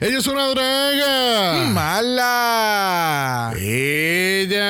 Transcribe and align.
Ella 0.00 0.18
es 0.18 0.28
una 0.28 0.46
draga. 0.46 1.64
¡Mala! 1.72 3.52
Ella. 3.58 4.68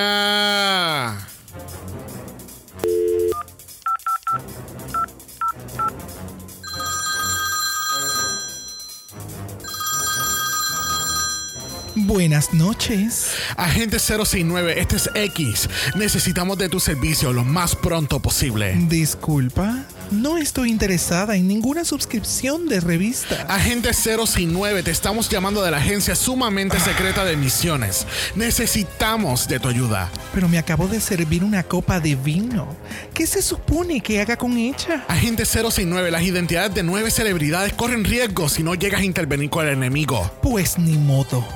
Buenas 11.95 12.55
noches. 12.55 13.35
Agente 13.59 13.99
069, 13.99 14.81
este 14.81 14.97
es 14.97 15.11
X. 15.15 15.69
Necesitamos 15.95 16.57
de 16.57 16.71
tu 16.71 16.81
servicio 16.81 17.35
lo 17.35 17.45
más 17.45 17.77
pronto 17.77 18.21
posible. 18.21 18.75
Disculpa, 18.89 19.85
no 20.11 20.39
estoy 20.39 20.71
interesada 20.71 21.37
en 21.37 21.49
ninguna 21.49 21.85
suscripción 21.85 22.69
de 22.69 22.81
revista. 22.81 23.43
Agente 23.49 23.93
069, 23.93 24.83
te 24.83 24.91
estamos 24.91 25.29
llamando 25.29 25.63
de 25.63 25.71
la 25.71 25.79
agencia 25.79 26.15
sumamente 26.15 26.79
secreta 26.81 27.25
de 27.25 27.37
misiones. 27.37 28.07
Necesitamos 28.35 29.49
de 29.49 29.61
tu 29.61 29.69
ayuda. 29.69 30.11
Pero 30.35 30.49
me 30.49 30.59
acabo 30.59 30.89
de 30.89 31.01
servir 31.01 31.45
una 31.45 31.63
copa 31.63 32.01
de 32.01 32.15
vino. 32.15 32.77
¿Qué 33.15 33.27
se 33.27 33.43
supone 33.43 34.01
que 34.01 34.21
haga 34.21 34.37
con 34.37 34.57
ella? 34.57 35.05
Agente 35.09 35.45
069, 35.45 36.11
las 36.11 36.23
identidades 36.23 36.75
de 36.75 36.83
nueve 36.83 37.11
celebridades 37.11 37.73
corren 37.73 38.05
riesgo 38.05 38.49
si 38.49 38.63
no 38.63 38.75
llegas 38.75 39.01
a 39.01 39.05
intervenir 39.05 39.51
con 39.51 39.67
el 39.67 39.75
enemigo. 39.75 40.31
Pues 40.43 40.79
ni 40.79 40.97
modo. 40.97 41.47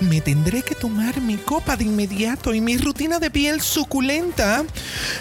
Me 0.00 0.20
tendré 0.20 0.62
que 0.62 0.74
tomar 0.74 1.20
mi 1.20 1.36
copa 1.36 1.76
de 1.76 1.84
inmediato 1.84 2.54
y 2.54 2.60
mi 2.60 2.76
rutina 2.76 3.18
de 3.18 3.30
piel 3.30 3.60
suculenta. 3.60 4.64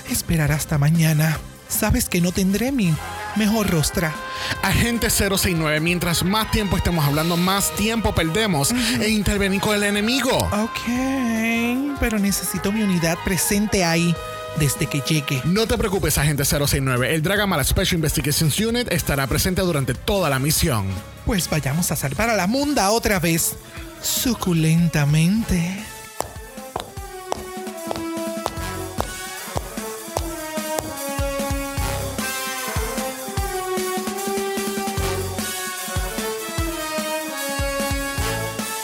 Esperar 0.09 0.51
hasta 0.51 0.77
mañana. 0.77 1.39
Sabes 1.71 2.09
que 2.09 2.21
no 2.21 2.31
tendré 2.31 2.71
mi 2.71 2.93
mejor 3.35 3.69
rostra. 3.69 4.13
Agente 4.61 5.09
069, 5.09 5.79
mientras 5.79 6.23
más 6.23 6.51
tiempo 6.51 6.77
estemos 6.77 7.05
hablando, 7.05 7.37
más 7.37 7.73
tiempo 7.75 8.13
perdemos 8.13 8.71
en 8.71 9.09
intervenir 9.11 9.61
con 9.61 9.75
el 9.75 9.83
enemigo. 9.83 10.37
Ok, 10.37 11.97
pero 11.99 12.19
necesito 12.19 12.71
mi 12.71 12.83
unidad 12.83 13.17
presente 13.23 13.83
ahí 13.83 14.13
desde 14.59 14.85
que 14.87 15.01
llegue. 15.01 15.41
No 15.45 15.65
te 15.65 15.77
preocupes, 15.77 16.17
agente 16.17 16.43
069. 16.45 17.15
El 17.15 17.23
Dragamala 17.23 17.63
Special 17.63 17.95
Investigations 17.95 18.59
Unit 18.59 18.91
estará 18.91 19.25
presente 19.27 19.61
durante 19.61 19.93
toda 19.93 20.29
la 20.29 20.39
misión. 20.39 20.87
Pues 21.25 21.49
vayamos 21.49 21.91
a 21.91 21.95
salvar 21.95 22.29
a 22.29 22.35
la 22.35 22.47
munda 22.47 22.91
otra 22.91 23.19
vez. 23.19 23.55
Suculentamente. 24.01 25.90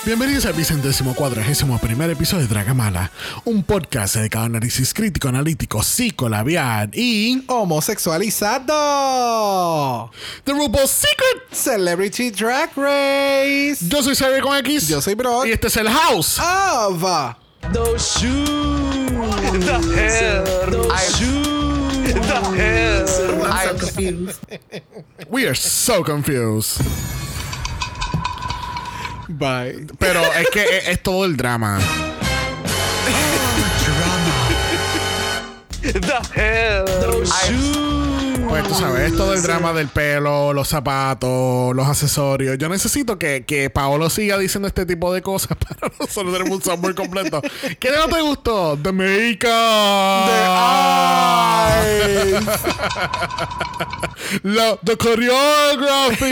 Bienvenidos 0.07 0.45
al 0.45 0.53
vicentésimo 0.53 1.13
cuadragésimo 1.13 1.77
primer 1.79 2.09
episodio 2.09 2.43
de 2.43 2.47
Dragamala, 2.47 3.11
un 3.43 3.61
podcast 3.61 4.15
dedicado 4.15 4.43
a 4.43 4.45
análisis 4.45 4.93
crítico, 4.93 5.27
analítico, 5.27 5.83
psicolabial 5.83 6.91
y 6.93 7.43
Homosexualizado. 7.47 10.09
The 10.45 10.53
RuPaul's 10.53 10.91
Secret. 10.91 11.51
Celebrity 11.51 12.31
Drag 12.31 12.69
Race. 12.77 13.85
Yo 13.85 14.01
soy 14.01 14.15
Xavier 14.15 14.41
con 14.41 14.55
X. 14.55 14.87
Yo 14.87 15.01
soy 15.01 15.15
Brock. 15.15 15.45
Y 15.45 15.51
este 15.51 15.67
es 15.67 15.75
el 15.75 15.89
House. 15.89 16.39
Of. 16.39 17.03
Those 17.73 18.17
shoes. 18.17 18.45
The 19.65 19.81
hell. 19.93 20.45
Those 20.71 21.17
shoes. 21.17 22.13
The 22.13 22.21
hell. 22.55 23.05
I'm 23.43 23.77
so 23.77 23.77
confused. 23.77 24.39
We 25.29 25.45
are 25.45 25.53
so 25.53 26.01
confused. 26.01 26.79
Bye. 29.27 29.85
Pero 29.99 30.21
es 30.33 30.47
que 30.51 30.77
es, 30.77 30.87
es 30.89 31.03
todo 31.03 31.25
el 31.25 31.37
drama. 31.37 31.79
The 35.81 36.19
hell. 36.35 36.85
Those 37.01 37.31
shoes. 37.47 37.86
Pues 38.47 38.67
tú 38.67 38.73
sabes, 38.73 39.11
es 39.11 39.17
todo 39.17 39.33
el 39.33 39.41
drama 39.41 39.73
del 39.73 39.89
pelo, 39.89 40.53
los 40.53 40.69
zapatos, 40.69 41.75
los 41.75 41.87
accesorios. 41.87 42.57
Yo 42.57 42.69
necesito 42.69 43.19
que, 43.19 43.43
que 43.45 43.69
Paolo 43.69 44.09
siga 44.09 44.37
diciendo 44.37 44.67
este 44.67 44.85
tipo 44.85 45.13
de 45.13 45.21
cosas 45.21 45.57
para 45.57 45.91
nosotros 45.99 46.33
tener 46.33 46.51
un 46.51 46.61
software 46.61 46.95
completo. 46.95 47.41
¿Qué 47.79 47.91
no 47.91 48.07
te 48.07 48.21
gustó? 48.21 48.77
The 48.81 48.91
makeup. 48.91 50.29
eyes. 51.67 52.45
La, 54.43 54.77
the 54.83 54.95
choreography. 54.97 56.27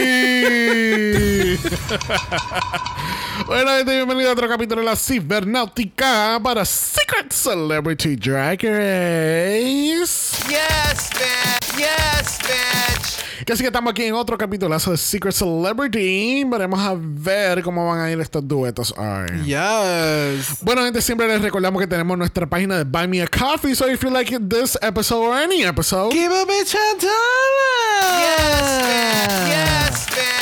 bueno, 3.46 3.72
gente, 3.72 3.96
bienvenido 3.96 4.30
a 4.30 4.34
otro 4.34 4.48
capítulo 4.48 4.82
de 4.82 4.86
la 4.86 4.96
Cibernáutica 4.96 6.40
para 6.42 6.64
Secret 6.66 7.32
Celebrity 7.32 8.16
Drag 8.16 8.62
Race. 8.64 10.36
Yes, 10.48 11.10
bitch. 11.14 11.66
Yes, 11.78 12.05
bitch. 12.44 13.46
Que 13.46 13.54
así 13.54 13.62
que 13.62 13.68
estamos 13.68 13.92
aquí 13.92 14.04
en 14.04 14.16
otro 14.16 14.38
capitulazo 14.38 14.92
de 14.92 14.98
Secret 14.98 15.34
Celebrity. 15.34 16.44
Veremos 16.46 16.80
a 16.80 16.96
ver 16.98 17.62
cómo 17.62 17.88
van 17.88 18.00
a 18.00 18.12
ir 18.12 18.20
estos 18.20 18.48
duetos 18.48 18.94
hoy. 18.98 19.44
Yes. 19.46 20.58
Bueno, 20.62 20.84
gente, 20.84 21.02
siempre 21.02 21.28
les 21.28 21.42
recordamos 21.42 21.80
que 21.80 21.88
tenemos 21.88 22.18
nuestra 22.18 22.48
página 22.48 22.78
de 22.78 22.84
Buy 22.86 23.08
Me 23.08 23.22
a 23.22 23.28
Coffee. 23.28 23.76
So 23.76 23.88
if 23.88 24.02
you 24.04 24.10
like 24.10 24.36
this 24.50 24.78
episode 24.82 25.28
or 25.28 25.36
any 25.36 25.64
episode, 25.64 26.12
Give 26.12 26.32
a 26.34 26.46
bitch 26.46 26.76
a 26.76 27.00
dollar. 27.00 28.20
Yes, 28.20 28.82
bitch. 28.82 29.48
Yes. 29.50 29.85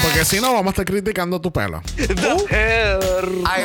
Porque 0.04 0.26
si 0.26 0.40
no, 0.42 0.54
vamos 0.54 0.68
a 0.68 0.70
estar 0.72 0.86
criticando 0.86 1.40
tu 1.42 1.52
pelo. 1.52 1.82
The 1.96 2.46
hair. 2.50 3.26
I 3.46 3.64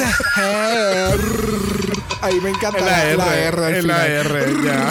Ahí 2.20 2.40
me 2.40 2.50
encanta 2.50 2.78
En 2.80 3.16
la 3.18 3.36
R, 3.36 3.56
la 3.56 3.76
R 3.76 3.82
la. 3.82 4.06
R, 4.06 4.54
ya. 4.64 4.90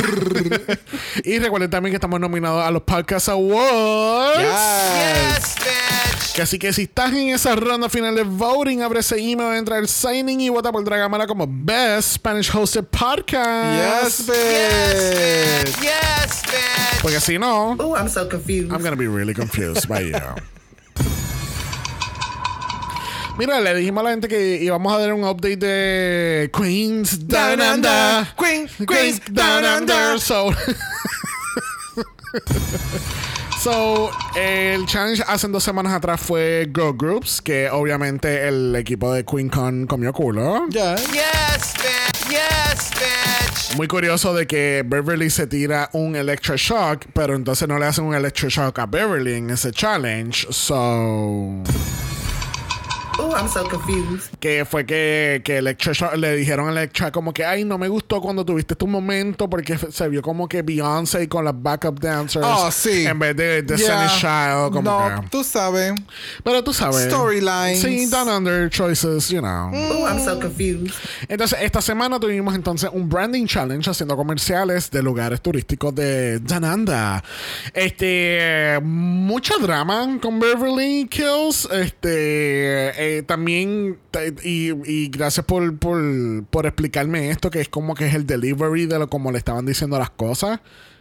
y 1.26 1.40
recuerden 1.40 1.70
también 1.70 1.92
que 1.92 1.96
estamos 1.98 2.20
nominados 2.22 2.66
a 2.66 2.72
los 2.72 2.84
Podcast 2.84 3.28
Awards. 3.30 4.40
Yes. 4.40 4.96
Yes, 4.96 5.56
bitch. 5.56 6.34
Que 6.36 6.42
así 6.44 6.58
que 6.60 6.72
si 6.72 6.84
estás 6.84 7.12
en 7.12 7.30
esa 7.30 7.56
ronda 7.56 7.90
final 7.90 8.16
de 8.16 8.24
voting, 8.24 8.82
abre 8.82 9.00
ese 9.02 9.18
email, 9.18 9.58
entra 9.58 9.78
al 9.78 9.88
signing 9.90 10.40
y 10.40 10.50
vota 10.50 10.72
por 10.72 10.84
Dragamala 10.86 11.28
como 11.28 11.46
Best 11.50 12.14
Spanish 12.14 12.50
Hosted 12.56 12.86
Podcast. 12.86 14.02
Yes, 14.06 14.28
bitch. 14.28 15.82
Yes, 15.82 16.42
bitch. 16.44 17.02
Porque 17.02 17.20
si 17.20 17.38
no, 17.38 17.76
Oh, 17.80 17.96
I'm 17.98 18.08
so 18.08 18.28
confused. 18.30 18.72
I'm 18.72 18.82
gonna 18.82 18.96
be 18.96 19.08
really 19.08 19.34
confused 19.34 19.88
by 19.90 20.02
you. 20.04 20.16
Mira, 23.38 23.62
le 23.62 23.76
dijimos 23.76 24.02
a 24.02 24.06
la 24.06 24.10
gente 24.12 24.28
que 24.28 24.58
íbamos 24.64 24.92
a 24.92 24.98
dar 24.98 25.14
un 25.14 25.24
update 25.24 25.58
de 25.58 26.50
Queens 26.52 27.28
Down 27.28 27.62
Under. 27.62 28.26
Queen, 28.36 28.68
Queens 28.88 29.22
Down 29.32 29.64
Under. 29.64 30.20
So, 30.20 30.50
so, 33.62 34.10
el 34.36 34.88
challenge 34.88 35.24
hace 35.28 35.48
dos 35.50 35.64
semanas 35.64 35.94
atrás 35.94 36.20
fue 36.20 36.68
Girl 36.74 36.94
Groups, 36.98 37.40
que 37.40 37.70
obviamente 37.70 38.48
el 38.48 38.76
equipo 38.76 39.14
de 39.14 39.24
QueenCon 39.24 39.86
comió 39.86 40.12
culo. 40.14 40.66
Ya. 40.70 40.96
Yes, 40.96 41.76
bitch. 41.76 42.30
Yes, 42.32 42.90
bitch. 42.96 43.78
Muy 43.78 43.88
curioso 43.88 44.34
de 44.34 44.48
que 44.48 44.84
Beverly 44.84 45.30
se 45.30 45.46
tira 45.46 45.92
un 45.94 46.16
electroshock, 46.16 47.06
pero 47.14 47.36
entonces 47.36 47.68
no 47.68 47.78
le 47.78 47.86
hacen 47.86 48.06
un 48.06 48.16
electroshock 48.16 48.80
a 48.80 48.88
Beverly 48.88 49.36
en 49.36 49.52
ese 49.52 49.72
challenge. 49.72 50.48
So. 50.50 51.62
Oh, 53.20 53.34
I'm 53.36 53.48
so 53.50 53.68
confused. 53.68 54.30
que 54.40 54.64
fue 54.66 54.86
que, 54.86 55.42
que 55.44 55.58
Electra 55.58 56.16
le 56.16 56.36
dijeron 56.36 56.68
a 56.68 56.72
Electra 56.72 57.12
como 57.12 57.34
que 57.34 57.44
ay 57.44 57.66
no 57.66 57.78
me 57.78 57.88
gustó 57.88 58.22
cuando 58.22 58.46
tuviste 58.46 58.76
tu 58.76 58.86
momento 58.88 59.50
porque 59.50 59.78
se 59.78 60.08
vio 60.10 60.22
como 60.22 60.48
que 60.48 60.62
Beyoncé 60.62 61.28
con 61.28 61.44
las 61.44 61.54
backup 61.60 62.00
dancers 62.00 62.46
Oh, 62.48 62.70
sí. 62.72 63.06
en 63.08 63.18
vez 63.20 63.36
de 63.36 63.48
Yeah. 63.58 63.62
Destiny's 63.64 64.12
Child 64.20 64.72
como 64.72 64.82
No, 65.10 65.22
que 65.22 65.28
tú 65.30 65.44
sabes. 65.44 65.94
pero 66.44 66.64
tú 66.64 66.74
sabes 66.74 67.06
Storylines. 67.06 67.82
sí 67.82 68.06
down 68.10 68.30
under 68.30 68.70
choices 68.70 69.30
you 69.30 69.40
know 69.40 69.72
Oh, 69.74 70.08
I'm 70.08 70.20
so 70.24 70.40
confused. 70.40 70.94
entonces 71.28 71.58
esta 71.62 71.82
semana 71.82 72.20
tuvimos 72.20 72.54
entonces 72.56 72.90
un 72.94 73.10
branding 73.10 73.46
challenge 73.48 73.90
haciendo 73.90 74.16
comerciales 74.16 74.92
de 74.92 75.02
lugares 75.02 75.42
turísticos 75.42 75.96
de 75.96 76.40
Dananda 76.40 77.24
este 77.74 78.80
mucho 78.84 79.58
drama 79.60 80.18
con 80.22 80.40
Beverly 80.40 81.08
Kills 81.10 81.68
este 81.72 83.07
eh, 83.08 83.24
también 83.24 83.98
y 84.44 85.10
gracias 85.10 85.46
por, 85.46 85.78
por, 85.78 86.00
por 86.50 86.66
explicarme 86.66 87.30
esto 87.30 87.50
que 87.50 87.62
es 87.62 87.70
como 87.70 87.96
que 87.96 88.08
es 88.08 88.14
el 88.14 88.26
delivery 88.26 88.86
de 88.86 89.00
lo 89.00 89.10
como 89.10 89.32
le 89.32 89.38
estaban 89.38 89.66
diciendo 89.66 89.98
las 89.98 90.10
cosas 90.10 90.60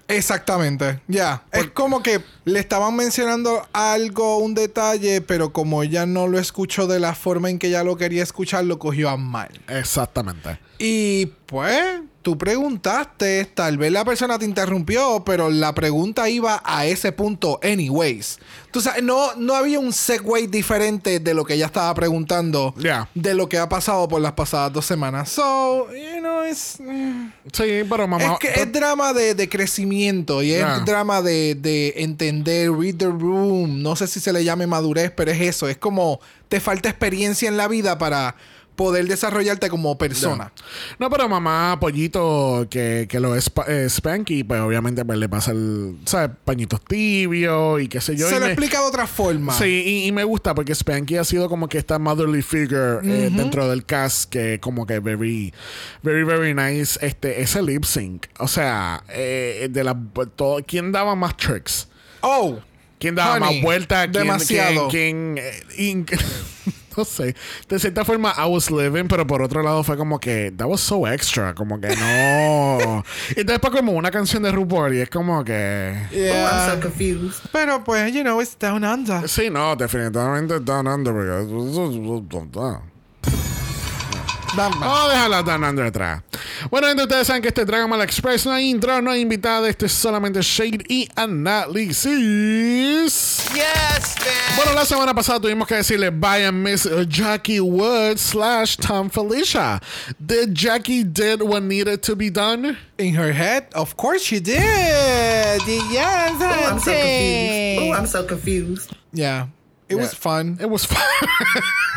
Exactamente, 0.09 1.01
ya. 1.09 1.45
Es 1.53 1.69
como 1.71 2.03
que 2.03 2.21
le 2.45 2.61
estaban 2.61 2.95
mencionando 2.95 3.67
algo, 3.73 4.39
un 4.39 4.55
detalle, 4.55 5.21
pero 5.21 5.53
como 5.53 5.83
ella 5.83 6.07
no 6.07 6.29
lo 6.29 6.39
escuchó 6.39 6.87
de 6.87 7.01
la 7.01 7.15
forma 7.15 7.51
en 7.51 7.59
que 7.59 7.69
ella 7.69 7.83
lo 7.83 7.97
quería 7.97 8.23
escuchar, 8.23 8.65
lo 8.65 8.79
cogió 8.79 9.09
a 9.09 9.17
mal. 9.17 9.49
exactamente 9.69 10.59
Y 10.79 11.27
pues, 11.47 12.01
tú 12.27 12.37
preguntaste, 12.37 13.45
tal 13.55 13.79
vez 13.79 13.93
la 13.93 14.05
persona 14.05 14.37
te 14.37 14.45
interrumpió, 14.45 15.23
pero 15.25 15.49
la 15.49 15.73
pregunta 15.77 16.29
iba 16.29 16.61
a 16.65 16.85
ese 16.85 17.13
punto 17.13 17.61
anyways. 17.63 18.41
Tú 18.73 18.81
sabes, 18.81 19.05
no, 19.05 19.33
no 19.37 19.55
había 19.55 19.79
un 19.79 19.93
segue 19.93 20.49
diferente 20.49 21.21
de 21.21 21.35
lo 21.35 21.45
que 21.45 21.55
ella 21.55 21.67
estaba 21.67 21.95
preguntando 21.95 22.75
Yeah. 22.79 23.09
de 23.15 23.33
lo 23.35 23.49
que 23.49 23.59
ha 23.59 23.69
pasado 23.69 24.09
por 24.09 24.21
las 24.21 24.33
pasadas 24.33 24.73
dos 24.73 24.85
semanas. 24.85 25.29
So, 25.29 25.87
you 25.93 26.19
know, 26.19 26.43
es... 26.43 26.79
mm, 26.81 27.29
Sí, 27.53 27.85
pero 27.89 28.09
mamá. 28.09 28.25
es 28.33 28.39
que 28.41 28.61
es 28.61 28.73
drama 28.73 29.13
de, 29.13 29.35
de 29.37 29.49
crecimiento 29.49 30.43
y 30.43 30.51
es 30.51 30.59
Yeah. 30.59 30.81
drama 30.81 31.23
de, 31.23 31.55
de 31.55 31.95
entender, 31.99 32.73
read 32.73 32.97
the 32.97 33.07
room. 33.07 33.83
No 33.83 33.95
sé 33.95 34.09
si 34.09 34.19
se 34.19 34.33
le 34.33 34.43
llame 34.43 34.67
madurez, 34.67 35.13
pero 35.17 35.31
es 35.31 35.41
eso. 35.41 35.69
Es 35.69 35.77
como 35.79 36.19
te 36.49 36.59
falta 36.59 36.89
experiencia 36.89 37.49
en 37.49 37.57
la 37.57 37.69
vida 37.69 37.99
para 37.99 38.35
poder 38.77 39.07
desarrollarte 39.09 39.69
como 39.69 39.97
persona. 39.99 40.53
No, 40.99 41.11
pero 41.11 41.29
mamá, 41.29 41.79
pollito, 41.81 42.67
que, 42.71 43.07
que 43.09 43.19
lo 43.19 43.35
es 43.35 43.51
eh, 43.67 43.87
Spanky, 43.89 44.45
pues 44.45 44.61
obviamente 44.61 45.05
pues, 45.05 45.19
le 45.19 45.29
pasa 45.29 45.51
el, 45.53 45.97
¿sabes? 46.05 46.31
Pañitos 46.45 46.85
tibios 46.85 47.81
y 47.81 47.89
qué 47.89 48.01
sé 48.01 48.15
yo. 48.17 48.29
se 48.29 48.35
lo 48.35 48.41
me- 48.43 48.47
explica 48.53 48.81
de 48.81 48.87
otra 48.87 49.07
forma. 49.07 49.53
Sí, 49.59 49.83
y, 49.87 50.07
y 50.07 50.13
me 50.13 50.25
gusta 50.25 50.55
porque 50.55 50.75
Spanky 50.75 51.17
ha 51.17 51.25
sido 51.25 51.49
como 51.49 51.69
que 51.69 51.79
esta 51.79 51.99
motherly 51.99 52.43
figure 52.43 52.99
eh, 53.03 53.31
dentro 53.33 53.69
del 53.69 53.85
cast 53.85 54.31
que 54.31 54.61
como 54.61 54.87
que 54.87 54.99
very, 55.01 55.53
very, 56.03 56.23
very 56.25 56.55
nice. 56.55 56.99
Este, 57.05 57.41
ese 57.41 57.63
lip 57.63 57.85
sync. 57.85 58.27
O 58.39 58.47
sea, 58.49 59.03
eh, 59.09 59.69
de 59.71 59.83
la 59.85 59.97
todo, 60.37 60.59
¿quién 60.67 60.93
daba 60.93 61.15
más 61.15 61.37
tricks? 61.37 61.89
Oh, 62.21 62.59
¿Quién 62.99 63.15
daba 63.15 63.37
Honey, 63.37 63.55
más 63.57 63.63
vueltas? 63.63 64.09
¿Quién- 64.09 64.13
demasiado. 64.25 64.89
¿Quién, 64.89 65.35
quién, 65.75 66.07
eh, 66.09 66.17
no 66.99 67.05
sé. 67.05 67.35
De 67.69 67.79
cierta 67.79 68.05
forma, 68.05 68.35
I 68.37 68.49
was 68.49 68.71
living, 68.71 69.09
pero 69.09 69.27
por 69.27 69.43
otro 69.43 69.63
lado 69.63 69.83
fue 69.83 69.97
como 69.97 70.19
que 70.19 70.53
that 70.57 70.67
was 70.67 70.81
so 70.81 71.07
extra. 71.07 71.55
Como 71.55 71.81
que 71.81 71.89
no. 71.89 73.05
y 73.37 73.45
después, 73.45 73.73
como 73.73 73.93
una 73.93 74.11
canción 74.11 74.43
de 74.43 74.53
RuPaul, 74.53 74.95
y 74.95 75.01
es 75.01 75.11
como 75.11 75.45
que. 75.45 75.95
Oh, 76.11 76.15
I'm 76.15 76.25
yeah. 76.25 76.75
so 76.75 76.81
confused. 76.81 77.51
Pero 77.53 77.83
pues, 77.85 78.13
you 78.13 78.23
know, 78.23 78.41
it's 78.41 78.57
down 78.59 78.85
under. 78.85 79.29
Sí, 79.29 79.51
no, 79.51 79.77
definitivamente 79.77 80.61
Down 80.61 80.87
Under. 80.87 81.13
porque-. 81.13 82.87
Vamos 84.57 84.83
a 84.83 85.09
dejar 85.11 85.29
la 85.31 85.43
Down 85.43 85.65
Under 85.65 85.87
atrás. 85.87 86.23
Bueno, 86.71 86.89
gente, 86.89 87.03
ustedes 87.03 87.27
saben 87.27 87.43
que 87.43 87.49
este 87.49 87.65
Dragon 87.67 87.91
Ball 87.91 88.01
Express 88.03 88.47
no 88.47 88.53
hay 88.53 88.71
intro, 88.71 89.03
no 89.03 89.11
hay 89.11 89.21
invitada. 89.21 89.69
Este 89.69 89.85
es 89.87 89.93
solamente 89.93 90.41
Shade 90.41 90.85
y 90.89 91.09
análisis. 91.15 92.05
Yes, 93.55 94.15
bitch. 94.19 94.57
Bueno, 94.57 94.73
la 94.75 94.85
semana 94.87 95.13
pasada 95.15 95.41
tuvimos 95.41 95.69
que 95.69 95.75
decirle 95.77 96.11
bye 96.11 96.47
a 96.47 96.53
Miss 96.53 96.89
Jackie 97.09 97.61
Wood 97.61 98.17
slash 98.19 98.77
Tom 98.77 99.11
Felicia. 99.11 99.81
Did 100.19 100.55
Jackie 100.55 101.05
did 101.05 101.43
what 101.43 101.63
needed 101.63 102.03
to 102.03 102.17
be 102.17 102.31
done? 102.31 102.79
In 102.99 103.15
her 103.15 103.33
head, 103.33 103.67
of 103.75 103.95
course 103.97 104.23
she 104.23 104.41
did. 104.41 104.57
Yes, 104.57 105.61
Oh, 106.41 106.69
I'm 106.71 106.79
so 106.79 106.93
confused. 106.93 107.79
Oh, 107.81 107.93
I'm 107.93 108.07
so 108.07 108.25
confused. 108.25 108.91
Yeah. 109.13 109.47
It 109.89 109.97
was 109.97 110.15
fun. 110.15 110.57
It 110.61 110.69
was 110.71 110.85
fun. 110.85 110.99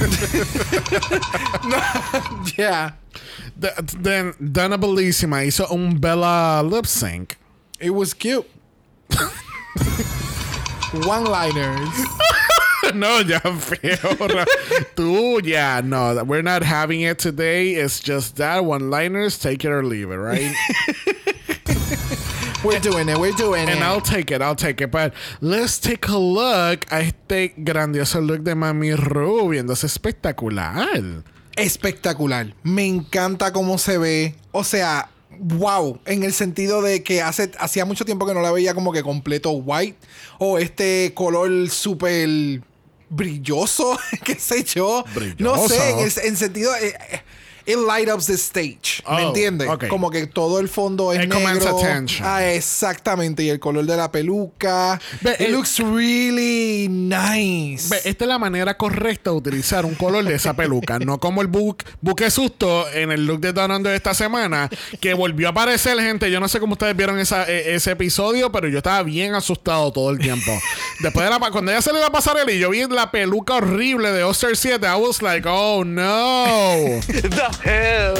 Yeah. 2.58 2.92
The- 3.58 3.96
Then 3.98 4.34
Dana 4.52 4.78
Bellissima 4.78 5.42
hizo 5.44 5.70
un 5.70 5.98
Bella 5.98 6.62
lip 6.62 6.86
sync. 6.86 7.36
It 7.80 7.90
was 7.90 8.14
cute. 8.14 8.48
One-liners. 10.92 11.88
no, 12.94 13.18
ya 13.20 13.38
feo. 13.40 14.44
Tú, 14.96 15.40
ya, 15.44 15.80
no. 15.84 16.22
We're 16.24 16.42
not 16.42 16.62
having 16.62 17.02
it 17.02 17.18
today. 17.18 17.74
It's 17.74 18.00
just 18.00 18.36
that 18.36 18.64
one-liners, 18.64 19.38
take 19.38 19.64
it 19.64 19.70
or 19.70 19.84
leave 19.84 20.10
it, 20.10 20.16
right? 20.16 20.54
We're 22.62 22.78
doing 22.80 23.08
it. 23.08 23.16
We're 23.18 23.32
doing 23.32 23.68
And 23.68 23.78
it. 23.78 23.82
I'll 23.82 24.02
take 24.02 24.30
it, 24.30 24.42
I'll 24.42 24.54
take 24.54 24.82
it. 24.82 24.90
But 24.90 25.14
let's 25.40 25.78
take 25.80 26.06
a 26.08 26.18
look 26.18 26.84
a 26.92 27.00
este 27.00 27.54
grandioso 27.56 28.20
look 28.20 28.42
de 28.42 28.54
Mami 28.54 28.94
Ru, 28.94 29.48
viéndose 29.48 29.86
espectacular. 29.86 31.22
espectacular. 31.56 32.54
Me 32.62 32.84
encanta 32.86 33.52
cómo 33.52 33.78
se 33.78 33.96
ve. 33.96 34.34
O 34.52 34.62
sea, 34.62 35.08
wow. 35.38 36.00
En 36.04 36.22
el 36.22 36.34
sentido 36.34 36.82
de 36.82 37.02
que 37.02 37.22
hace, 37.22 37.50
hacía 37.58 37.86
mucho 37.86 38.04
tiempo 38.04 38.26
que 38.26 38.34
no 38.34 38.42
la 38.42 38.52
veía 38.52 38.74
como 38.74 38.92
que 38.92 39.02
completo 39.02 39.52
white. 39.52 39.96
O 40.38 40.58
este 40.58 41.12
color 41.14 41.70
súper 41.70 42.60
brilloso, 43.08 43.98
qué 44.24 44.34
sé 44.34 44.64
yo. 44.64 45.02
No 45.38 45.54
Brilloso. 45.54 45.68
sé, 45.68 45.90
en 45.92 45.98
el 46.00 46.12
en 46.24 46.36
sentido... 46.36 46.76
eh, 46.76 46.94
eh, 47.10 47.22
It 47.70 47.78
light 47.78 48.08
up 48.08 48.20
the 48.24 48.34
stage. 48.34 49.02
¿Me 49.08 49.24
Oh, 49.24 49.28
entiendes? 49.28 49.68
ok. 49.68 49.88
Como 49.88 50.10
que 50.10 50.26
todo 50.26 50.58
el 50.60 50.68
fondo 50.68 51.12
es 51.12 51.22
It 51.24 51.32
negro. 51.32 51.78
attention. 51.78 52.26
Ah, 52.28 52.44
exactamente. 52.46 53.42
Y 53.42 53.50
el 53.50 53.60
color 53.60 53.84
de 53.86 53.96
la 53.96 54.10
peluca. 54.10 55.00
Ve, 55.20 55.32
It 55.34 55.40
el- 55.42 55.52
looks 55.52 55.78
really 55.78 56.88
nice. 56.88 57.88
Ve, 57.88 58.00
esta 58.04 58.24
es 58.24 58.28
la 58.28 58.38
manera 58.38 58.76
correcta 58.76 59.30
de 59.30 59.36
utilizar 59.36 59.84
un 59.84 59.94
color 59.94 60.24
de 60.24 60.34
esa 60.34 60.54
peluca. 60.54 60.98
no 60.98 61.18
como 61.18 61.40
el 61.42 61.46
buque, 61.48 62.30
susto 62.30 62.88
en 62.92 63.10
el 63.12 63.26
look 63.26 63.40
de 63.40 63.52
Down 63.52 63.70
Under 63.70 63.90
de 63.90 63.96
esta 63.96 64.14
semana, 64.14 64.68
que 65.00 65.14
volvió 65.14 65.48
a 65.48 65.50
aparecer, 65.50 65.98
gente. 66.00 66.30
Yo 66.30 66.40
no 66.40 66.48
sé 66.48 66.60
cómo 66.60 66.72
ustedes 66.72 66.96
vieron 66.96 67.18
esa- 67.18 67.44
e- 67.48 67.74
ese 67.74 67.92
episodio, 67.92 68.50
pero 68.52 68.68
yo 68.68 68.78
estaba 68.78 69.02
bien 69.02 69.34
asustado 69.34 69.92
todo 69.92 70.10
el 70.10 70.18
tiempo. 70.18 70.50
Después 71.02 71.24
de 71.24 71.30
la 71.30 71.38
pa- 71.38 71.50
cuando 71.50 71.70
ella 71.70 71.80
se 71.80 71.92
le 71.92 71.98
iba 71.98 72.08
a 72.08 72.12
pasar 72.12 72.36
él 72.38 72.50
y 72.50 72.58
yo 72.58 72.70
vi 72.70 72.86
la 72.88 73.10
peluca 73.10 73.54
horrible 73.54 74.12
de 74.12 74.22
Oster 74.22 74.56
7, 74.56 74.86
I 74.86 74.94
was 75.00 75.22
like, 75.22 75.46
oh 75.48 75.82
no. 75.84 77.00
The 77.06 77.48
hair. 77.64 78.14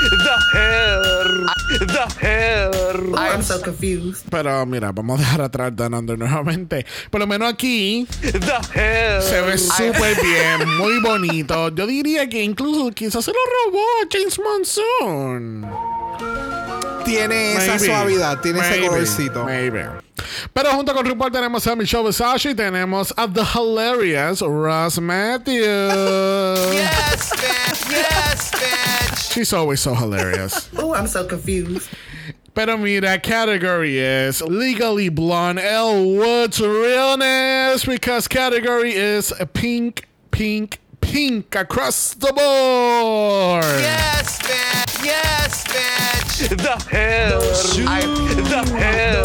The 0.00 0.36
hair. 0.52 1.86
The 1.88 2.06
hair. 2.20 2.70
Oh, 3.12 3.16
I'm 3.18 3.42
so 3.42 3.60
confused. 3.60 4.26
Pero 4.30 4.64
mira, 4.66 4.92
vamos 4.92 5.18
a 5.18 5.22
dejar 5.22 5.40
atrás 5.42 5.74
Down 5.74 5.94
Under 5.94 6.16
nuevamente. 6.18 6.86
Por 7.10 7.20
lo 7.20 7.26
menos 7.26 7.52
aquí 7.52 8.06
The 8.20 8.38
hair. 8.74 9.22
se 9.22 9.40
ve 9.40 9.58
súper 9.58 10.16
bien, 10.22 10.68
muy 10.78 11.00
bonito. 11.00 11.70
Yo 11.74 11.86
diría 11.86 12.28
que 12.28 12.42
incluso 12.44 12.90
quizás 12.92 13.24
se 13.24 13.32
lo 13.32 13.38
robó 13.66 13.84
James 14.12 14.38
Monsoon. 14.38 15.66
tiene 17.04 17.54
esa 17.54 17.78
suavidad, 17.78 18.40
tiene 18.40 18.60
ese 18.60 18.70
Maybe. 18.70 18.86
colorcito. 18.88 19.44
Maybe. 19.44 19.86
Pero 20.54 20.70
junto 20.72 20.92
con 20.94 21.04
RuPaul 21.06 21.30
tenemos 21.32 21.66
a 21.66 21.76
Michelle 21.76 22.04
Visage 22.04 22.50
y 22.50 22.54
tenemos 22.54 23.12
a 23.16 23.26
The 23.28 23.42
Hilarious 23.44 24.40
Ross 24.42 24.98
Matthews. 25.00 25.56
Yes, 26.76 27.32
bitch. 27.32 27.90
Yes, 27.90 28.50
bitch. 28.52 29.32
She's 29.32 29.52
always 29.52 29.80
so 29.80 29.94
hilarious. 29.94 30.70
Oh, 30.78 30.94
I'm 30.94 31.06
so 31.06 31.24
confused. 31.26 31.88
Pero 32.54 32.76
mira, 32.78 33.18
category 33.18 33.98
is 33.98 34.40
Legally 34.40 35.08
Blonde 35.10 35.58
L. 35.58 36.04
Woods 36.04 36.58
Realness 36.60 37.84
because 37.84 38.26
category 38.28 38.94
is 38.94 39.30
a 39.38 39.44
pink, 39.46 40.06
pink, 40.30 40.78
pink 41.06 41.54
across 41.54 42.14
the 42.14 42.32
board. 42.32 43.64
Yes, 43.80 44.38
bitch. 44.42 45.04
Yes, 45.04 45.64
bitch. 45.64 46.16
The 46.66 46.76
hair. 46.90 47.38
The 47.40 48.62
hair. 48.76 49.24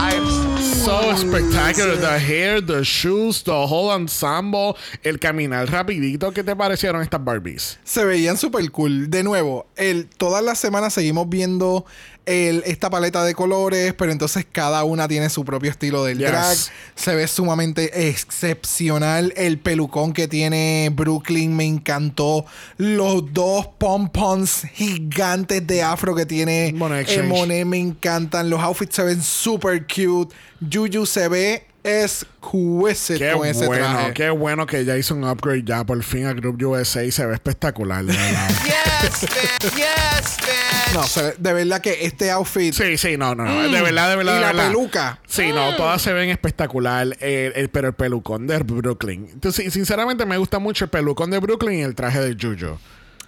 I'm 0.00 0.26
So 0.62 1.16
spectacular. 1.16 1.96
The 1.96 2.18
hair, 2.18 2.60
the 2.60 2.84
shoes, 2.84 3.42
the 3.42 3.66
whole 3.66 3.90
ensemble, 3.90 4.76
el 5.02 5.18
caminar 5.18 5.68
rapidito. 5.68 6.32
¿Qué 6.32 6.44
te 6.44 6.54
parecieron 6.54 7.02
estas 7.02 7.24
Barbies? 7.24 7.78
Se 7.84 8.04
veían 8.04 8.36
súper 8.36 8.70
cool. 8.70 9.10
De 9.10 9.22
nuevo, 9.22 9.66
el, 9.76 10.06
todas 10.06 10.44
las 10.44 10.58
semanas 10.58 10.94
seguimos 10.94 11.28
viendo 11.28 11.84
el- 12.26 12.62
esta 12.66 12.88
paleta 12.90 13.24
de 13.24 13.34
colores, 13.34 13.94
pero 13.94 14.12
entonces 14.12 14.46
cada 14.50 14.84
una 14.84 15.08
tiene 15.08 15.28
su 15.30 15.44
propio 15.44 15.70
estilo 15.70 16.04
del 16.04 16.18
Yes. 16.18 16.28
drag. 16.28 16.56
Se 16.94 17.14
ve 17.14 17.26
sumamente 17.26 18.08
excepcional. 18.08 19.32
El 19.36 19.58
pelucón 19.58 20.12
que 20.12 20.28
tiene 20.28 20.90
Brooklyn 20.94 21.54
me 21.56 21.64
encantó. 21.64 22.44
Los 22.76 23.32
dos 23.32 23.66
pompons 23.78 24.62
gigantes 24.74 25.66
de 25.66 25.82
afro 25.82 26.14
que 26.14 26.26
tiene 26.26 26.72
Monet 26.76 27.08
eh, 27.08 27.22
Monet 27.22 27.66
me 27.66 27.78
encantan. 27.78 28.50
Los 28.50 28.60
outfits 28.60 28.94
se 28.96 29.02
ven 29.02 29.22
súper 29.22 29.86
cute. 29.86 30.34
Juju 30.72 31.06
se 31.06 31.28
ve 31.28 31.66
exquisite 31.84 33.18
Qué 33.18 33.32
con 33.32 33.46
ese 33.46 33.66
bueno, 33.66 33.84
traje. 33.90 34.12
qué 34.14 34.30
bueno 34.30 34.66
que 34.66 34.84
ya 34.84 34.96
hizo 34.96 35.14
un 35.14 35.24
upgrade 35.24 35.62
ya 35.64 35.84
por 35.84 36.02
fin 36.02 36.26
a 36.26 36.32
Group 36.32 36.62
USA 36.64 37.04
y 37.04 37.10
se 37.10 37.26
ve 37.26 37.34
espectacular, 37.34 38.04
de 38.04 38.16
verdad. 38.16 38.48
Yes, 39.02 39.20
bitch. 39.22 39.74
Yes, 39.74 40.36
bitch. 40.38 40.94
No, 40.94 41.02
se 41.02 41.22
ve- 41.22 41.34
de 41.38 41.52
verdad 41.52 41.80
que 41.80 42.04
este 42.06 42.30
outfit 42.30 42.72
Sí, 42.72 42.96
sí, 42.96 43.16
no, 43.16 43.34
no, 43.34 43.44
no. 43.44 43.62
De 43.68 43.82
verdad, 43.82 44.10
de 44.10 44.16
verdad, 44.16 44.32
y 44.32 44.34
de 44.36 44.40
la 44.40 44.46
verdad. 44.52 44.66
peluca. 44.68 45.20
Sí, 45.26 45.48
no, 45.52 45.74
todas 45.76 46.00
se 46.00 46.12
ven 46.12 46.28
espectacular. 46.30 47.16
eh, 47.20 47.52
el- 47.56 47.68
pero 47.68 47.88
el 47.88 47.94
pelucón 47.94 48.46
de 48.46 48.58
Brooklyn. 48.58 49.28
Entonces, 49.32 49.72
sinceramente, 49.72 50.24
me 50.24 50.36
gusta 50.36 50.58
mucho 50.60 50.84
el 50.84 50.90
pelucón 50.90 51.30
de 51.30 51.38
Brooklyn 51.40 51.80
y 51.80 51.82
el 51.82 51.94
traje 51.96 52.20
de 52.20 52.36
Juju. 52.40 52.78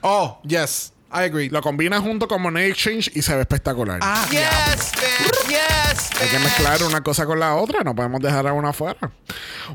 Oh, 0.02 0.40
yes, 0.46 0.92
I 1.16 1.24
agree. 1.26 1.48
Lo 1.48 1.62
combina 1.62 2.00
junto 2.00 2.26
con 2.26 2.42
Monet 2.42 2.70
Exchange 2.70 3.10
y 3.14 3.22
se 3.22 3.34
ve 3.36 3.42
espectacular. 3.42 4.00
Ah, 4.02 4.26
Yes, 4.30 4.92
bitch. 4.96 5.48
Yes, 5.48 6.10
Hay 6.20 6.28
que 6.28 6.38
mezclar 6.40 6.82
una 6.82 7.02
cosa 7.02 7.24
con 7.24 7.38
la 7.38 7.54
otra, 7.54 7.82
no 7.84 7.94
podemos 7.94 8.20
dejar 8.20 8.46
a 8.48 8.52
una 8.52 8.70
afuera. 8.70 9.12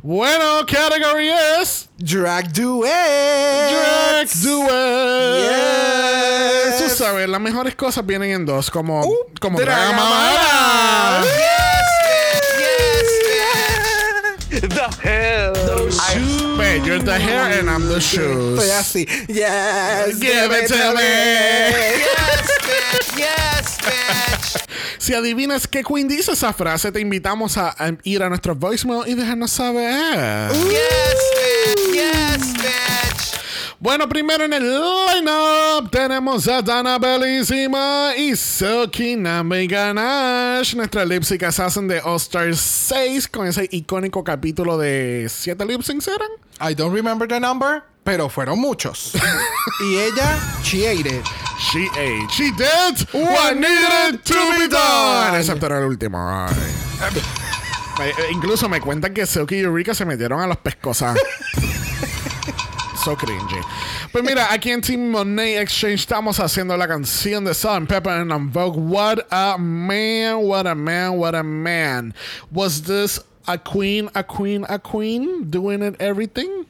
Bueno, 0.03 0.65
category 0.65 1.29
es 1.61 1.89
drag 1.97 2.51
duet. 2.51 2.91
Drag 3.71 4.27
Duet. 4.41 5.49
Yes. 5.49 6.77
Tú 6.83 6.89
sabes, 6.89 7.29
las 7.29 7.39
mejores 7.41 7.75
cosas 7.75 8.05
vienen 8.05 8.31
en 8.31 8.45
dos, 8.45 8.69
como, 8.69 9.01
como 9.39 9.59
Dragamala. 9.59 11.21
Dragamala. 11.21 11.23
Yes, 11.23 11.58
You're 16.77 16.99
the 16.99 17.17
hair 17.17 17.59
and 17.59 17.69
I'm 17.69 17.87
the 17.87 17.99
shoes. 17.99 18.59
Estoy 18.59 18.69
así. 18.71 19.07
Yes. 19.27 20.19
Give 20.19 20.51
it 20.51 20.67
to 20.67 20.93
me. 20.95 21.01
yes, 21.99 22.47
bitch. 22.61 23.17
Yes, 23.17 23.77
bitch. 23.79 24.63
Si 24.99 25.13
adivinas 25.13 25.67
qué 25.67 25.83
Queen 25.83 26.07
dice 26.07 26.31
esa 26.33 26.53
frase, 26.53 26.91
te 26.91 26.99
invitamos 26.99 27.57
a, 27.57 27.69
a 27.77 27.91
ir 28.03 28.21
a 28.21 28.29
nuestro 28.29 28.53
voicemail 28.55 29.07
y 29.07 29.15
dejarnos 29.15 29.51
saber. 29.51 30.51
Yes, 30.69 31.17
bitch. 31.35 31.93
Yes, 31.93 32.53
bitch. 32.53 33.38
Bueno, 33.81 34.09
primero 34.09 34.43
en 34.43 34.51
el 34.51 34.63
lineup 34.63 35.89
tenemos 35.89 36.45
a 36.49 36.61
Dana 36.61 36.99
Bellissima 36.99 38.11
y 38.17 38.35
Silky 38.35 39.15
Nambi 39.15 39.67
Ganache, 39.67 40.75
nuestra 40.75 41.05
lip 41.05 41.23
sync 41.23 41.43
assassin 41.43 41.87
de 41.87 42.01
All 42.01 42.17
Stars 42.17 42.59
6, 42.59 43.29
con 43.29 43.47
ese 43.47 43.69
icónico 43.71 44.21
capítulo 44.21 44.77
de 44.77 45.27
7 45.29 45.65
lip 45.65 45.81
syncs 45.81 46.09
eran. 46.09 46.27
I 46.59 46.75
don't 46.75 46.93
remember 46.93 47.25
the 47.25 47.39
number, 47.39 47.81
pero 48.03 48.27
fueron 48.27 48.59
muchos. 48.59 49.13
y 49.81 49.95
ella, 49.97 50.37
she 50.61 50.85
ate 50.85 51.07
it. 51.07 51.25
She 51.71 51.87
ate. 51.95 52.27
She 52.33 52.51
did 52.51 53.07
what 53.13 53.55
needed 53.55 54.21
to 54.25 54.35
be 54.59 54.67
done. 54.67 55.37
Excepto 55.39 55.67
era 55.67 55.79
el 55.79 55.85
último. 55.85 56.17
Eh, 58.01 58.13
Incluso 58.31 58.69
me 58.69 58.79
cuentan 58.79 59.13
que 59.13 59.25
Silky 59.25 59.55
y 59.55 59.59
Eureka 59.59 59.93
se 59.93 60.05
metieron 60.05 60.39
a 60.39 60.47
los 60.47 60.55
pescosas. 60.55 61.17
So 63.03 63.15
cringy. 63.15 63.61
Pues 64.11 64.25
mira, 64.25 64.51
aquí 64.51 64.71
en 64.71 64.81
Team 64.81 65.09
Monet 65.09 65.61
Exchange 65.61 66.01
estamos 66.01 66.37
haciendo 66.37 66.75
la 66.75 66.85
canción 66.85 67.45
de 67.45 67.53
Salt 67.53 67.77
and 67.77 67.87
Pepper 67.87 68.11
and 68.11 68.31
On 68.31 68.51
Vogue. 68.51 68.77
What 68.77 69.25
a 69.31 69.57
man, 69.57 70.39
what 70.39 70.67
a 70.67 70.75
man, 70.75 71.17
what 71.17 71.33
a 71.33 71.41
man. 71.41 72.13
Was 72.51 72.81
this 72.81 73.21
a 73.47 73.57
queen, 73.57 74.09
a 74.15 74.23
queen, 74.23 74.65
a 74.67 74.77
queen 74.79 75.49
doing 75.49 75.81
it 75.81 75.95
everything? 76.01 76.65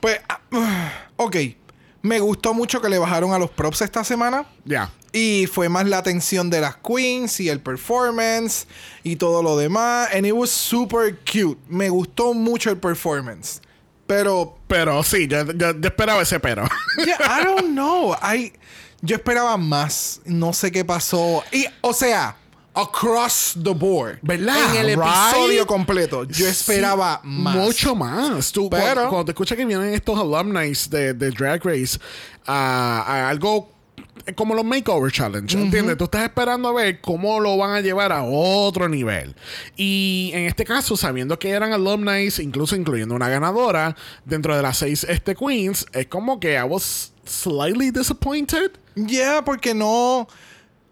Pues, 0.00 0.18
ah, 0.28 0.92
ok. 1.16 1.36
Me 2.02 2.18
gustó 2.18 2.54
mucho 2.54 2.80
que 2.80 2.88
le 2.88 2.98
bajaron 2.98 3.32
a 3.32 3.38
los 3.38 3.50
props 3.50 3.80
esta 3.82 4.02
semana. 4.02 4.46
Yeah. 4.64 4.90
Y 5.12 5.46
fue 5.46 5.68
más 5.68 5.86
la 5.86 5.98
atención 5.98 6.50
de 6.50 6.60
las 6.60 6.76
queens 6.76 7.38
y 7.38 7.50
el 7.50 7.60
performance 7.60 8.66
y 9.04 9.14
todo 9.14 9.44
lo 9.44 9.56
demás. 9.56 10.08
And 10.12 10.26
it 10.26 10.34
was 10.34 10.50
super 10.50 11.16
cute. 11.24 11.58
Me 11.68 11.88
gustó 11.88 12.34
mucho 12.34 12.70
el 12.70 12.78
performance. 12.78 13.60
Pero, 14.08 14.56
Pero 14.66 15.02
sí, 15.04 15.28
yo, 15.28 15.44
yo- 15.52 15.78
yo 15.78 15.88
esperaba 15.88 16.22
ese 16.22 16.40
pero. 16.40 16.64
yeah, 17.06 17.40
I 17.40 17.44
don't 17.44 17.68
know. 17.68 18.14
I, 18.14 18.52
yo 19.02 19.14
esperaba 19.16 19.56
más. 19.56 20.20
No 20.24 20.52
sé 20.52 20.72
qué 20.72 20.84
pasó. 20.84 21.44
Y, 21.52 21.66
o 21.82 21.92
sea, 21.92 22.34
across 22.74 23.54
the 23.62 23.72
board. 23.74 24.18
¿Verdad? 24.22 24.74
En 24.74 24.86
el 24.86 24.96
Right? 24.96 25.06
episodio 25.32 25.66
completo. 25.66 26.24
Yo 26.24 26.46
esperaba 26.48 27.20
Sí, 27.22 27.28
más. 27.28 27.54
Mucho 27.56 27.94
más. 27.94 28.50
Tú, 28.50 28.68
Pero- 28.70 28.82
cuando, 28.82 29.08
cuando 29.10 29.24
te 29.26 29.30
escuchas 29.32 29.56
que 29.58 29.64
vienen 29.64 29.92
estos 29.94 30.18
alumni 30.18 30.72
de, 30.90 31.12
de 31.14 31.30
Drag 31.30 31.62
Race 31.64 31.98
a, 32.46 33.02
a 33.06 33.28
algo 33.28 33.70
como 34.34 34.54
los 34.54 34.64
Makeover 34.64 35.12
Challenge, 35.12 35.56
¿entiendes? 35.56 35.96
Tú 35.96 36.04
estás 36.04 36.24
esperando 36.24 36.68
a 36.68 36.72
ver 36.72 37.00
cómo 37.00 37.40
lo 37.40 37.56
van 37.56 37.72
a 37.72 37.80
llevar 37.80 38.12
a 38.12 38.22
otro 38.22 38.88
nivel. 38.88 39.34
Y 39.76 40.30
en 40.34 40.44
este 40.44 40.64
caso, 40.64 40.96
sabiendo 40.96 41.38
que 41.38 41.50
eran 41.50 41.72
alumni, 41.72 42.28
incluso 42.40 42.76
incluyendo 42.76 43.14
una 43.14 43.28
ganadora, 43.28 43.96
dentro 44.24 44.56
de 44.56 44.62
las 44.62 44.78
seis 44.78 45.04
este, 45.08 45.34
queens, 45.34 45.86
es 45.92 46.06
como 46.06 46.40
que 46.40 46.54
I 46.54 46.62
was 46.62 47.12
slightly 47.24 47.90
disappointed. 47.90 48.72
Yeah, 48.94 49.44
porque 49.44 49.74
no 49.74 50.28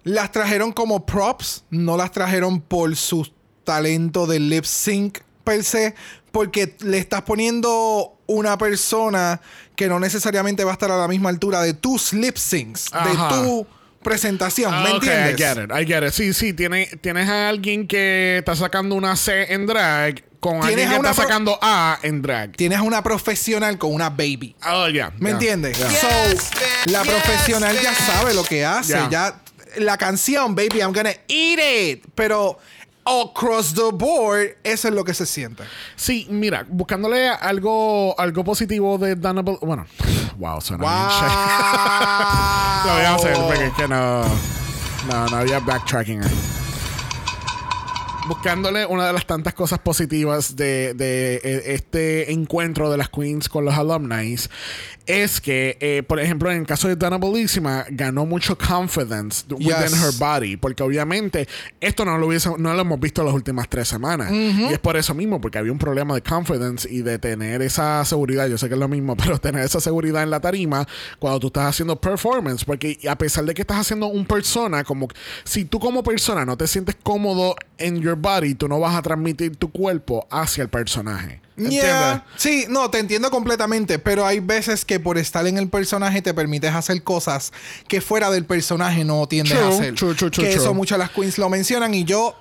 las 0.05 0.31
trajeron 0.31 0.73
como 0.73 1.05
props, 1.05 1.65
no 1.71 1.97
las 1.97 2.13
trajeron 2.13 2.61
por 2.61 2.95
su 2.97 3.29
talento 3.65 4.27
de 4.27 4.39
lip 4.39 4.65
sync 4.65 5.19
per 5.43 5.65
se, 5.65 5.95
porque 6.31 6.77
le 6.81 6.99
estás 6.99 7.23
poniendo 7.23 8.16
una 8.27 8.59
persona 8.59 9.41
que 9.77 9.89
no 9.89 10.01
necesariamente 10.01 10.65
va 10.65 10.71
a 10.71 10.75
estar 10.75 10.91
a 10.91 10.97
la 10.97 11.09
misma 11.09 11.29
altura 11.29 11.63
de 11.63 11.75
tus 11.75 12.13
lip 12.13 12.37
syncs, 12.37 12.87
Ajá. 12.93 13.37
de 13.37 13.43
tu 13.43 13.67
presentación, 14.03 14.71
¿me 14.83 14.91
Ah, 14.91 14.95
ok, 14.97 15.05
entiendes? 15.05 15.35
I 15.35 15.43
get 15.43 15.65
it, 15.65 15.71
I 15.73 15.87
get 15.87 16.03
it. 16.07 16.13
Sí, 16.13 16.33
sí, 16.33 16.53
tiene, 16.53 16.87
tienes 17.01 17.29
a 17.29 17.49
alguien 17.49 17.87
que 17.89 18.39
está 18.39 18.55
sacando 18.55 18.95
una 18.95 19.17
C 19.17 19.53
en 19.53 19.67
drag 19.67 20.23
con 20.39 20.63
alguien 20.63 20.89
que 20.89 20.97
está 20.97 21.13
sacando 21.15 21.59
A 21.61 21.99
en 22.03 22.23
drag. 22.23 22.53
Tienes 22.53 22.79
a 22.79 22.83
una 22.83 23.03
profesional 23.03 23.79
con 23.79 23.93
una 23.93 24.11
baby. 24.11 24.55
Oh, 24.65 24.89
yeah. 24.89 25.11
¿Me 25.19 25.31
yeah, 25.31 25.31
entiendes? 25.33 25.79
yeah. 25.79 25.91
So, 25.91 26.09
la 26.93 27.03
Yes, 27.03 27.13
profesional 27.13 27.77
ya 27.83 27.95
sabe 27.95 28.33
lo 28.35 28.45
que 28.45 28.65
hace. 28.65 28.93
Yeah. 28.93 29.09
Ya 29.11 29.41
la 29.79 29.97
canción, 29.97 30.55
baby, 30.55 30.79
I'm 30.81 30.93
gonna 30.93 31.13
eat 31.27 31.59
it. 31.59 32.05
Pero 32.15 32.59
across 33.07 33.73
the 33.75 33.91
board, 33.93 34.57
eso 34.65 34.89
es 34.89 34.95
lo 34.95 35.05
que 35.05 35.15
se 35.15 35.25
siente. 35.27 35.63
Sí, 35.95 36.27
mira, 36.31 36.67
buscándole 36.69 37.29
algo, 37.29 38.19
algo 38.19 38.45
positivo 38.45 38.99
de 38.99 39.15
Dana 39.17 39.43
Bel- 39.43 39.59
Bueno, 39.61 39.87
wow, 40.39 40.61
suena 40.61 40.85
bien 40.85 41.09
shady. 41.09 42.87
Lo 42.87 42.93
voy 42.95 43.05
a 43.05 43.15
hacer 43.15 43.37
porque 43.47 43.67
es 43.67 43.73
que 43.75 43.89
no. 43.89 44.23
No, 45.09 45.27
no 45.29 45.37
había 45.37 45.61
backtracking 45.61 46.23
ahí. 46.23 46.35
Buscándole 48.29 48.85
una 48.87 49.07
de 49.07 49.13
las 49.13 49.25
tantas 49.25 49.55
cosas 49.55 49.79
positivas 49.79 50.57
de, 50.57 50.95
de, 50.95 51.37
eh, 51.45 51.63
este 51.75 52.33
encuentro 52.33 52.91
de 52.91 52.97
las 52.97 53.09
queens 53.09 53.49
con 53.49 53.65
los 53.65 53.75
alumni 53.77 54.35
es 55.07 55.41
que, 55.41 55.77
eh, 55.81 56.03
por 56.07 56.19
ejemplo, 56.21 56.51
en 56.51 56.59
el 56.59 56.67
caso 56.67 56.89
de 56.89 56.97
Dana 56.97 57.19
Bellissima, 57.19 57.85
ganó 57.91 58.27
mucho 58.27 58.59
confidence 58.59 59.45
within 59.51 59.89
Yes. 59.89 60.03
her 60.03 60.13
body, 60.19 60.57
porque 60.57 60.83
obviamente 60.83 61.47
esto 61.81 62.05
no 62.05 62.19
lo, 62.19 62.27
hubiese, 62.27 62.51
no 62.59 62.75
lo 62.75 62.81
hemos 62.81 62.99
visto 62.99 63.23
las 63.23 63.33
últimas 63.33 63.69
tres 63.69 63.87
semanas. 63.89 64.33
Y 64.33 64.65
es 64.73 64.79
por 64.81 64.97
eso 64.97 65.15
mismo, 65.15 65.41
porque 65.41 65.59
había 65.59 65.71
un 65.73 65.79
problema 65.79 66.15
de 66.15 66.23
confidence 66.23 66.89
y 66.91 67.03
de 67.03 67.19
tener 67.19 67.63
esa 67.63 68.05
seguridad. 68.05 68.49
Yo 68.49 68.59
sé 68.59 68.69
que 68.69 68.75
es 68.75 68.81
lo 68.81 68.89
mismo, 68.89 69.17
pero 69.17 69.39
tener 69.39 69.65
esa 69.65 69.81
seguridad 69.81 70.23
en 70.23 70.31
la 70.31 70.41
tarima 70.41 70.87
cuando 71.19 71.39
tú 71.41 71.47
estás 71.49 71.67
haciendo 71.67 72.01
performance, 72.01 72.65
porque 72.65 72.99
a 73.09 73.17
pesar 73.17 73.45
de 73.45 73.55
que 73.55 73.63
estás 73.63 73.79
haciendo 73.79 74.07
un 74.09 74.27
persona, 74.27 74.83
como 74.85 75.09
si 75.45 75.65
tú 75.65 75.79
como 75.79 76.03
persona 76.03 76.45
no 76.45 76.57
te 76.57 76.67
sientes 76.67 76.97
cómodo 77.03 77.55
en 77.79 78.01
your 78.01 78.17
body, 78.17 78.55
tú 78.55 78.67
no 78.69 78.81
vas 78.81 78.97
a 78.97 79.03
transmitir 79.03 79.57
tu 79.57 79.71
cuerpo 79.71 80.27
hacia 80.31 80.63
el 80.63 80.69
personaje. 80.69 81.41
Yeah. 81.57 82.25
Sí, 82.37 82.67
no, 82.69 82.91
te 82.91 82.99
entiendo 82.99 83.31
completamente, 83.31 83.99
pero 83.99 84.27
hay 84.27 84.41
veces 84.41 84.85
que 84.85 85.01
por 85.01 85.17
estar 85.19 85.47
en 85.47 85.57
el 85.59 85.69
personaje 85.69 86.21
te 86.21 86.35
permites 86.35 86.75
hacer 86.75 87.03
cosas 87.03 87.53
que 87.89 88.01
fuera 88.01 88.31
del 88.31 88.45
personaje 88.45 89.05
no 89.05 89.27
tiendes 89.27 89.55
True, 89.59 89.65
a 89.65 89.69
hacer. 89.71 89.95
true, 89.95 90.31
que 90.31 90.53
eso 90.53 90.75
muchas 90.75 90.99
las 90.99 91.11
queens 91.11 91.39
lo 91.39 91.49
mencionan 91.49 91.95
y 91.95 92.05
yo 92.05 92.37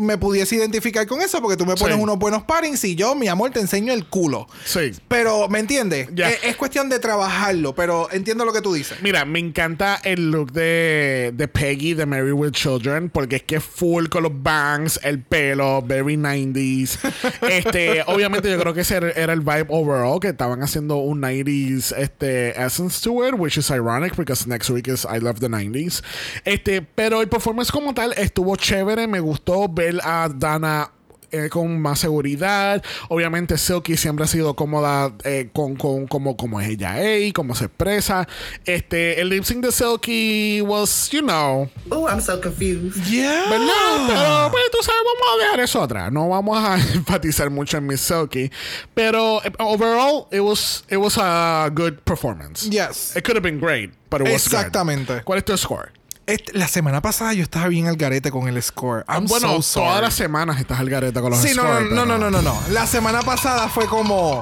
me 0.00 0.18
pudiese 0.18 0.56
identificar 0.56 1.06
con 1.06 1.20
eso 1.20 1.40
porque 1.40 1.56
tú 1.56 1.66
me 1.66 1.74
pones 1.76 1.96
Sí. 1.96 2.02
unos 2.02 2.18
buenos 2.18 2.42
parings 2.44 2.82
y 2.84 2.94
yo, 2.94 3.14
mi 3.14 3.28
amor, 3.28 3.50
te 3.50 3.60
enseño 3.60 3.92
el 3.92 4.06
culo. 4.06 4.46
Sí. 4.64 4.92
Pero, 5.08 5.48
¿me 5.48 5.58
entiendes? 5.58 6.08
Ya. 6.14 6.30
Es, 6.30 6.38
es 6.44 6.56
cuestión 6.56 6.88
de 6.88 6.98
trabajarlo, 6.98 7.74
pero 7.74 8.08
entiendo 8.12 8.44
lo 8.44 8.52
que 8.52 8.60
tú 8.62 8.72
dices. 8.72 8.98
Mira, 9.02 9.24
me 9.24 9.38
encanta 9.38 10.00
el 10.04 10.30
look 10.30 10.52
de, 10.52 11.32
de 11.34 11.48
Peggy 11.48 11.94
de 11.94 12.06
Mary 12.06 12.32
with 12.32 12.52
Children 12.52 13.10
porque 13.10 13.36
es 13.36 13.42
que 13.42 13.56
es 13.56 13.64
full 13.64 14.06
con 14.08 14.22
los 14.22 14.32
bangs, 14.42 14.98
el 15.02 15.22
pelo, 15.22 15.82
very 15.82 16.16
90s. 16.16 16.98
este, 17.50 18.02
obviamente 18.06 18.50
yo 18.50 18.58
creo 18.58 18.72
que 18.74 18.80
ese 18.80 18.96
era, 18.96 19.10
era 19.10 19.32
el 19.32 19.40
vibe 19.40 19.66
overall 19.68 20.20
que 20.20 20.28
estaban 20.28 20.62
haciendo 20.62 20.96
un 20.96 21.20
90s 21.20 21.94
este 21.96 22.50
essence 22.60 23.00
to 23.02 23.26
it, 23.26 23.34
which 23.36 23.56
is 23.58 23.70
ironic 23.70 24.16
because 24.16 24.46
next 24.48 24.70
week 24.70 24.88
is 24.88 25.04
I 25.04 25.18
love 25.18 25.40
the 25.40 25.48
90s. 25.48 26.02
Este, 26.44 26.82
pero 26.82 27.20
el 27.20 27.28
performance 27.28 27.70
como 27.70 27.92
tal 27.94 28.12
estuvo 28.16 28.56
chévere, 28.56 29.06
me 29.06 29.20
gustó 29.20 29.68
ver 29.68 29.89
a 30.04 30.28
Dana 30.28 30.90
eh, 31.32 31.48
con 31.48 31.80
más 31.80 32.00
seguridad. 32.00 32.82
Obviamente 33.08 33.56
Silky 33.56 33.96
siempre 33.96 34.24
ha 34.24 34.28
sido 34.28 34.54
cómoda 34.54 35.12
eh, 35.24 35.48
con, 35.52 35.76
con 35.76 36.08
como, 36.08 36.36
como 36.36 36.60
es 36.60 36.68
ella 36.68 37.00
ey, 37.00 37.32
cómo 37.32 37.54
se 37.54 37.66
expresa. 37.66 38.26
Este, 38.64 39.20
el 39.20 39.28
lip 39.28 39.44
sync 39.44 39.64
de 39.64 39.72
Silky 39.72 40.60
was, 40.60 41.08
you 41.10 41.20
know, 41.20 41.70
Oh, 41.90 42.08
I'm 42.08 42.20
so 42.20 42.40
confused. 42.40 43.00
Yeah. 43.04 43.48
¿verdad? 43.48 44.06
Pero 44.08 44.50
pues 44.50 44.64
tú 44.72 44.78
sabes, 44.82 45.00
vamos 45.04 45.34
a 45.34 45.44
dejar 45.44 45.60
eso 45.60 45.80
otra. 45.80 46.10
No 46.10 46.28
vamos 46.28 46.58
a 46.58 46.74
enfatizar 46.94 47.48
mucho 47.48 47.76
en 47.76 47.86
Miss 47.86 48.00
Silky. 48.00 48.50
Pero 48.94 49.40
eh, 49.44 49.52
overall, 49.60 50.26
it 50.32 50.40
was, 50.40 50.84
it 50.88 50.96
was 50.96 51.16
a 51.16 51.70
good 51.72 52.00
performance. 52.04 52.68
Yes. 52.68 53.14
It 53.14 53.22
could 53.24 53.36
have 53.36 53.42
been 53.44 53.60
great, 53.60 53.92
but 54.10 54.20
it 54.20 54.24
was 54.32 54.48
good. 54.48 54.58
Exactamente. 54.58 55.22
¿Cuál 55.22 55.38
es 55.38 55.44
tu 55.44 55.56
score? 55.56 55.92
Este, 56.32 56.52
la 56.58 56.68
semana 56.68 57.00
pasada 57.02 57.32
yo 57.34 57.42
estaba 57.42 57.68
bien 57.68 57.86
al 57.86 57.96
garete 57.96 58.30
con 58.30 58.48
el 58.48 58.62
score. 58.62 59.04
I'm 59.08 59.26
bueno, 59.26 59.48
so 59.56 59.62
sorry. 59.62 59.86
todas 59.88 60.02
las 60.02 60.14
semanas 60.14 60.60
estás 60.60 60.80
al 60.80 60.88
gareta 60.90 61.20
con 61.20 61.30
los 61.30 61.40
Sí, 61.40 61.54
no, 61.54 61.62
no, 61.64 61.70
scores, 61.70 61.90
no, 61.92 62.06
no, 62.06 62.14
pero- 62.16 62.30
no, 62.30 62.42
no, 62.42 62.42
no. 62.42 62.60
La 62.70 62.86
semana 62.86 63.22
pasada 63.22 63.68
fue 63.68 63.86
como. 63.86 64.40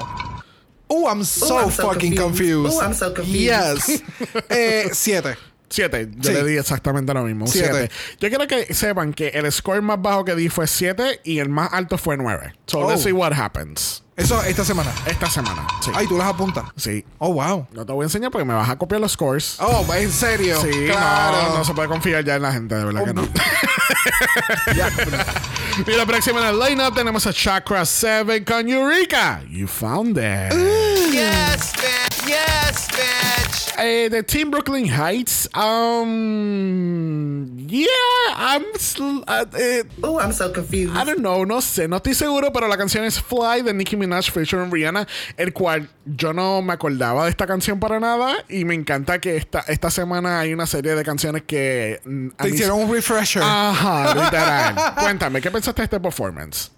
Oh, 0.87 1.07
I'm 1.07 1.23
so, 1.23 1.59
I'm 1.59 1.71
so 1.71 1.83
fucking 1.91 2.15
confused. 2.15 2.63
confused. 2.65 2.77
Oh, 2.77 2.81
I'm 2.83 2.93
so 2.95 3.13
confused. 3.13 3.35
Yes. 3.35 4.03
eh, 4.49 4.89
siete. 4.93 5.37
Siete, 5.71 6.09
yo 6.17 6.31
Sí. 6.31 6.35
le 6.35 6.43
di 6.45 6.57
exactamente 6.57 7.13
lo 7.13 7.23
mismo. 7.23 7.45
Siete. 7.45 7.67
Siete. 7.71 7.91
Yo 8.19 8.29
quiero 8.29 8.47
que 8.47 8.73
sepan 8.73 9.13
que 9.13 9.27
el 9.27 9.51
score 9.51 9.83
más 9.83 10.01
bajo 10.01 10.25
que 10.25 10.33
di 10.35 10.49
fue 10.49 10.65
7 10.65 11.21
y 11.23 11.37
el 11.37 11.49
más 11.49 11.71
alto 11.71 11.99
fue 11.99 12.17
9. 12.17 12.55
So 12.65 12.79
Oh. 12.79 12.89
let's 12.89 13.03
see 13.03 13.11
what 13.11 13.33
happens. 13.33 14.01
Eso 14.19 14.43
esta 14.43 14.65
semana. 14.65 14.91
esta 15.05 15.29
semana. 15.29 15.65
Sí. 15.81 15.91
Ay, 15.95 16.05
tú 16.05 16.17
las 16.17 16.27
apuntas. 16.27 16.65
Sí. 16.75 17.05
Oh, 17.19 17.33
wow. 17.33 17.65
No 17.71 17.85
te 17.85 17.93
voy 17.93 18.03
a 18.03 18.07
enseñar 18.07 18.31
porque 18.31 18.43
me 18.45 18.53
vas 18.53 18.69
a 18.69 18.77
copiar 18.77 18.99
los 18.99 19.13
scores. 19.13 19.55
Oh, 19.59 19.85
en 19.93 20.11
serio. 20.11 20.61
Sí, 20.61 20.69
claro. 20.87 21.49
no, 21.49 21.57
no 21.59 21.63
se 21.65 21.73
puede 21.73 21.87
confiar 21.87 22.23
ya 22.25 22.35
en 22.35 22.41
la 22.41 22.51
gente, 22.51 22.75
de 22.75 22.83
verdad 22.85 23.05
que 23.05 23.13
no. 23.13 23.27
Ya. 24.75 24.89
y 25.87 25.91
la 25.95 26.05
próxima 26.05 26.41
en 26.41 26.47
el 26.47 26.59
lineup 26.59 26.93
tenemos 26.93 27.25
a 27.25 27.33
Chakra 27.33 27.85
7 27.85 28.43
con 28.43 28.67
Eureka. 28.67 29.41
You 29.49 29.67
found 29.67 30.17
it. 30.17 30.53
Yes, 31.11 31.73
bitch. 31.73 32.18
Yes, 32.29 32.87
bitch. 32.91 33.73
Eh, 33.79 34.07
de 34.09 34.21
Team 34.21 34.51
Brooklyn 34.51 34.85
Heights. 34.85 35.49
Um, 35.55 37.57
yeah, 37.67 37.87
I'm. 38.35 38.63
uh, 39.27 39.45
eh, 39.57 39.81
Oh, 40.03 40.19
I'm 40.19 40.31
so 40.31 40.51
confused. 40.53 40.95
I 40.95 41.03
don't 41.05 41.21
know, 41.21 41.43
no 41.43 41.59
sé, 41.59 41.87
no 41.87 41.97
estoy 41.97 42.13
seguro, 42.13 42.53
pero 42.53 42.67
la 42.67 42.77
canción 42.77 43.03
es 43.03 43.19
Fly 43.19 43.63
de 43.63 43.73
Nicki 43.73 43.95
Minaj 43.95 44.29
featuring 44.31 44.69
Rihanna, 44.71 45.07
el 45.37 45.53
cual 45.53 45.89
yo 46.05 46.31
no 46.31 46.61
me 46.61 46.73
acordaba 46.73 47.23
de 47.23 47.31
esta 47.31 47.47
canción 47.47 47.79
para 47.79 47.99
nada 47.99 48.35
y 48.47 48.63
me 48.63 48.75
encanta 48.75 49.19
que 49.19 49.35
esta, 49.35 49.61
esta 49.61 49.89
semana 49.89 50.39
hay 50.39 50.53
una 50.53 50.67
serie 50.67 50.93
de 50.93 51.03
canciones 51.03 51.41
que 51.47 51.99
mm, 52.05 52.27
a 52.37 52.43
Te 52.43 52.49
hicieron 52.49 52.79
un 52.81 52.93
refresher. 52.93 53.41
Ajá, 53.43 54.13
literal. 54.13 54.75
Cuéntame, 54.99 55.41
¿qué 55.41 55.49
pensaste 55.49 55.81
de 55.81 55.85
este 55.85 55.99
performance? 55.99 56.69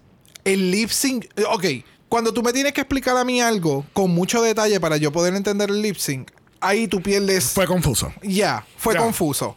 El 0.44 0.70
lip 0.70 0.90
sync. 0.90 1.26
eh, 1.36 1.44
Ok, 1.48 1.64
cuando 2.12 2.34
tú 2.34 2.42
me 2.42 2.52
tienes 2.52 2.74
que 2.74 2.82
explicar 2.82 3.16
a 3.16 3.24
mí 3.24 3.40
algo 3.40 3.86
con 3.94 4.10
mucho 4.10 4.42
detalle 4.42 4.78
para 4.80 4.98
yo 4.98 5.10
poder 5.10 5.34
entender 5.34 5.70
el 5.70 5.80
lip 5.80 5.96
sync, 5.96 6.30
ahí 6.60 6.86
tú 6.86 7.00
pierdes. 7.00 7.44
Fue 7.52 7.66
confuso. 7.66 8.12
Ya, 8.22 8.66
fue 8.76 8.92
Ya. 8.92 9.00
confuso. 9.00 9.56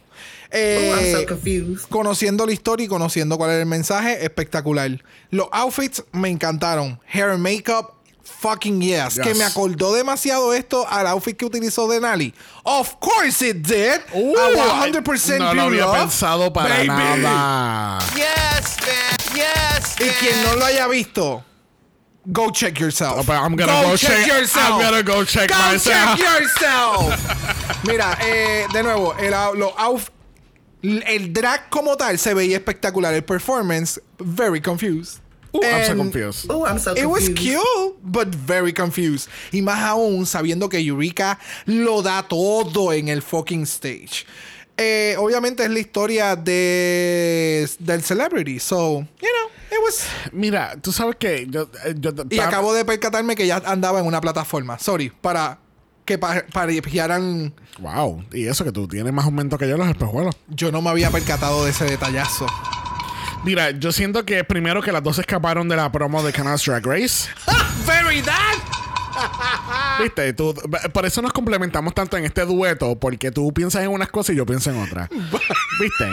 Eh, 0.52 1.12
I'm 1.12 1.20
so 1.20 1.26
confused. 1.26 1.86
conociendo 1.90 2.46
la 2.46 2.52
historia 2.52 2.86
y 2.86 2.88
conociendo 2.88 3.36
cuál 3.36 3.50
era 3.50 3.60
el 3.60 3.66
mensaje, 3.66 4.24
espectacular. 4.24 4.90
Los 5.30 5.48
outfits 5.52 6.02
me 6.12 6.30
encantaron. 6.30 6.98
Hair 7.12 7.28
and 7.32 7.42
makeup, 7.42 7.92
fucking 8.24 8.80
yes. 8.80 9.16
Yes. 9.16 9.20
Que 9.26 9.34
me 9.34 9.44
acordó 9.44 9.92
demasiado 9.92 10.54
esto 10.54 10.88
al 10.88 11.06
outfit 11.08 11.36
que 11.36 11.44
utilizó 11.44 11.86
Denali. 11.88 12.32
Of 12.62 12.94
course 13.00 13.46
it 13.46 13.58
did. 13.66 14.00
Uh, 14.14 14.34
a 14.38 14.86
100% 14.86 15.38
no 15.38 15.52
lo 15.52 15.64
pure 15.64 15.82
había 15.82 15.84
love. 15.84 15.98
pensado 15.98 16.50
para 16.54 16.74
Baby. 16.76 16.88
nada. 16.88 17.98
Yes, 18.14 18.76
bitch. 18.78 19.34
Yes, 19.34 19.96
Y 20.00 20.04
bitch. 20.04 20.18
quien 20.20 20.42
no 20.42 20.56
lo 20.56 20.64
haya 20.64 20.86
visto, 20.88 21.44
go 22.32 22.50
check 22.50 22.78
yourself. 22.80 23.26
But 23.26 23.36
I'm 23.36 23.56
gonna 23.56 23.72
go 23.82 23.96
check- 23.96 24.28
I'm 24.56 24.80
gonna 24.80 25.02
go 25.02 25.24
check 25.24 25.48
Go 25.50 25.58
myself. 25.58 26.18
check 26.18 26.40
yourself. 26.40 27.84
Mira, 27.86 28.16
eh, 28.20 28.66
de 28.72 28.82
nuevo, 28.82 29.12
el, 29.18 29.32
out- 29.34 29.56
los 29.56 30.10
el 30.82 31.32
drag 31.32 31.68
como 31.70 31.96
tal 31.96 32.18
se 32.18 32.34
veía 32.34 32.56
espectacular. 32.58 33.14
El 33.14 33.22
performance, 33.22 33.98
very 34.18 34.60
confused. 34.60 35.20
Uh, 35.52 35.60
I'm 35.64 35.84
so 35.86 35.96
confused. 35.96 36.46
Oh, 36.50 36.66
I'm 36.66 36.78
so 36.78 36.92
It 36.94 37.06
was 37.06 37.30
cute, 37.30 37.96
but 38.02 38.28
very 38.28 38.72
confused. 38.74 39.28
Y 39.52 39.62
más 39.62 39.78
aún 39.80 40.26
sabiendo 40.26 40.68
que 40.68 40.78
Eureka 40.80 41.38
lo 41.66 42.02
da 42.02 42.22
todo 42.22 42.92
en 42.92 43.08
el 43.08 43.22
fucking 43.22 43.62
stage. 43.64 44.26
Eh, 44.78 45.16
obviamente 45.18 45.64
es 45.64 45.70
la 45.70 45.78
historia 45.78 46.36
de 46.36 47.68
del 47.78 48.02
celebrity. 48.02 48.58
So, 48.58 49.00
you 49.00 49.06
know, 49.18 49.50
it 49.70 49.84
was. 49.84 50.06
Mira, 50.32 50.76
tú 50.80 50.92
sabes 50.92 51.16
que 51.16 51.46
yo, 51.48 51.70
eh, 51.84 51.94
yo 51.98 52.12
Y 52.28 52.38
acabo 52.38 52.74
de 52.74 52.84
percatarme 52.84 53.34
que 53.36 53.46
ya 53.46 53.62
andaba 53.64 54.00
en 54.00 54.06
una 54.06 54.20
plataforma. 54.20 54.78
Sorry, 54.78 55.10
para 55.10 55.58
que 56.04 56.18
pa-. 56.18 56.44
Wow, 57.78 58.24
y 58.32 58.46
eso 58.46 58.64
que 58.64 58.72
tú 58.72 58.86
tienes 58.86 59.12
más 59.12 59.24
aumento 59.24 59.58
que 59.58 59.66
yo 59.66 59.74
en 59.74 59.80
los 59.80 59.88
espejuelos. 59.88 60.36
Yo 60.48 60.70
no 60.70 60.82
me 60.82 60.90
había 60.90 61.10
percatado 61.10 61.64
de 61.64 61.70
ese 61.70 61.84
detallazo. 61.84 62.46
Mira, 63.44 63.70
yo 63.70 63.92
siento 63.92 64.24
que 64.24 64.44
primero 64.44 64.82
que 64.82 64.92
las 64.92 65.02
dos 65.02 65.18
escaparon 65.18 65.68
de 65.68 65.76
la 65.76 65.92
promo 65.92 66.22
de 66.22 66.32
Canals 66.32 66.64
Drag 66.64 66.84
Race. 66.84 67.28
Very 67.86 68.22
that. 68.22 68.45
¿Viste? 70.02 70.32
Tú, 70.32 70.54
por 70.92 71.06
eso 71.06 71.22
nos 71.22 71.32
complementamos 71.32 71.94
tanto 71.94 72.16
en 72.16 72.24
este 72.24 72.44
dueto, 72.44 72.98
porque 72.98 73.30
tú 73.30 73.52
piensas 73.52 73.82
en 73.82 73.90
unas 73.90 74.08
cosas 74.08 74.34
y 74.34 74.38
yo 74.38 74.46
pienso 74.46 74.70
en 74.70 74.82
otras. 74.82 75.08
¿Viste? 75.80 76.10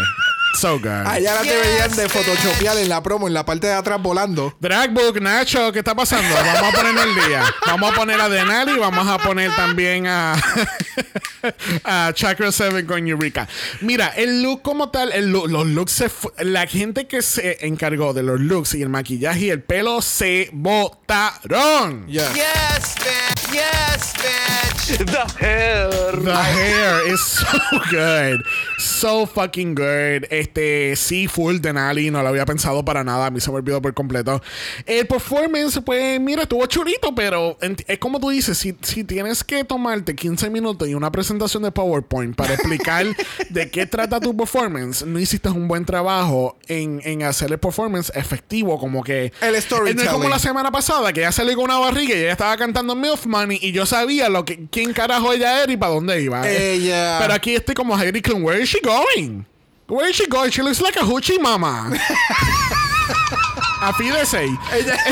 So 0.54 0.78
good. 0.80 0.88
Allá 0.88 1.34
la 1.36 1.42
te 1.42 1.48
Yes, 1.48 1.62
veían 1.62 1.96
de 1.96 2.08
photoshopear 2.10 2.78
en 2.78 2.88
la 2.90 3.02
promo, 3.02 3.28
en 3.28 3.34
la 3.34 3.44
parte 3.46 3.68
de 3.68 3.74
atrás 3.74 4.02
volando. 4.02 4.56
Dragbook, 4.60 5.20
Nacho, 5.20 5.72
¿qué 5.72 5.80
está 5.80 5.96
pasando? 5.96 6.34
Vamos 6.36 6.74
a 6.74 6.78
ponernos 6.78 7.06
el 7.06 7.16
día. 7.28 7.44
Vamos 7.66 7.92
a 7.92 7.96
poner 7.96 8.22
a 8.22 8.30
Denali 8.30 8.74
y 8.74 8.78
vamos 8.80 9.08
a 9.08 9.18
poner 9.18 9.54
también 9.56 10.06
a, 10.08 10.34
a 11.84 12.12
Chakra 12.14 12.52
7 12.52 12.86
con 12.86 13.08
Eureka. 13.08 13.48
Mira, 13.82 14.08
el 14.16 14.42
look 14.44 14.62
como 14.62 14.90
tal, 14.90 15.12
el 15.12 15.32
look- 15.32 15.48
los 15.50 15.66
looks 15.68 15.92
se 15.92 16.12
la 16.40 16.68
gente 16.68 17.08
que 17.08 17.22
se 17.22 17.66
encargó 17.66 18.14
de 18.14 18.24
los 18.24 18.40
looks 18.40 18.76
y 18.76 18.82
el 18.84 18.90
maquillaje 18.90 19.40
y 19.46 19.50
el 19.50 19.62
pelo 19.64 20.02
se 20.02 20.50
botaron. 20.54 22.06
Yes, 22.08 22.30
bitch. 22.34 23.52
Yes, 23.52 24.14
bitch. 24.22 24.73
The 24.88 25.26
hair. 25.40 25.90
The 26.22 26.36
hair 26.36 27.14
is 27.14 27.22
so 27.22 27.48
good. 27.90 28.44
So 28.80 29.26
fucking 29.26 29.76
good. 29.76 30.26
Este, 30.30 30.96
sí, 30.98 31.28
full 31.28 31.60
Denali. 31.60 32.12
No 32.12 32.22
lo 32.22 32.28
había 32.30 32.46
pensado 32.46 32.84
para 32.84 33.04
nada. 33.04 33.28
A 33.28 33.32
mí 33.32 33.40
se 33.40 33.50
me 33.50 33.58
olvidó 33.58 33.82
por 33.82 33.94
completo. 33.94 34.42
El 34.86 35.08
performance, 35.08 35.80
pues, 35.86 36.20
mira, 36.20 36.44
estuvo 36.44 36.66
chulito, 36.66 37.16
pero 37.16 37.58
es 37.88 37.98
como 38.00 38.20
tú 38.20 38.30
dices: 38.30 38.58
si, 38.58 38.76
si 38.82 39.04
tienes 39.06 39.44
que 39.44 39.64
tomarte 39.64 40.16
15 40.16 40.50
minutos 40.50 40.88
y 40.90 40.96
una 40.96 41.12
presentación 41.12 41.64
de 41.64 41.72
PowerPoint 41.72 42.36
para 42.36 42.54
explicar 42.54 43.06
de 43.50 43.72
qué 43.72 43.86
trata 43.86 44.20
tu 44.20 44.36
performance, 44.36 45.06
no 45.06 45.18
hiciste 45.18 45.48
un 45.50 45.68
buen 45.68 45.86
trabajo 45.86 46.58
en, 46.68 47.02
en 47.06 47.24
hacer 47.24 47.52
el 47.52 47.58
performance 47.58 48.12
efectivo. 48.16 48.78
Como 48.78 49.02
que. 49.04 49.32
El 49.42 49.52
No 49.52 49.58
es 49.58 49.66
como 49.66 49.86
storytelling. 49.86 50.30
la 50.30 50.40
semana 50.40 50.72
pasada 50.72 51.14
que 51.14 51.22
ella 51.22 51.32
salió 51.32 51.56
con 51.56 51.66
una 51.66 51.78
barriga 51.80 52.16
y 52.16 52.20
ella 52.20 52.32
estaba 52.34 52.58
cantando 52.58 52.96
Milf 52.96 53.26
Money 53.26 53.60
y 53.62 53.72
yo 53.72 53.86
sabía 53.86 54.28
lo 54.28 54.44
que 54.44 54.68
quién 54.74 54.92
carajo 54.94 55.32
ella 55.32 55.64
era 55.64 55.72
y 55.72 55.78
para 55.78 55.94
dónde 55.94 56.22
iba. 56.22 56.48
Ella. 56.50 57.20
Pero 57.22 57.34
aquí 57.34 57.56
estoy 57.56 57.76
como 57.76 57.96
Heidi 57.98 58.22
Klum. 58.22 58.44
Where 58.44 58.62
is 58.62 58.70
she 58.70 58.80
going? 58.82 59.46
Where 59.88 60.10
is 60.10 60.16
she 60.18 60.26
going? 60.28 60.50
She 60.52 60.62
looks 60.64 60.82
like 60.82 60.98
a 61.00 61.04
hoochie 61.04 61.40
mama. 61.40 61.92
Afídese. 63.82 64.46
Ella- 64.74 64.98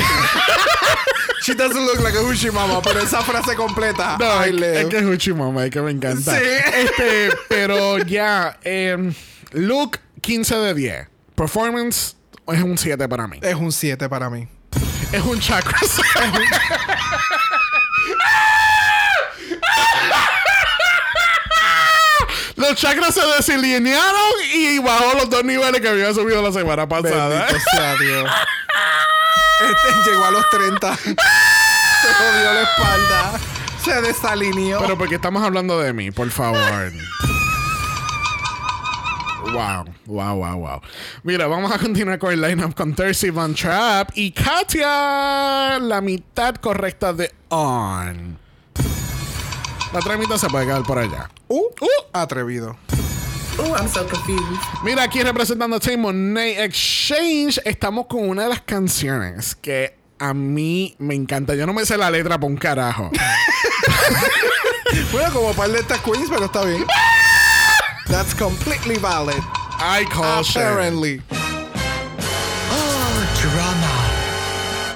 She 1.44 1.56
doesn't 1.56 1.84
look 1.84 2.00
like 2.02 2.14
a 2.14 2.20
Hushi 2.22 2.54
mama, 2.54 2.82
pero 2.84 3.00
esa 3.00 3.24
frase 3.24 3.56
completa. 3.56 4.16
No, 4.20 4.44
es, 4.44 4.54
es 4.62 4.86
que 4.86 4.98
es 4.98 5.04
hoochie 5.04 5.34
mama, 5.34 5.66
es 5.66 5.72
que 5.72 5.82
me 5.82 5.90
encanta. 5.90 6.38
Sí. 6.38 6.46
Este, 6.76 7.32
pero 7.50 7.98
ya, 7.98 8.60
em, 8.64 9.12
look 9.54 9.98
15 10.22 10.56
de 10.58 10.74
10. 10.76 11.08
Performance 11.34 12.16
es 12.48 12.62
un 12.62 12.78
7 12.78 13.10
para 13.10 13.28
mí. 13.28 13.40
Es 13.42 13.56
un 13.56 13.72
7 13.72 14.08
para 14.08 14.30
mí. 14.30 14.48
Es 15.12 15.24
un 15.24 15.40
chakra. 15.40 15.80
Los 22.72 22.80
chakras 22.80 23.14
se 23.14 23.22
desalinearon 23.36 24.32
y 24.54 24.80
bajó 24.80 25.18
los 25.18 25.30
dos 25.30 25.44
niveles 25.44 25.82
que 25.82 25.90
había 25.90 26.14
subido 26.14 26.42
la 26.42 26.54
semana 26.54 26.88
pasada. 26.88 27.48
Bendito 27.48 27.60
sea 27.70 27.96
Dios. 27.98 28.32
Este 29.62 30.10
llegó 30.10 30.24
a 30.24 30.32
los 30.32 30.50
30. 30.50 30.96
Se 30.96 31.04
jodió 31.04 32.54
la 32.54 32.62
espalda. 32.62 33.40
Se 33.84 34.02
desalineó. 34.02 34.80
Pero 34.80 34.98
porque 34.98 35.16
estamos 35.16 35.44
hablando 35.44 35.82
de 35.82 35.92
mí, 35.92 36.12
por 36.12 36.30
favor. 36.30 36.94
Wow, 39.52 39.86
wow, 40.06 40.36
wow, 40.38 40.58
wow. 40.58 40.82
Mira, 41.24 41.48
vamos 41.48 41.74
a 41.74 41.78
continuar 41.78 42.20
con 42.20 42.32
el 42.32 42.40
lineup 42.40 42.74
con 42.74 42.96
Thirsty 42.96 43.32
Van 43.32 43.54
Trap 43.54 44.12
y 44.16 44.32
Katia, 44.32 45.78
la 45.78 46.00
mitad 46.00 46.56
correcta 46.56 47.12
de 47.12 47.34
On. 47.50 48.40
La 49.94 50.00
tramita 50.00 50.38
se 50.38 50.48
puede 50.48 50.66
quedar 50.66 50.84
por 50.84 50.98
allá. 50.98 51.30
Uh, 51.48 51.60
uh, 51.60 51.88
atrevido. 52.14 52.78
Oh, 53.60 53.76
I'm 53.76 53.90
so 53.90 54.08
confused. 54.08 54.60
Mira, 54.84 55.04
aquí 55.04 55.22
representando 55.22 55.76
a 55.76 55.80
Team 55.80 56.38
Exchange, 56.38 57.60
estamos 57.66 58.06
con 58.08 58.28
una 58.30 58.44
de 58.44 58.50
las 58.50 58.62
canciones 58.62 59.56
que 59.56 59.98
a 60.18 60.34
mí 60.34 60.96
me 61.00 61.14
encanta. 61.16 61.56
Yo 61.56 61.66
no 61.66 61.74
me 61.74 61.86
sé 61.86 61.98
la 61.98 62.10
letra 62.10 62.40
por 62.40 62.50
un 62.50 62.58
carajo. 62.58 63.12
Bueno, 65.12 65.32
como 65.32 65.54
par 65.54 65.70
de 65.70 65.80
estas 65.80 66.00
queens, 66.02 66.30
pero 66.30 66.46
está 66.46 66.66
bien. 66.66 66.86
That's 68.08 68.34
completely 68.34 68.98
valid. 68.98 69.42
I 69.80 70.06
call. 70.06 70.42
Apparently. 70.42 71.22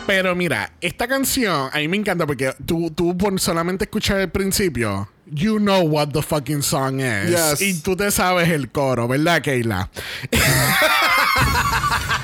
Pero 0.08 0.36
mira, 0.36 0.72
esta 0.82 1.08
canción 1.08 1.70
a 1.74 1.78
mí 1.78 1.88
me 1.88 1.98
encanta 1.98 2.28
porque 2.28 2.54
tú, 2.66 2.92
tú 2.92 3.18
por 3.18 3.40
solamente 3.40 3.86
escuchar 3.86 4.20
el 4.20 4.30
principio, 4.30 5.10
you 5.26 5.58
know 5.58 5.82
what 5.82 6.10
the 6.10 6.22
fucking 6.22 6.62
song 6.62 7.00
is. 7.00 7.30
Yes. 7.30 7.62
Y 7.62 7.82
tú 7.82 7.96
te 7.96 8.12
sabes 8.12 8.50
el 8.50 8.72
coro, 8.72 9.08
¿verdad, 9.08 9.42
Keila? 9.42 9.90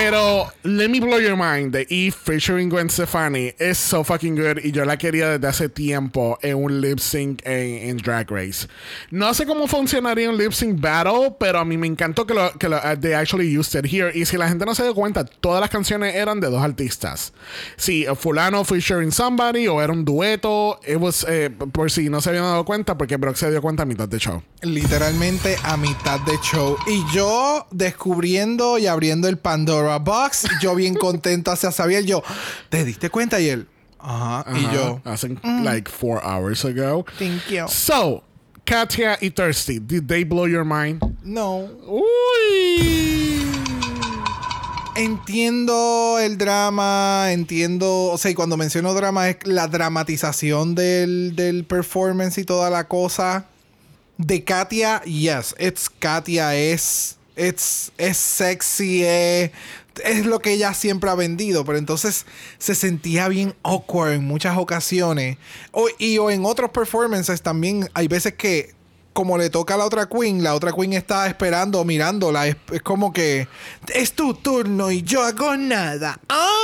Pero 0.00 0.46
Let 0.62 0.90
Me 0.90 1.00
Blow 1.00 1.18
Your 1.18 1.36
Mind 1.36 1.72
de 1.72 1.84
Eve 1.90 2.12
featuring 2.12 2.68
Gwen 2.68 2.88
Stefani 2.88 3.52
es 3.58 3.78
so 3.78 4.04
fucking 4.04 4.36
good 4.36 4.58
y 4.62 4.70
yo 4.70 4.84
la 4.84 4.96
quería 4.96 5.30
desde 5.30 5.48
hace 5.48 5.68
tiempo 5.68 6.38
en 6.40 6.54
un 6.54 6.80
lip 6.80 7.00
sync 7.00 7.42
en, 7.44 7.96
Drag 7.96 8.30
Race. 8.30 8.68
No 9.10 9.34
sé 9.34 9.44
cómo 9.44 9.66
funcionaría 9.66 10.30
un 10.30 10.38
lip 10.38 10.52
sync 10.52 10.80
battle, 10.80 11.34
pero 11.40 11.58
a 11.58 11.64
mí 11.64 11.76
me 11.76 11.88
encantó 11.88 12.24
que 12.28 12.32
lo 12.32 12.52
que 12.52 12.68
uh, 12.68 12.96
they 13.00 13.12
actually 13.12 13.58
used 13.58 13.76
it 13.76 13.92
here. 13.92 14.16
Y 14.16 14.24
si 14.24 14.36
la 14.36 14.48
gente 14.48 14.64
no 14.64 14.72
se 14.72 14.84
dio 14.84 14.94
cuenta, 14.94 15.24
todas 15.24 15.60
las 15.60 15.68
canciones 15.68 16.14
eran 16.14 16.38
de 16.38 16.48
dos 16.48 16.62
artistas. 16.62 17.32
Si 17.76 18.08
uh, 18.08 18.14
fulano 18.14 18.62
featuring 18.62 19.10
somebody 19.10 19.66
o 19.66 19.82
era 19.82 19.92
un 19.92 20.04
dueto, 20.04 20.78
it 20.86 20.98
was, 20.98 21.26
eh, 21.28 21.50
por 21.50 21.90
si 21.90 22.08
no 22.08 22.20
se 22.20 22.28
habían 22.30 22.44
dado 22.44 22.64
cuenta, 22.64 22.96
porque 22.96 23.16
Brock 23.16 23.34
se 23.34 23.50
dio 23.50 23.60
cuenta 23.60 23.82
a 23.82 23.86
mitad 23.86 24.08
de 24.08 24.18
show. 24.18 24.44
Literalmente 24.62 25.56
a 25.64 25.76
mitad 25.76 26.20
de 26.20 26.38
show. 26.40 26.76
Y 26.86 27.02
yo 27.12 27.66
descubriendo 27.72 28.78
y 28.78 28.86
abriendo 28.86 29.26
el 29.26 29.38
Pandora 29.38 29.87
Box, 29.96 30.46
yo 30.60 30.74
bien 30.74 30.94
contento 30.94 31.50
hacia 31.50 31.72
Xavier, 31.72 32.04
yo, 32.04 32.22
¿te 32.68 32.84
diste 32.84 33.08
cuenta? 33.08 33.40
Y 33.40 33.48
él, 33.48 33.66
ajá. 33.98 34.44
Y 34.54 34.62
yo, 34.74 35.00
hace 35.04 35.36
like 35.62 35.90
four 35.90 36.20
hours 36.22 36.64
ago. 36.64 37.04
thank 37.18 37.48
you. 37.48 37.66
So, 37.68 38.22
Katia 38.64 39.16
y 39.20 39.30
Thirsty, 39.30 39.78
did 39.78 40.08
they 40.08 40.24
blow 40.24 40.46
your 40.46 40.64
mind? 40.64 41.00
No. 41.24 41.68
Uy. 41.86 43.46
Entiendo 44.96 46.18
el 46.18 46.36
drama, 46.38 47.28
entiendo, 47.30 48.06
o 48.06 48.18
sea, 48.18 48.32
y 48.32 48.34
cuando 48.34 48.56
menciono 48.56 48.92
drama 48.94 49.28
es 49.28 49.36
la 49.44 49.68
dramatización 49.68 50.74
del, 50.74 51.36
del 51.36 51.64
performance 51.64 52.36
y 52.38 52.44
toda 52.44 52.68
la 52.68 52.88
cosa. 52.88 53.46
De 54.16 54.42
Katia, 54.42 55.00
yes, 55.04 55.54
it's 55.60 55.88
Katia, 55.88 56.56
es, 56.56 57.17
it's, 57.38 57.92
es 57.96 58.16
sexy, 58.16 59.04
es, 59.04 59.50
es 60.04 60.26
lo 60.26 60.40
que 60.40 60.52
ella 60.52 60.74
siempre 60.74 61.10
ha 61.10 61.14
vendido, 61.14 61.64
pero 61.64 61.78
entonces 61.78 62.26
se 62.58 62.74
sentía 62.74 63.28
bien 63.28 63.54
awkward 63.62 64.12
en 64.12 64.24
muchas 64.24 64.58
ocasiones. 64.58 65.38
O, 65.72 65.88
y 65.98 66.18
o 66.18 66.30
en 66.30 66.44
otros 66.44 66.70
performances 66.70 67.42
también 67.42 67.88
hay 67.94 68.08
veces 68.08 68.34
que 68.34 68.76
como 69.12 69.36
le 69.36 69.50
toca 69.50 69.74
a 69.74 69.76
la 69.78 69.84
otra 69.84 70.08
queen, 70.08 70.44
la 70.44 70.54
otra 70.54 70.70
queen 70.70 70.92
está 70.92 71.26
esperando, 71.26 71.84
mirándola. 71.84 72.46
Es, 72.46 72.56
es 72.70 72.82
como 72.82 73.12
que 73.12 73.48
es 73.92 74.12
tu 74.12 74.34
turno 74.34 74.92
y 74.92 75.02
yo 75.02 75.24
hago 75.24 75.56
nada. 75.56 76.20
¡Ah! 76.28 76.58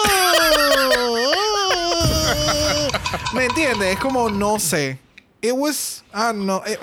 ¿Me 3.35 3.47
entiendes? 3.47 3.95
Es 3.95 3.99
como 3.99 4.31
no 4.31 4.61
sé. 4.61 5.01
It 5.43 5.53
was, 5.53 6.05
ah 6.13 6.33
no, 6.33 6.63
it, 6.65 6.79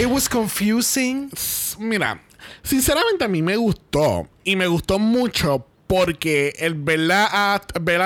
it 0.00 0.06
was 0.06 0.28
confusing. 0.28 1.30
Mira, 1.78 2.20
sinceramente 2.62 3.24
a 3.24 3.28
mí 3.28 3.42
me 3.42 3.56
gustó. 3.56 4.28
Y 4.44 4.56
me 4.56 4.66
gustó 4.66 4.98
mucho 4.98 5.66
porque 5.86 6.54
el 6.58 6.74
verla 6.74 7.28
a, 7.30 7.60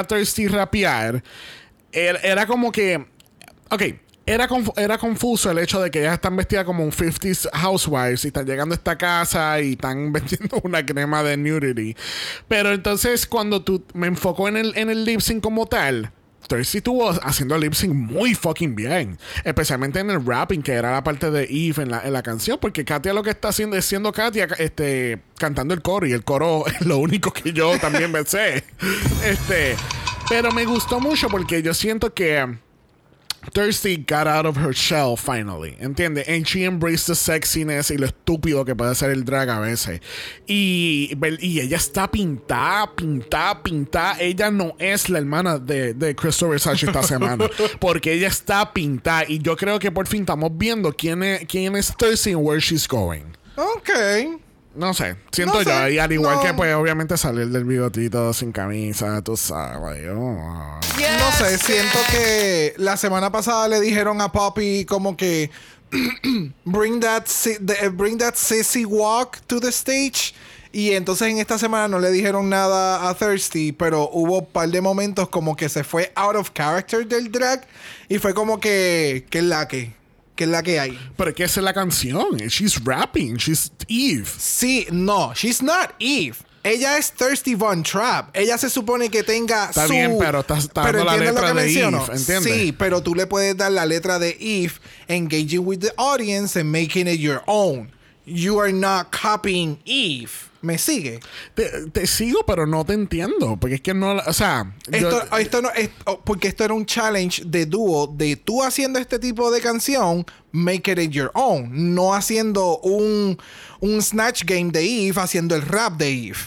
Thirsty 0.06 0.48
rapear 0.48 1.22
era, 1.92 2.46
como 2.46 2.72
que. 2.72 3.06
Ok. 3.70 3.82
Era, 4.26 4.48
era 4.76 4.96
confuso 4.96 5.50
el 5.50 5.58
hecho 5.58 5.82
de 5.82 5.90
que 5.90 6.00
ellas 6.00 6.14
están 6.14 6.34
vestidas 6.34 6.64
como 6.64 6.82
un 6.82 6.92
50s 6.92 7.46
housewives 7.52 8.24
y 8.24 8.28
están 8.28 8.46
llegando 8.46 8.72
a 8.74 8.76
esta 8.76 8.96
casa 8.96 9.60
y 9.60 9.72
están 9.72 10.12
vendiendo 10.14 10.62
una 10.62 10.84
crema 10.84 11.22
de 11.22 11.36
nudity. 11.36 11.94
Pero 12.48 12.72
entonces 12.72 13.26
cuando 13.26 13.62
tú 13.62 13.84
me 13.92 14.06
enfocó 14.06 14.48
en 14.48 14.56
el, 14.56 14.72
en 14.78 14.88
el 14.88 15.04
lip 15.04 15.20
sync 15.20 15.42
como 15.42 15.66
tal, 15.66 16.10
Thirsty 16.46 16.78
estuvo 16.78 17.10
haciendo 17.10 17.56
lip 17.58 17.74
sync 17.74 17.92
muy 17.92 18.34
fucking 18.34 18.74
bien. 18.74 19.18
Especialmente 19.44 20.00
en 20.00 20.10
el 20.10 20.24
rapping, 20.24 20.62
que 20.62 20.72
era 20.72 20.92
la 20.92 21.04
parte 21.04 21.30
de 21.30 21.44
Eve 21.44 21.82
en 21.82 21.90
la, 21.90 22.02
en 22.02 22.12
la 22.12 22.22
canción. 22.22 22.58
Porque 22.60 22.84
Katia 22.84 23.12
lo 23.12 23.22
que 23.22 23.30
está 23.30 23.48
haciendo 23.48 23.76
es 23.76 23.84
siendo 23.84 24.12
Katia 24.12 24.48
este, 24.58 25.20
cantando 25.38 25.74
el 25.74 25.82
coro. 25.82 26.06
Y 26.06 26.12
el 26.12 26.24
coro 26.24 26.66
es 26.80 26.84
lo 26.86 26.98
único 26.98 27.32
que 27.32 27.52
yo 27.52 27.78
también 27.78 28.10
me 28.10 28.24
sé. 28.24 28.64
Este, 29.24 29.74
pero 30.28 30.52
me 30.52 30.64
gustó 30.66 31.00
mucho 31.00 31.28
porque 31.28 31.62
yo 31.62 31.74
siento 31.74 32.12
que. 32.12 32.63
Thirsty 33.52 33.96
got 33.98 34.26
out 34.26 34.46
of 34.46 34.56
her 34.56 34.72
shell 34.72 35.16
finally, 35.16 35.76
¿entiendes? 35.80 36.28
And 36.28 36.46
she 36.46 36.64
embraced 36.64 37.06
the 37.06 37.14
sexiness 37.14 37.90
y 37.90 37.96
lo 37.96 38.06
estúpido 38.06 38.64
que 38.64 38.74
puede 38.74 38.94
ser 38.94 39.10
el 39.10 39.24
drag 39.24 39.48
a 39.48 39.60
veces. 39.60 40.00
Y, 40.46 41.16
y 41.40 41.60
ella 41.60 41.76
está 41.76 42.10
pintada, 42.10 42.94
pintada, 42.94 43.62
pintada. 43.62 44.16
Ella 44.20 44.50
no 44.50 44.74
es 44.78 45.08
la 45.08 45.18
hermana 45.18 45.58
de, 45.58 45.94
de 45.94 46.14
Crystal 46.14 46.48
Versace 46.48 46.86
esta 46.86 47.02
semana, 47.04 47.48
porque 47.80 48.12
ella 48.12 48.28
está 48.28 48.72
pintada. 48.72 49.24
Y 49.28 49.38
yo 49.40 49.56
creo 49.56 49.78
que 49.78 49.90
por 49.90 50.06
fin 50.06 50.22
estamos 50.22 50.50
viendo 50.54 50.92
quién 50.92 51.22
es, 51.22 51.46
quién 51.46 51.76
es 51.76 51.94
Thirsty 51.96 52.32
and 52.32 52.44
where 52.44 52.60
she's 52.60 52.86
going. 52.86 53.34
Ok. 53.56 53.90
No 54.76 54.92
sé, 54.94 55.16
siento 55.32 55.54
No 55.54 55.62
yo. 55.62 55.70
sé, 55.70 55.92
Y 55.94 55.98
al 55.98 56.12
igual 56.12 56.36
no. 56.36 56.42
que, 56.42 56.52
pues, 56.54 56.74
obviamente 56.74 57.16
salir 57.16 57.48
del 57.48 57.64
bigotito 57.64 58.32
sin 58.32 58.50
camisa, 58.52 59.22
tú 59.22 59.36
sabes. 59.36 60.08
oh. 60.12 60.80
No 61.18 61.32
sé, 61.38 61.58
siento 61.58 61.98
que 62.10 62.74
la 62.78 62.96
semana 62.96 63.30
pasada 63.30 63.68
le 63.68 63.80
dijeron 63.80 64.20
a 64.20 64.32
Poppy 64.32 64.84
como 64.84 65.16
que 65.16 65.50
bring 66.64 67.00
that 67.00 67.26
si- 67.26 67.58
the- 67.64 67.88
bring 67.90 68.18
that 68.18 68.34
sissy 68.34 68.84
walk 68.84 69.38
to 69.46 69.60
the 69.60 69.68
stage. 69.70 70.34
Y 70.72 70.90
entonces 70.92 71.28
en 71.28 71.38
esta 71.38 71.56
semana 71.56 71.86
no 71.86 72.00
le 72.00 72.10
dijeron 72.10 72.48
nada 72.48 73.08
a 73.08 73.14
Thirsty, 73.14 73.70
pero 73.70 74.10
hubo 74.12 74.40
un 74.40 74.46
par 74.46 74.68
de 74.68 74.80
momentos 74.80 75.28
como 75.28 75.54
que 75.54 75.68
se 75.68 75.84
fue 75.84 76.10
out 76.16 76.34
of 76.34 76.50
character 76.52 77.06
del 77.06 77.30
drag 77.30 77.64
y 78.08 78.18
fue 78.18 78.34
como 78.34 78.58
que 78.58 79.24
que 79.30 79.40
la 79.40 79.68
que 79.68 79.92
que 80.36 80.44
es 80.44 80.50
la 80.50 80.62
que 80.62 80.80
hay. 80.80 80.98
Pero 81.16 81.30
es 81.30 81.36
que 81.36 81.44
esa 81.44 81.60
es 81.60 81.64
la 81.64 81.72
canción. 81.74 82.36
She's 82.36 82.82
rapping. 82.84 83.36
She's 83.36 83.70
Eve. 83.88 84.26
Sí, 84.38 84.86
no, 84.90 85.32
she's 85.34 85.62
not 85.62 85.90
Eve. 85.98 86.36
Ella 86.62 86.96
es 86.96 87.12
Thirsty 87.12 87.54
Von 87.56 87.82
Trap. 87.82 88.30
Ella 88.34 88.56
se 88.56 88.70
supone 88.70 89.10
que 89.10 89.22
tenga 89.22 89.66
Está 89.68 89.86
su... 89.86 89.92
bien, 89.92 90.16
pero 90.18 90.40
estás- 90.40 90.64
está 90.64 90.80
dando 90.82 91.04
la 91.04 91.12
¿entiendes 91.16 91.34
lo 91.34 91.40
letra 91.42 91.42
que 91.42 91.58
de 91.60 91.64
menciono? 91.66 92.04
Eve, 92.06 92.16
¿entiendes? 92.16 92.54
Sí, 92.54 92.72
pero 92.72 93.02
tú 93.02 93.14
le 93.14 93.26
puedes 93.26 93.54
dar 93.56 93.70
la 93.70 93.84
letra 93.84 94.18
de 94.18 94.30
Eve, 94.40 94.72
engaging 95.08 95.58
with 95.66 95.80
the 95.80 95.92
audience 95.98 96.58
and 96.58 96.70
making 96.72 97.06
it 97.06 97.20
your 97.20 97.42
own. 97.46 97.90
You 98.24 98.58
are 98.60 98.72
not 98.72 99.08
copying 99.14 99.78
Eve. 99.84 100.30
¿Me 100.64 100.78
sigue? 100.78 101.20
Te, 101.54 101.90
te 101.92 102.06
sigo, 102.06 102.40
pero 102.46 102.66
no 102.66 102.84
te 102.84 102.94
entiendo. 102.94 103.56
Porque 103.60 103.76
es 103.76 103.80
que 103.80 103.92
no. 103.94 104.16
O 104.26 104.32
sea. 104.32 104.74
yo- 104.90 104.96
Esto, 104.96 105.36
esto 105.38 105.62
no 105.62 105.70
es 105.70 105.90
oh, 106.06 106.20
porque 106.24 106.48
esto 106.48 106.64
era 106.64 106.72
un 106.74 106.86
challenge 106.86 107.42
de 107.44 107.66
dúo 107.66 108.06
de 108.06 108.36
tú 108.36 108.62
haciendo 108.62 108.98
este 108.98 109.18
tipo 109.18 109.50
de 109.50 109.60
canción, 109.60 110.24
make 110.52 110.90
it 110.90 111.10
your 111.10 111.30
own, 111.34 111.94
no 111.94 112.14
haciendo 112.14 112.78
un, 112.78 113.36
un 113.80 114.02
snatch 114.02 114.44
game 114.44 114.70
de 114.70 115.08
Eve 115.08 115.20
haciendo 115.20 115.54
el 115.54 115.62
rap 115.62 115.98
de 115.98 116.08
Eve. 116.28 116.38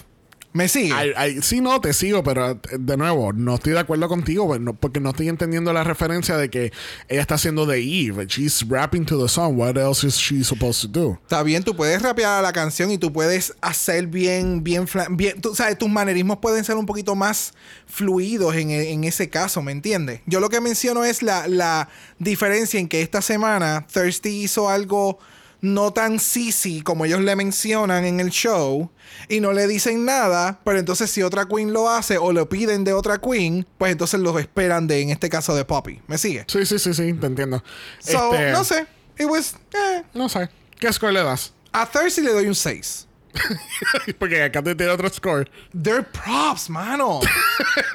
¿Me 0.57 0.67
sigue? 0.67 0.91
Ay, 0.91 1.11
ay, 1.15 1.41
sí, 1.43 1.61
no, 1.61 1.79
te 1.79 1.93
sigo, 1.93 2.23
pero 2.23 2.49
eh, 2.49 2.57
de 2.79 2.97
nuevo, 2.97 3.31
no 3.31 3.53
estoy 3.55 3.73
de 3.73 3.79
acuerdo 3.79 4.07
contigo 4.09 4.47
pues, 4.47 4.59
porque 4.79 4.99
no 4.99 5.11
estoy 5.11 5.29
entendiendo 5.29 5.71
la 5.71 5.83
referencia 5.83 6.35
de 6.35 6.49
que 6.49 6.73
ella 7.07 7.21
está 7.21 7.35
haciendo 7.35 7.67
de 7.67 7.77
Eve. 7.77 8.25
She's 8.25 8.67
rapping 8.67 9.05
to 9.05 9.21
the 9.21 9.29
song. 9.29 9.55
What 9.55 9.77
else 9.77 10.05
is 10.05 10.15
she 10.15 10.43
supposed 10.43 10.81
to 10.81 10.87
do? 10.87 11.19
Está 11.21 11.43
bien, 11.43 11.63
tú 11.63 11.75
puedes 11.75 12.01
rapear 12.01 12.39
a 12.39 12.41
la 12.41 12.53
canción 12.53 12.89
y 12.89 12.97
tú 12.97 13.13
puedes 13.13 13.53
hacer 13.61 14.07
bien, 14.07 14.63
bien, 14.63 14.87
bien, 15.11 15.39
tú 15.39 15.53
sabes, 15.53 15.77
tus 15.77 15.89
manerismos 15.89 16.39
pueden 16.39 16.63
ser 16.63 16.75
un 16.75 16.87
poquito 16.87 17.13
más 17.15 17.53
fluidos 17.85 18.55
en, 18.55 18.71
e- 18.71 18.91
en 18.93 19.03
ese 19.03 19.29
caso, 19.29 19.61
¿me 19.61 19.71
entiendes? 19.71 20.21
Yo 20.25 20.39
lo 20.39 20.49
que 20.49 20.59
menciono 20.59 21.03
es 21.05 21.21
la, 21.21 21.47
la 21.47 21.87
diferencia 22.17 22.79
en 22.79 22.87
que 22.87 23.03
esta 23.03 23.21
semana 23.21 23.85
Thirsty 23.93 24.41
hizo 24.41 24.69
algo 24.69 25.19
no 25.61 25.91
tan 25.91 26.19
sissy 26.19 26.81
como 26.81 27.05
ellos 27.05 27.21
le 27.21 27.35
mencionan 27.35 28.05
en 28.05 28.19
el 28.19 28.29
show 28.29 28.91
y 29.29 29.39
no 29.39 29.53
le 29.53 29.67
dicen 29.67 30.05
nada, 30.05 30.59
pero 30.63 30.79
entonces 30.79 31.09
si 31.09 31.23
otra 31.23 31.45
queen 31.47 31.73
lo 31.73 31.89
hace 31.89 32.17
o 32.17 32.31
lo 32.31 32.47
piden 32.49 32.83
de 32.83 32.93
otra 32.93 33.19
queen, 33.19 33.65
pues 33.77 33.91
entonces 33.91 34.19
los 34.19 34.39
esperan 34.39 34.87
de, 34.87 35.01
en 35.01 35.09
este 35.09 35.29
caso, 35.29 35.55
de 35.55 35.65
Poppy. 35.65 36.01
¿Me 36.07 36.17
sigue? 36.17 36.45
Sí, 36.47 36.65
sí, 36.65 36.79
sí, 36.79 36.93
sí, 36.93 37.13
te 37.13 37.27
entiendo. 37.27 37.63
So, 37.99 38.33
Este, 38.33 38.51
no 38.51 38.63
sé. 38.63 38.85
It 39.19 39.25
was, 39.25 39.55
eh. 39.73 40.03
No 40.13 40.29
sé. 40.29 40.49
¿Qué 40.79 40.91
score 40.93 41.11
le 41.11 41.23
das? 41.23 41.53
A 41.71 41.85
Thirsty 41.89 42.21
le 42.21 42.33
doy 42.33 42.47
un 42.47 42.55
6. 42.55 43.06
porque 44.19 44.43
acá 44.43 44.61
te 44.61 44.75
tiene 44.75 44.91
otro 44.91 45.09
score. 45.09 45.49
They're 45.79 46.03
props, 46.03 46.69
mano. 46.69 47.19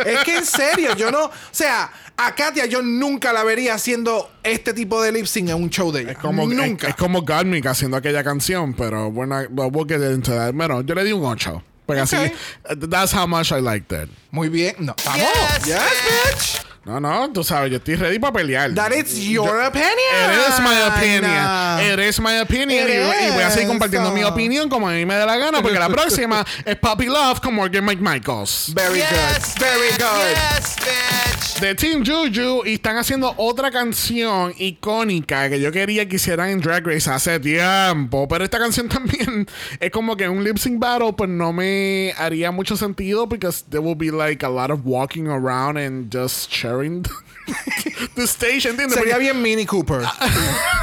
es 0.04 0.18
que 0.24 0.38
en 0.38 0.44
serio, 0.46 0.94
yo 0.96 1.10
no. 1.10 1.24
O 1.24 1.32
sea, 1.50 1.92
a 2.16 2.34
Katia 2.34 2.66
yo 2.66 2.82
nunca 2.82 3.32
la 3.32 3.44
vería 3.44 3.74
haciendo 3.74 4.30
este 4.42 4.72
tipo 4.72 5.02
de 5.02 5.12
lip 5.12 5.26
sync 5.26 5.50
en 5.50 5.56
un 5.62 5.70
show 5.70 5.90
de 5.92 6.02
ella. 6.02 6.12
Es 6.12 6.18
como, 6.18 6.46
nunca. 6.46 6.88
Es, 6.88 6.94
es 6.94 6.96
como 6.96 7.22
Garmic 7.22 7.66
haciendo 7.66 7.96
aquella 7.96 8.22
canción, 8.24 8.74
pero 8.74 9.10
bueno, 9.10 9.36
we'll 9.50 9.86
get 9.88 10.00
into 10.14 10.32
that. 10.32 10.52
Bueno, 10.52 10.82
yo 10.82 10.94
le 10.94 11.04
di 11.04 11.12
un 11.12 11.24
8. 11.24 11.62
Porque 11.84 12.00
así, 12.02 12.16
Ok. 12.16 12.88
that's 12.88 13.12
how 13.12 13.26
much 13.26 13.50
I 13.50 13.60
liked 13.60 13.92
it. 13.92 14.08
Muy 14.30 14.48
bien. 14.48 14.76
No, 14.78 14.94
vamos. 15.04 15.20
Yes, 15.64 15.66
Yes, 15.66 16.62
bitch. 16.62 16.71
No, 16.84 16.98
no, 16.98 17.30
tú 17.32 17.44
sabes, 17.44 17.70
yo 17.70 17.76
estoy 17.76 17.94
ready 17.94 18.18
para 18.18 18.32
pelear. 18.32 18.74
That 18.74 18.90
is 18.92 19.16
your 19.28 19.46
Yo- 19.46 19.66
opinion. 19.68 20.32
It 20.32 20.48
is 20.48 20.60
my 20.60 20.82
opinion. 20.88 21.80
It 21.92 21.98
is 22.00 22.20
my 22.20 22.40
opinion. 22.40 22.88
It 22.88 22.94
y, 23.22 23.26
y 23.28 23.30
voy 23.34 23.42
a 23.44 23.50
seguir 23.50 23.66
is. 23.66 23.68
compartiendo 23.68 24.10
mi 24.10 24.24
opinión 24.24 24.68
como 24.68 24.88
a 24.88 24.92
mí 24.92 25.06
me 25.06 25.14
dé 25.14 25.24
la 25.24 25.36
gana, 25.36 25.62
porque 25.62 25.78
la 25.78 25.88
próxima 25.90 26.44
es 26.64 26.76
Puppy 26.76 27.06
Love 27.06 27.40
con 27.40 27.54
Morgan 27.54 27.84
McMichaels. 27.84 28.72
Very 28.74 28.98
yes, 28.98 29.54
good. 29.54 29.62
Very 29.62 29.90
good. 29.92 30.34
Yes. 30.34 31.21
De 31.60 31.74
Team 31.74 32.04
Juju 32.04 32.64
y 32.66 32.74
están 32.74 32.96
haciendo 32.96 33.34
otra 33.36 33.70
canción 33.70 34.52
icónica 34.58 35.48
que 35.48 35.60
yo 35.60 35.70
quería 35.72 36.08
que 36.08 36.16
hicieran 36.16 36.50
en 36.50 36.60
Drag 36.60 36.86
Race 36.86 37.10
hace 37.10 37.38
tiempo. 37.40 38.26
Pero 38.28 38.44
esta 38.44 38.58
canción 38.58 38.88
también 38.90 39.46
es 39.80 39.90
como 39.90 40.16
que 40.16 40.28
un 40.28 40.42
lip 40.44 40.58
sync 40.58 40.78
battle, 40.78 41.12
pues 41.12 41.30
no 41.30 41.52
me 41.52 42.12
haría 42.16 42.50
mucho 42.50 42.76
sentido 42.76 43.26
because 43.26 43.64
there 43.70 43.80
will 43.82 43.96
be 43.96 44.10
like 44.10 44.44
a 44.44 44.48
lot 44.48 44.70
of 44.70 44.80
walking 44.84 45.26
around 45.28 45.76
and 45.78 46.12
just 46.14 46.50
sharing 46.50 47.02
the 48.14 48.26
stage, 48.26 48.66
¿entiendes? 48.66 48.94
Sería 48.94 49.14
Porque- 49.14 49.20
bien 49.32 49.42
Mini 49.42 49.66
Cooper. 49.66 50.02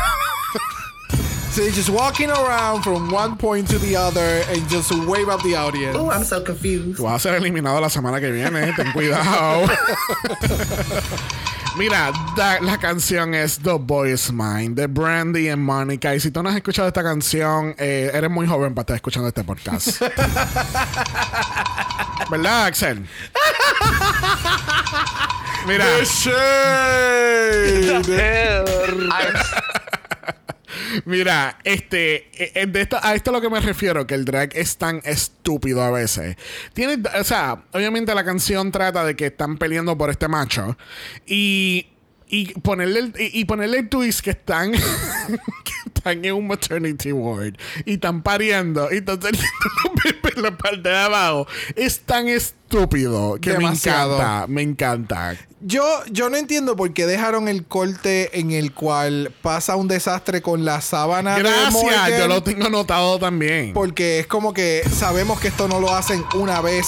so 1.52 1.62
you're 1.62 1.72
just 1.72 1.90
walking 1.90 2.30
around 2.30 2.84
from 2.84 3.10
one 3.12 3.36
point 3.36 3.68
to 3.70 3.78
the 3.80 3.96
other 3.96 4.44
and 4.50 4.68
just 4.70 4.92
wave 5.08 5.30
up 5.30 5.42
the 5.44 5.56
audience. 5.56 5.98
Oh, 5.98 6.10
I'm 6.10 6.24
so 6.24 6.42
confused. 6.42 6.98
Tú 6.98 7.04
vas 7.04 7.26
a 7.26 7.30
ser 7.30 7.36
eliminado 7.36 7.80
la 7.82 7.90
semana 7.90 8.20
que 8.20 8.32
viene, 8.32 8.74
ten 8.76 8.92
cuidado. 8.92 9.68
Mira, 11.78 12.12
da- 12.36 12.60
la 12.62 12.78
canción 12.78 13.34
es 13.34 13.58
The 13.60 13.74
Boy 13.80 14.12
Is 14.12 14.32
Mine 14.34 14.76
de 14.76 14.88
Brandy 14.88 15.50
y 15.50 15.56
Monica. 15.56 16.14
Y 16.14 16.20
si 16.20 16.30
tú 16.32 16.44
no 16.44 16.50
has 16.50 16.56
escuchado 16.56 16.88
esta 16.90 17.04
canción, 17.04 17.74
eh, 17.78 18.12
eres 18.14 18.30
muy 18.30 18.46
joven 18.48 18.74
para 18.76 18.82
estar 18.84 18.96
escuchando 18.98 19.30
este 19.30 19.44
podcast. 19.44 20.02
¿Verdad, 22.30 22.66
Axel? 22.66 23.04
Mira, 25.68 25.86
mira, 31.06 31.58
este, 31.64 32.30
eh, 32.34 32.52
eh, 32.56 32.66
de 32.68 32.82
esto, 32.82 32.98
a 33.02 33.16
esto 33.16 33.32
es 33.32 33.36
lo 33.36 33.42
que 33.42 33.50
me 33.50 33.60
refiero, 33.60 34.06
que 34.08 34.16
el 34.16 34.26
drag 34.26 34.56
es 34.56 34.78
tan 34.78 35.02
estúpido 35.04 35.82
a 35.82 35.92
veces. 35.92 36.36
Tiene, 36.74 37.02
o 37.20 37.24
sea, 37.24 37.64
obviamente 37.72 38.14
la 38.16 38.24
canción 38.24 38.72
trata 38.72 39.04
de 39.04 39.16
que 39.16 39.28
están 39.28 39.58
peleando 39.58 39.98
por 39.98 40.10
este 40.10 40.28
macho 40.28 40.78
y 41.26 41.88
y 42.30 42.54
ponerle 42.60 43.00
el, 43.00 43.14
y, 43.20 43.40
y 43.42 43.46
ponerle 43.46 43.80
el 43.80 43.90
twist 43.90 44.22
que 44.22 44.30
están 44.30 44.72
que 45.64 45.74
están 45.96 46.24
en 46.24 46.34
un 46.36 46.48
maternity 46.48 47.12
ward 47.12 47.56
y 47.86 47.94
están 47.94 48.22
pariendo 48.22 48.88
y 48.92 48.98
están 48.98 49.20
teniendo 49.20 49.48
los 49.84 49.94
bebés 50.04 50.38
en 50.38 50.44
la 50.44 50.58
parte 50.58 50.90
de 50.90 50.98
abajo 50.98 51.48
es 51.76 52.02
tan 52.02 52.28
estúpido 52.30 53.38
que 53.42 53.52
Demasiado. 53.54 54.18
me 54.18 54.22
encanta 54.22 54.48
me 54.48 54.62
encanta 54.62 55.38
Yo, 55.62 55.84
yo 56.12 56.30
no 56.30 56.38
entiendo 56.38 56.76
por 56.76 56.94
qué 56.94 57.08
dejaron 57.08 57.48
el 57.48 57.66
corte 57.66 58.40
en 58.40 58.52
el 58.52 58.74
cual 58.74 59.34
pasa 59.42 59.76
un 59.76 59.88
desastre 59.88 60.44
con 60.44 60.64
la 60.66 60.82
sábana 60.82 61.36
de 61.36 61.42
gracias 61.42 61.74
Morgan, 61.74 62.12
yo 62.20 62.28
lo 62.28 62.44
tengo 62.44 62.68
anotado 62.68 63.18
también 63.18 63.74
Porque 63.74 64.20
es 64.20 64.28
como 64.28 64.54
que 64.54 64.84
sabemos 64.94 65.40
que 65.40 65.48
esto 65.48 65.68
no 65.68 65.80
lo 65.80 65.94
hacen 65.96 66.24
una 66.36 66.62
vez. 66.62 66.86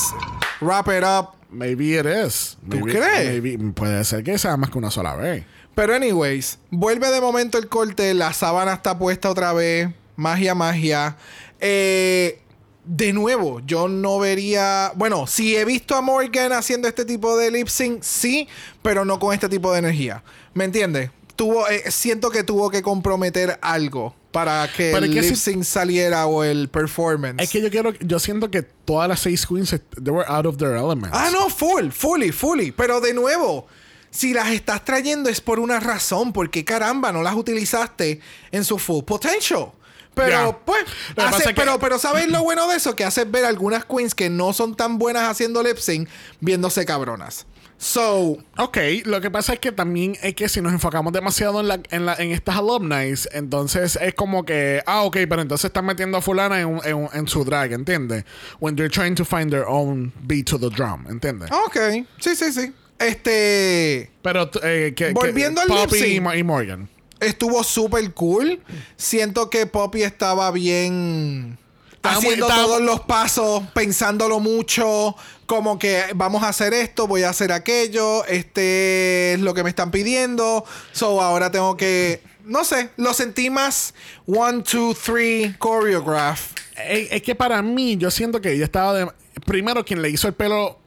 Wrap 0.61 0.87
it 0.89 1.03
up. 1.03 1.40
Maybe 1.51 1.99
it 1.99 2.05
is 2.05 2.57
¿Tú 2.69 2.79
crees? 2.81 3.41
maybe- 3.41 3.57
puede 3.73 4.03
ser 4.05 4.23
que 4.23 4.37
sea 4.37 4.57
más 4.57 4.69
que 4.69 4.77
una 4.77 4.89
sola 4.91 5.15
vez 5.15 5.43
Pero 5.75 5.93
anyways, 5.95 6.59
vuelve 6.69 7.09
de 7.11 7.21
momento 7.21 7.57
el 7.57 7.67
corte, 7.69 8.13
la 8.13 8.33
sábana 8.33 8.73
está 8.73 8.97
puesta 8.97 9.29
otra 9.29 9.53
vez, 9.53 9.89
magia, 10.17 10.53
magia. 10.53 11.15
Eh, 11.61 12.39
de 12.83 13.13
nuevo, 13.13 13.61
yo 13.65 13.87
no 13.87 14.19
vería, 14.19 14.91
bueno, 14.95 15.27
si 15.27 15.55
he 15.55 15.63
visto 15.63 15.95
a 15.95 16.01
Morgan 16.01 16.51
haciendo 16.51 16.87
este 16.87 17.05
tipo 17.05 17.37
de 17.37 17.51
lip 17.51 17.67
sync, 17.67 18.01
sí, 18.01 18.47
pero 18.81 19.05
no 19.05 19.19
con 19.19 19.33
este 19.33 19.47
tipo 19.47 19.71
de 19.71 19.79
energía. 19.79 20.23
¿Me 20.53 20.65
entiendes? 20.65 21.11
Tuvo, 21.41 21.67
eh, 21.67 21.89
siento 21.89 22.29
que 22.29 22.43
tuvo 22.43 22.69
que 22.69 22.83
comprometer 22.83 23.57
algo 23.63 24.13
para 24.31 24.67
que 24.71 24.91
Pero 24.93 25.05
el 25.05 25.05
es 25.05 25.09
que 25.15 25.21
lip 25.23 25.35
si- 25.35 25.53
sync 25.53 25.63
saliera 25.63 26.27
o 26.27 26.43
el 26.43 26.69
performance. 26.69 27.41
es 27.41 27.49
que 27.49 27.59
yo 27.63 27.71
quiero 27.71 27.93
yo 27.93 28.19
siento 28.19 28.51
que 28.51 28.61
todas 28.61 29.09
las 29.09 29.21
seis 29.21 29.47
queens 29.47 29.71
they 29.71 30.13
were 30.13 30.25
out 30.27 30.45
of 30.45 30.57
their 30.57 30.73
elements 30.73 31.17
Ah, 31.19 31.31
no, 31.33 31.49
full, 31.49 31.89
fully, 31.89 32.31
fully. 32.31 32.71
Pero 32.71 33.01
de 33.01 33.15
nuevo, 33.15 33.65
si 34.11 34.33
las 34.33 34.49
estás 34.51 34.85
trayendo 34.85 35.29
es 35.31 35.41
por 35.41 35.59
una 35.59 35.79
razón, 35.79 36.31
porque 36.31 36.63
caramba, 36.63 37.11
no 37.11 37.23
las 37.23 37.33
utilizaste 37.33 38.19
en 38.51 38.63
su 38.63 38.77
full 38.77 39.03
potential. 39.03 39.71
Pero 40.13 40.61
pues, 40.63 40.83
hace- 41.17 41.45
que- 41.45 41.53
pero, 41.55 41.79
pero 41.79 41.97
¿sabes 41.97 42.27
lo 42.29 42.43
bueno 42.43 42.67
de 42.67 42.75
eso? 42.75 42.95
Que 42.95 43.03
haces 43.03 43.31
ver 43.31 43.45
algunas 43.45 43.83
queens 43.85 44.13
que 44.13 44.29
no 44.29 44.53
son 44.53 44.75
tan 44.75 44.99
buenas 44.99 45.23
haciendo 45.27 45.63
lip 45.63 45.77
sync 45.77 46.07
viéndose 46.39 46.85
cabronas. 46.85 47.47
So, 47.83 48.37
Ok, 48.59 48.77
lo 49.05 49.21
que 49.21 49.31
pasa 49.31 49.53
es 49.53 49.59
que 49.59 49.71
también 49.71 50.15
es 50.21 50.35
que 50.35 50.47
si 50.47 50.61
nos 50.61 50.71
enfocamos 50.71 51.11
demasiado 51.13 51.61
en, 51.61 51.67
la, 51.67 51.79
en, 51.89 52.05
la- 52.05 52.13
en 52.13 52.31
estas 52.31 52.57
alumni, 52.57 53.15
entonces 53.31 53.97
es 53.99 54.13
como 54.13 54.45
que, 54.45 54.83
ah, 54.85 55.01
ok, 55.01 55.17
pero 55.27 55.41
entonces 55.41 55.65
están 55.65 55.85
metiendo 55.87 56.15
a 56.19 56.21
fulana 56.21 56.61
en, 56.61 56.79
en, 56.83 57.09
en 57.11 57.27
su 57.27 57.43
drag, 57.43 57.71
¿entiendes? 57.73 58.23
When 58.59 58.75
they're 58.75 58.87
trying 58.87 59.15
to 59.15 59.25
find 59.25 59.49
their 59.49 59.65
own 59.67 60.13
beat 60.21 60.45
to 60.51 60.59
the 60.59 60.69
drum, 60.69 61.07
¿entiendes? 61.09 61.49
ok, 61.51 62.05
sí, 62.19 62.35
sí, 62.35 62.53
sí. 62.53 62.71
Este 62.99 64.11
Pero 64.21 64.51
eh, 64.61 64.93
que, 64.95 65.07
que- 65.07 65.13
Volviendo 65.13 65.59
al 65.61 65.67
Poppy 65.67 65.97
y, 66.03 66.15
y 66.37 66.43
Morgan. 66.43 66.87
estuvo 67.19 67.63
súper 67.63 68.13
cool. 68.13 68.59
Siento 68.95 69.49
que 69.49 69.65
Poppy 69.65 70.03
estaba 70.03 70.51
bien 70.51 71.57
haciendo 72.03 72.47
todos 72.47 72.81
los 72.81 72.99
pasos, 73.01 73.63
pensándolo 73.73 74.39
mucho, 74.39 75.15
como 75.51 75.77
que 75.77 76.05
vamos 76.15 76.43
a 76.43 76.47
hacer 76.47 76.73
esto, 76.73 77.07
voy 77.07 77.23
a 77.23 77.29
hacer 77.29 77.51
aquello, 77.51 78.23
este 78.23 79.33
es 79.33 79.41
lo 79.41 79.53
que 79.53 79.63
me 79.65 79.69
están 79.69 79.91
pidiendo, 79.91 80.63
so 80.93 81.21
ahora 81.21 81.51
tengo 81.51 81.75
que, 81.75 82.21
no 82.45 82.63
sé, 82.63 82.89
lo 82.95 83.13
sentí 83.13 83.49
más 83.49 83.93
one, 84.25 84.63
two, 84.63 84.95
three, 84.95 85.53
choreograph. 85.61 86.53
Es, 86.87 87.11
es 87.11 87.21
que 87.21 87.35
para 87.35 87.61
mí, 87.61 87.97
yo 87.97 88.09
siento 88.11 88.39
que 88.39 88.53
ella 88.53 88.63
estaba 88.63 88.93
de. 88.93 89.11
Primero, 89.45 89.83
quien 89.83 90.01
le 90.01 90.09
hizo 90.09 90.29
el 90.29 90.35
pelo. 90.35 90.79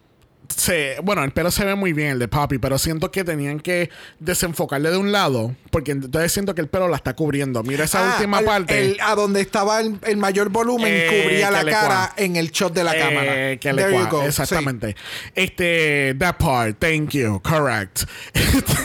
Se, 0.55 0.97
bueno, 1.03 1.25
el 1.25 1.33
pelo 1.33 1.51
se 1.51 1.65
ve 1.65 1.75
muy 1.75 1.93
bien, 1.93 2.11
el 2.11 2.19
de 2.19 2.29
Poppy, 2.29 2.59
pero 2.59 2.79
siento 2.79 3.11
que 3.11 3.25
tenían 3.25 3.61
que 3.61 3.91
desenfocarle 4.21 4.91
de 4.91 4.97
un 4.99 5.11
lado, 5.11 5.55
porque 5.71 5.93
entonces 5.93 6.33
siento 6.33 6.55
que 6.55 6.61
el 6.61 6.69
pelo 6.69 6.87
la 6.89 6.97
está 6.97 7.15
cubriendo. 7.15 7.63
Mira 7.63 7.85
esa 7.85 8.07
Ah, 8.07 8.15
última 8.15 8.39
al- 8.39 8.45
parte. 8.45 8.79
el- 8.79 9.01
a 9.01 9.15
donde 9.15 9.41
estaba 9.41 9.81
el, 9.81 9.99
el 10.03 10.17
mayor 10.19 10.51
volumen, 10.51 10.93
Eh, 10.93 11.23
cubría 11.25 11.51
la 11.51 11.65
cara 11.65 12.13
en 12.17 12.37
el 12.37 12.51
shot 12.51 12.75
de 12.75 12.85
la 12.85 12.95
Eh, 12.95 13.01
cámara. 13.01 13.33
que 13.59 13.75
There 13.75 13.93
you. 13.99 14.21
Sí. 14.21 14.27
Exactamente. 14.27 14.97
Este, 15.35 16.15
that 16.19 16.37
part, 16.37 16.79
thank 16.79 17.11
you, 17.11 17.41
correct. 17.43 18.03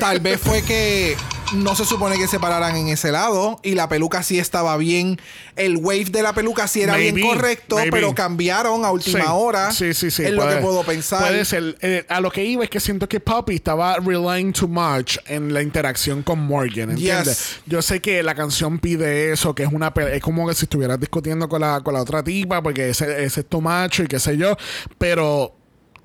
Tal 0.00 0.20
vez 0.20 0.40
fue 0.40 0.62
que 0.62 1.16
no 1.54 1.74
se 1.74 1.84
supone 1.84 2.16
que 2.16 2.26
se 2.26 2.38
pararan 2.40 2.76
en 2.76 2.88
ese 2.88 3.12
lado 3.12 3.60
y 3.62 3.74
la 3.74 3.88
peluca 3.88 4.22
sí 4.22 4.38
estaba 4.38 4.76
bien. 4.78 5.20
El 5.56 5.76
wave 5.76 6.04
de 6.06 6.22
la 6.22 6.32
peluca 6.32 6.66
sí 6.66 6.80
era 6.80 6.96
bien 6.96 7.20
correcto, 7.20 7.76
maybe. 7.76 7.90
pero 7.90 8.14
cambiaron 8.14 8.84
a 8.86 8.90
última 8.90 9.20
Sí, 9.20 9.26
hora. 9.30 9.70
Sí, 9.72 9.92
sí, 9.92 10.10
sí. 10.10 10.22
Lo 10.30 10.48
que 10.48 10.56
puedo 10.70 10.84
pensar. 10.84 11.20
Puede 11.28 11.44
ser. 11.44 11.76
Eh, 11.82 12.04
a 12.08 12.20
lo 12.20 12.30
que 12.30 12.44
iba 12.44 12.64
es 12.64 12.70
que 12.70 12.80
siento 12.80 13.08
que 13.08 13.20
Poppy 13.20 13.56
estaba 13.56 13.96
relying 13.96 14.52
too 14.52 14.68
much 14.68 15.18
en 15.26 15.52
la 15.52 15.62
interacción 15.62 16.22
con 16.22 16.38
Morgan, 16.40 16.90
¿entiendes? 16.90 17.26
Yes. 17.26 17.60
Yo 17.66 17.82
sé 17.82 18.00
que 18.00 18.22
la 18.22 18.34
canción 18.34 18.78
pide 18.78 19.32
eso, 19.32 19.54
que 19.54 19.64
es 19.64 19.72
una 19.72 19.92
es 20.12 20.22
como 20.22 20.48
que 20.48 20.54
si 20.54 20.64
estuvieras 20.64 20.98
discutiendo 20.98 21.48
con 21.48 21.60
la, 21.60 21.80
con 21.80 21.94
la 21.94 22.02
otra 22.02 22.22
tipa, 22.22 22.62
porque 22.62 22.88
ese, 22.90 23.24
ese 23.24 23.40
es 23.40 23.46
tu 23.46 23.60
macho 23.60 24.02
y 24.02 24.06
qué 24.06 24.18
sé 24.18 24.36
yo, 24.36 24.56
pero 24.98 25.54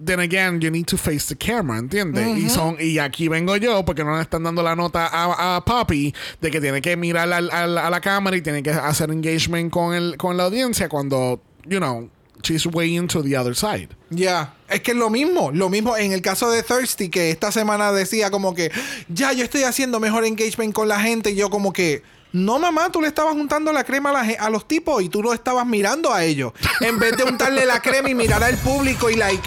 then 0.04 0.20
again, 0.20 0.60
you 0.60 0.70
need 0.70 0.86
to 0.86 0.98
face 0.98 1.34
the 1.34 1.36
camera, 1.38 1.80
¿entiendes? 1.80 2.38
Y 2.38 2.50
son 2.50 2.76
y 2.80 3.00
aquí 3.00 3.30
vengo 3.30 3.56
yo 3.56 3.86
porque 3.86 4.04
no 4.04 4.16
le 4.18 4.22
están 4.24 4.44
dando 4.44 4.62
la 4.62 4.76
nota 4.76 5.08
a, 5.08 5.56
a 5.56 5.64
Poppy 5.64 6.14
de 6.42 6.52
que 6.52 6.60
tiene 6.60 6.82
que 6.82 6.98
mirar 6.98 7.32
al- 7.32 7.50
a 7.52 7.90
la 7.90 8.02
cámara 8.02 8.36
y 8.36 8.42
tiene 8.42 8.62
que 8.62 8.72
hacer 8.72 9.10
engagement 9.10 9.72
con 9.72 9.94
el 9.96 10.18
con 10.18 10.36
la 10.36 10.44
audiencia 10.44 10.90
cuando, 10.90 11.42
you 11.66 11.78
know, 11.78 12.10
she's 12.44 12.66
way 12.66 12.96
into 12.96 13.22
the 13.24 13.36
other 13.38 13.56
side. 13.56 13.90
Ya, 14.10 14.54
es 14.70 14.82
que 14.82 14.92
es 14.92 14.98
lo 14.98 15.10
mismo, 15.10 15.52
lo 15.52 15.70
mismo 15.70 15.96
en 15.98 16.12
el 16.12 16.22
caso 16.22 16.50
de 16.52 16.64
Thirsty, 16.64 17.10
que 17.10 17.32
esta 17.32 17.52
semana 17.52 17.92
decía 17.92 18.30
como 18.32 18.54
que, 18.54 18.72
ya, 19.10 19.34
yo 19.34 19.44
estoy 19.44 19.64
haciendo 19.64 20.00
mejor 20.00 20.26
engagement 20.26 20.74
con 20.74 20.88
la 20.88 21.00
gente, 21.00 21.32
y 21.32 21.36
yo 21.36 21.50
como 21.50 21.74
que, 21.74 22.04
no 22.34 22.60
mamá, 22.60 22.92
tú 22.92 23.02
le 23.02 23.08
estabas 23.08 23.34
juntando 23.34 23.72
la 23.72 23.84
crema 23.84 24.10
a, 24.10 24.14
la 24.24 24.34
a 24.40 24.50
los 24.50 24.68
tipos 24.68 25.02
y 25.02 25.10
tú 25.10 25.24
lo 25.24 25.34
estabas 25.34 25.66
mirando 25.66 26.14
a 26.14 26.24
ellos, 26.24 26.52
en 26.82 27.00
vez 27.00 27.16
de 27.18 27.24
untarle 27.24 27.66
la 27.66 27.80
crema 27.80 28.10
y 28.10 28.14
mirar 28.16 28.44
al 28.44 28.58
público 28.58 29.10
y 29.10 29.16
like... 29.16 29.42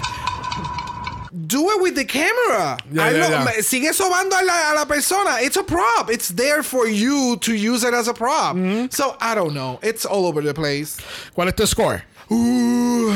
Do 1.31 1.71
it 1.71 1.81
with 1.81 1.93
the 1.95 2.05
camera. 2.05 2.77
Me- 2.91 3.61
Sigue 3.63 3.93
sobando 3.93 4.35
a 4.35 4.41
la, 4.43 4.71
a 4.71 4.73
la 4.73 4.85
persona. 4.85 5.41
It's 5.41 5.57
a 5.57 5.63
prop. 5.63 6.09
It's 6.11 6.29
there 6.29 6.63
for 6.63 6.87
you 6.87 7.37
to 7.41 7.53
use 7.53 7.83
it 7.83 7.93
as 7.93 8.07
a 8.07 8.13
prop. 8.13 8.55
So, 8.91 9.15
I 9.21 9.35
don't 9.35 9.53
know. 9.53 9.79
It's 9.83 10.05
all 10.05 10.25
over 10.25 10.41
the 10.43 10.53
place. 10.53 10.97
¿Cuál 11.35 11.47
es 11.49 11.55
tu 11.55 11.65
score? 11.67 12.03
Uh, 12.29 13.11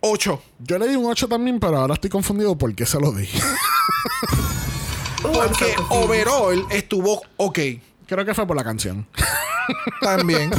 ocho. 0.00 0.42
Yo 0.58 0.78
le 0.78 0.88
di 0.88 0.96
un 0.96 1.06
8 1.06 1.28
también, 1.28 1.60
pero 1.60 1.78
ahora 1.78 1.94
estoy 1.94 2.10
confundido 2.10 2.56
por 2.56 2.74
qué 2.74 2.86
se 2.86 3.00
lo 3.00 3.12
di. 3.12 3.28
Porque 5.22 5.76
overall 5.90 6.66
estuvo 6.70 7.22
ok. 7.36 7.58
Creo 8.06 8.24
que 8.24 8.34
fue 8.34 8.46
por 8.46 8.56
la 8.56 8.64
canción. 8.64 9.06
También. 10.00 10.50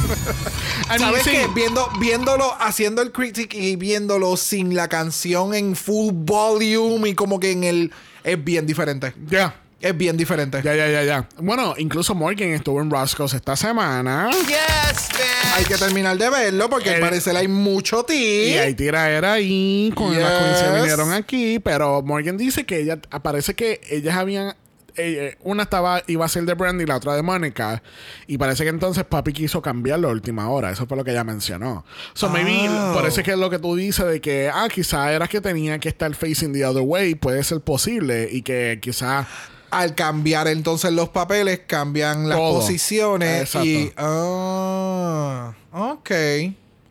¿Sabes 0.98 1.22
sí. 1.22 1.30
qué? 1.30 1.46
Viendo, 1.54 1.88
viéndolo, 2.00 2.54
haciendo 2.58 3.02
el 3.02 3.12
critic 3.12 3.54
y 3.54 3.76
viéndolo 3.76 4.36
sin 4.36 4.74
la 4.74 4.88
canción 4.88 5.54
en 5.54 5.76
full 5.76 6.12
volume 6.14 7.10
y 7.10 7.14
como 7.14 7.38
que 7.38 7.52
en 7.52 7.64
el. 7.64 7.92
Es 8.24 8.42
bien 8.42 8.66
diferente. 8.66 9.14
Ya. 9.28 9.54
Es 9.84 9.96
bien 9.96 10.16
diferente. 10.16 10.60
Ya, 10.64 10.74
ya, 10.74 10.88
ya, 10.88 11.02
ya. 11.04 11.28
Bueno, 11.38 11.74
incluso 11.78 12.14
Morgan 12.14 12.48
estuvo 12.48 12.80
en 12.80 12.90
Roscoe's 12.90 13.34
esta 13.34 13.54
semana. 13.56 14.30
Yes, 14.32 15.08
man. 15.12 15.52
Hay 15.56 15.64
que 15.64 15.76
terminar 15.76 16.16
de 16.18 16.30
verlo 16.30 16.68
porque 16.70 16.88
al 16.90 16.94
El- 16.96 17.00
parecer 17.02 17.36
hay 17.36 17.48
mucho 17.48 18.02
ti. 18.04 18.14
Y 18.14 18.52
hay 18.58 18.74
tiraera 18.74 19.34
ahí 19.34 19.92
con 19.94 20.18
las 20.18 20.30
queens 20.32 20.58
que 20.58 20.64
Yes. 20.64 20.74
vinieron 20.76 21.12
aquí. 21.12 21.58
Pero 21.60 22.02
Morgan 22.02 22.36
dice 22.36 22.64
que 22.64 22.80
ella, 22.80 22.98
parece 23.22 23.54
que 23.54 23.80
ellas 23.90 24.16
habían. 24.16 24.54
eh, 24.96 25.36
una 25.42 25.64
estaba 25.64 26.04
iba 26.06 26.24
a 26.24 26.28
ser 26.28 26.44
de 26.44 26.54
Brandy 26.54 26.84
y 26.84 26.86
la 26.86 26.96
otra 26.98 27.16
de 27.16 27.22
Mónica. 27.22 27.82
Y 28.28 28.38
parece 28.38 28.62
que 28.62 28.68
entonces 28.70 29.02
papi 29.02 29.32
quiso 29.32 29.60
cambiarlo 29.60 30.08
a 30.08 30.12
última 30.12 30.48
hora. 30.48 30.70
Eso 30.70 30.86
fue 30.86 30.96
lo 30.96 31.02
que 31.02 31.10
ella 31.10 31.24
mencionó. 31.24 31.84
So 32.12 32.28
maybe 32.30 32.68
Oh. 32.70 32.94
parece 32.94 33.24
que 33.24 33.32
es 33.32 33.36
lo 33.38 33.50
que 33.50 33.58
tú 33.58 33.74
dices 33.74 34.06
de 34.06 34.20
que, 34.20 34.48
ah, 34.54 34.68
quizá 34.72 35.12
era 35.12 35.26
que 35.26 35.40
tenía 35.40 35.80
que 35.80 35.88
estar 35.88 36.14
facing 36.14 36.52
the 36.52 36.64
other 36.64 36.84
way. 36.86 37.16
Puede 37.16 37.42
ser 37.42 37.60
posible. 37.60 38.28
Y 38.30 38.42
que 38.42 38.78
quizá. 38.80 39.26
Al 39.74 39.94
cambiar 39.94 40.46
entonces 40.48 40.92
los 40.92 41.08
papeles, 41.08 41.60
cambian 41.66 42.28
las 42.28 42.38
Todo. 42.38 42.60
posiciones 42.60 43.40
Exacto. 43.42 43.66
y... 43.66 43.92
Ah, 43.96 45.52
ok. 45.72 46.10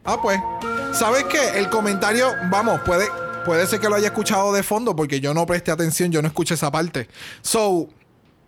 Ah, 0.05 0.21
pues. 0.21 0.39
¿Sabes 0.93 1.23
qué? 1.25 1.57
El 1.59 1.69
comentario, 1.69 2.27
vamos, 2.49 2.81
puede, 2.81 3.07
puede 3.45 3.65
ser 3.67 3.79
que 3.79 3.87
lo 3.89 3.95
haya 3.95 4.07
escuchado 4.07 4.51
de 4.53 4.63
fondo 4.63 4.95
porque 4.95 5.19
yo 5.19 5.33
no 5.33 5.45
presté 5.45 5.71
atención, 5.71 6.11
yo 6.11 6.21
no 6.21 6.27
escuché 6.27 6.55
esa 6.55 6.69
parte. 6.71 7.07
So, 7.41 7.87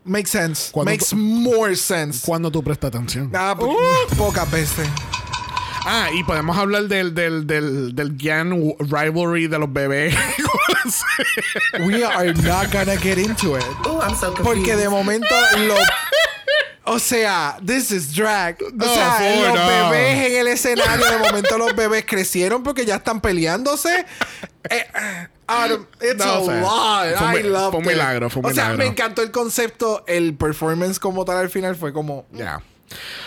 makes 0.03 0.29
sense. 0.29 0.71
Cuando 0.71 0.91
Makes 0.91 1.15
more 1.15 1.75
sense. 1.75 2.25
Cuando 2.25 2.51
tú 2.51 2.61
prestas 2.61 2.89
atención. 2.89 3.31
Ah, 3.33 3.55
po- 3.57 3.77
pocas 4.17 4.49
veces. 4.51 4.87
Ah, 5.85 6.09
y 6.13 6.23
podemos 6.23 6.57
hablar 6.57 6.83
del, 6.83 7.13
del, 7.13 7.45
del, 7.45 7.93
del 7.95 8.17
gang 8.17 8.73
rivalry 8.79 9.47
de 9.47 9.59
los 9.59 9.71
bebés. 9.71 10.15
We 11.79 12.03
are 12.03 12.33
not 12.33 12.71
gonna 12.71 12.95
get 12.97 13.17
into 13.17 13.55
it. 13.57 13.63
Oh, 13.85 13.99
I'm 14.01 14.15
so 14.15 14.33
confused. 14.33 14.43
Porque 14.43 14.75
de 14.75 14.89
momento 14.89 15.27
lo. 15.67 15.75
O 16.87 16.99
sea, 16.99 17.57
this 17.65 17.91
is 17.91 18.13
drag. 18.15 18.57
O 18.61 18.69
No, 18.73 18.85
sea, 18.85 19.19
los 19.51 19.55
no. 19.55 19.67
bebés 19.89 20.27
en 20.31 20.37
el 20.41 20.47
escenario, 20.47 21.05
de 21.05 21.17
momento 21.17 21.57
los 21.57 21.75
bebés 21.75 22.05
crecieron 22.05 22.61
porque 22.63 22.85
ya 22.85 22.95
están 22.95 23.21
peleándose. 23.21 24.05
Eh, 24.69 24.85
Adam, 25.47 25.85
it's 26.01 26.15
No, 26.17 26.23
a 26.25 26.39
o 26.39 26.45
sea, 26.45 26.61
lot. 26.61 27.17
fue 27.17 27.27
un 27.27 27.35
I 27.35 27.43
loved 27.49 27.69
fue 27.71 27.79
un 27.79 27.85
milagro, 27.87 28.29
fue 28.29 28.39
un 28.41 28.45
O 28.45 28.49
sea, 28.53 28.63
milagro. 28.65 28.77
me 28.77 28.85
encantó 28.85 29.21
el 29.23 29.31
concepto. 29.31 30.03
El 30.07 30.35
performance 30.35 30.99
como 30.99 31.25
tal 31.25 31.37
al 31.37 31.49
final 31.49 31.75
fue 31.75 31.91
como. 31.93 32.25
Ya. 32.31 32.61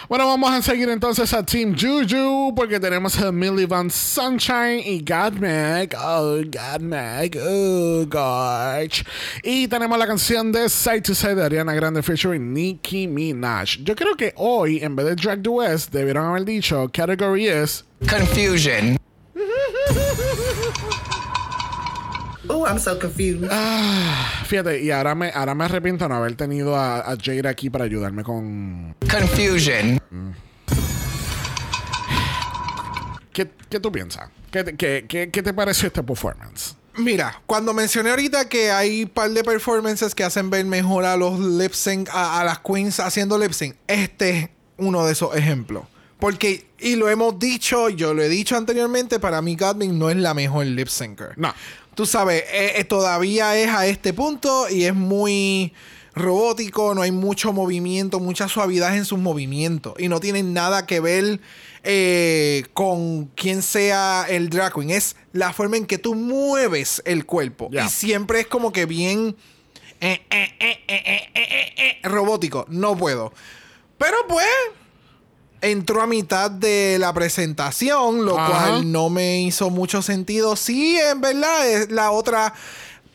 Bueno, 0.09 0.27
vamos 0.27 0.51
a 0.51 0.63
seguir 0.63 0.89
entonces 0.89 1.33
a 1.35 1.45
Team 1.45 1.75
Juju 1.79 2.55
porque 2.55 2.81
tenemos 2.81 3.19
a 3.19 3.31
Millie 3.33 3.67
Van 3.67 3.91
Sunshine 3.91 4.81
y 4.85 5.05
Godmag. 5.05 5.95
Oh, 5.99 6.41
Godmag. 6.45 7.37
Oh, 7.43 8.07
gosh. 8.07 9.03
Y 9.43 9.69
tenemos 9.69 9.99
la 9.99 10.07
canción 10.07 10.53
de 10.53 10.69
Side 10.69 11.03
to 11.03 11.15
Side 11.15 11.35
de 11.35 11.45
Ariana 11.45 11.75
Grande 11.75 12.03
featuring 12.03 12.53
Nicki 12.55 13.07
Minaj. 13.07 13.79
Yo 13.83 13.95
creo 13.95 14.17
que 14.17 14.33
hoy, 14.37 14.79
en 14.83 14.97
vez 14.97 15.07
de 15.07 15.15
Drag 15.17 15.43
the 15.43 15.51
West, 15.51 15.93
debieron 15.93 16.27
haber 16.27 16.45
dicho 16.45 16.89
category 16.93 17.49
is 17.49 17.85
Confusion. 18.09 18.99
Oh, 22.49 22.65
I'm 22.67 22.79
so 22.79 22.99
confused. 22.99 23.49
Fíjate, 24.47 24.83
y 24.83 24.91
ahora 24.91 25.15
me, 25.15 25.31
ahora 25.35 25.55
me 25.55 25.65
arrepiento 25.65 26.09
no 26.09 26.15
haber 26.17 26.35
tenido 26.35 26.75
a, 26.77 27.01
a 27.01 27.17
Jade 27.17 27.47
aquí 27.49 27.69
para 27.71 27.85
ayudarme 27.85 28.23
con. 28.25 28.95
Confusion. 29.11 30.01
¿Qué, 33.33 33.51
qué 33.69 33.81
tú 33.81 33.93
piensas? 33.93 34.31
¿Qué, 34.51 34.65
te- 34.65 34.77
qué, 34.77 35.05
qué, 35.09 35.31
qué 35.31 35.43
te 35.43 35.53
pareció 35.53 35.87
este 35.89 36.03
performance? 36.03 36.75
Mira, 36.97 37.41
cuando 37.47 37.73
mencioné 37.73 38.11
ahorita 38.11 38.49
que 38.49 38.71
hay 38.73 39.05
un 39.05 39.11
par 39.11 39.31
de 39.31 39.45
performances 39.45 40.15
que 40.15 40.25
hacen 40.25 40.51
ver 40.51 40.65
mejor 40.65 41.05
a 41.05 41.17
los 41.17 41.39
lip 41.39 41.73
sync, 41.73 42.09
a, 42.11 42.41
a 42.41 42.45
las 42.45 42.59
queens 42.59 42.99
haciendo 42.99 43.39
lip 43.39 43.53
sync, 43.53 43.77
este 43.87 44.39
es 44.39 44.49
uno 44.79 45.07
de 45.07 45.13
esos 45.13 45.37
ejemplos. 45.37 45.85
Porque, 46.19 46.67
y 46.81 46.97
lo 46.97 47.09
hemos 47.09 47.39
dicho, 47.39 47.89
yo 47.91 48.13
lo 48.13 48.23
he 48.23 48.29
dicho 48.29 48.57
anteriormente, 48.57 49.21
para 49.21 49.41
mí 49.41 49.55
Godwin 49.55 49.97
no 49.97 50.11
es 50.11 50.17
la 50.17 50.35
mejor 50.35 50.67
lip 50.67 50.89
syncer. 50.89 51.35
No. 51.37 51.55
Tú 51.99 52.07
sabes, 52.07 52.45
eh, 52.53 52.75
eh, 52.77 52.85
todavía 52.85 53.57
es 53.57 53.71
a 53.71 53.85
este 53.89 54.13
punto 54.13 54.69
y 54.71 54.85
es 54.85 54.95
muy 54.95 55.73
robótico, 56.15 56.95
no 56.95 57.03
hay 57.03 57.11
mucho 57.11 57.53
movimiento, 57.53 58.21
mucha 58.21 58.47
suavidad 58.47 58.97
en 58.97 59.05
sus 59.05 59.19
movimientos 59.19 59.95
y 59.99 60.07
no 60.07 60.21
tienen 60.21 60.55
nada 60.55 60.87
que 60.87 61.01
ver 61.01 61.41
eh, 61.83 62.63
con 62.73 63.25
quien 63.35 63.63
sea 63.63 64.27
el 64.29 64.49
drag 64.49 64.75
queen. 64.75 64.91
Es 64.91 65.17
la 65.33 65.53
forma 65.53 65.77
en 65.77 65.87
que 65.87 65.99
tú 65.99 66.15
mueves 66.15 67.03
el 67.05 67.27
cuerpo 67.27 67.69
y 67.73 67.89
siempre 67.89 68.43
es 68.43 68.47
como 68.47 68.71
que 68.71 68.87
bien 68.87 69.35
eh, 70.01 70.23
eh, 70.31 71.99
robótico. 72.05 72.65
No 72.69 72.97
puedo. 72.97 73.33
Pero 73.99 74.19
pues 74.29 74.47
entró 75.61 76.03
a 76.03 76.07
mitad 76.07 76.51
de 76.51 76.97
la 76.99 77.13
presentación, 77.13 78.25
lo 78.25 78.39
Ajá. 78.39 78.49
cual 78.69 78.93
no 78.93 79.09
me 79.11 79.41
hizo 79.43 79.71
mucho 79.71 80.03
sentido. 80.03 80.57
Sí, 80.57 80.97
en 80.99 81.21
verdad, 81.21 81.69
es 81.69 81.91
la 81.91 82.11
otra 82.11 82.55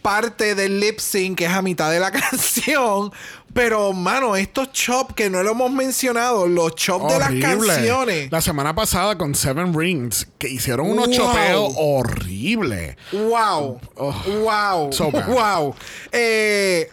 parte 0.01 0.53
del 0.53 0.81
lip 0.81 0.99
sync 0.99 1.37
que 1.37 1.45
es 1.45 1.51
a 1.51 1.61
mitad 1.61 1.89
de 1.91 1.99
la 1.99 2.11
canción. 2.11 3.11
Pero, 3.53 3.93
mano, 3.93 4.35
estos 4.35 4.71
chops 4.71 5.13
que 5.13 5.29
no 5.29 5.43
lo 5.43 5.51
hemos 5.51 5.71
mencionado, 5.71 6.47
los 6.47 6.73
chops 6.75 7.13
de 7.13 7.19
las 7.19 7.31
canciones. 7.35 8.31
La 8.31 8.41
semana 8.41 8.73
pasada 8.73 9.15
con 9.15 9.35
Seven 9.35 9.73
Rings, 9.77 10.27
que 10.39 10.49
hicieron 10.49 10.89
unos 10.89 11.05
Wow. 11.07 11.15
chopeos 11.15 11.73
horribles. 11.77 12.97
Wow. 13.11 13.79
Wow. 13.95 14.91
So 14.91 15.11
bad. 15.11 15.27
wow. 15.27 15.75
Eh, 16.11 16.89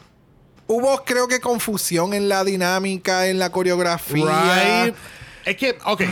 hubo, 0.66 1.02
creo 1.04 1.26
que, 1.28 1.40
confusión 1.40 2.12
en 2.12 2.28
la 2.28 2.44
dinámica, 2.44 3.26
en 3.28 3.38
la 3.38 3.50
coreografía. 3.50 4.84
Right. 4.84 4.94
Es 5.50 5.56
que, 5.56 5.76
ok. 5.84 6.02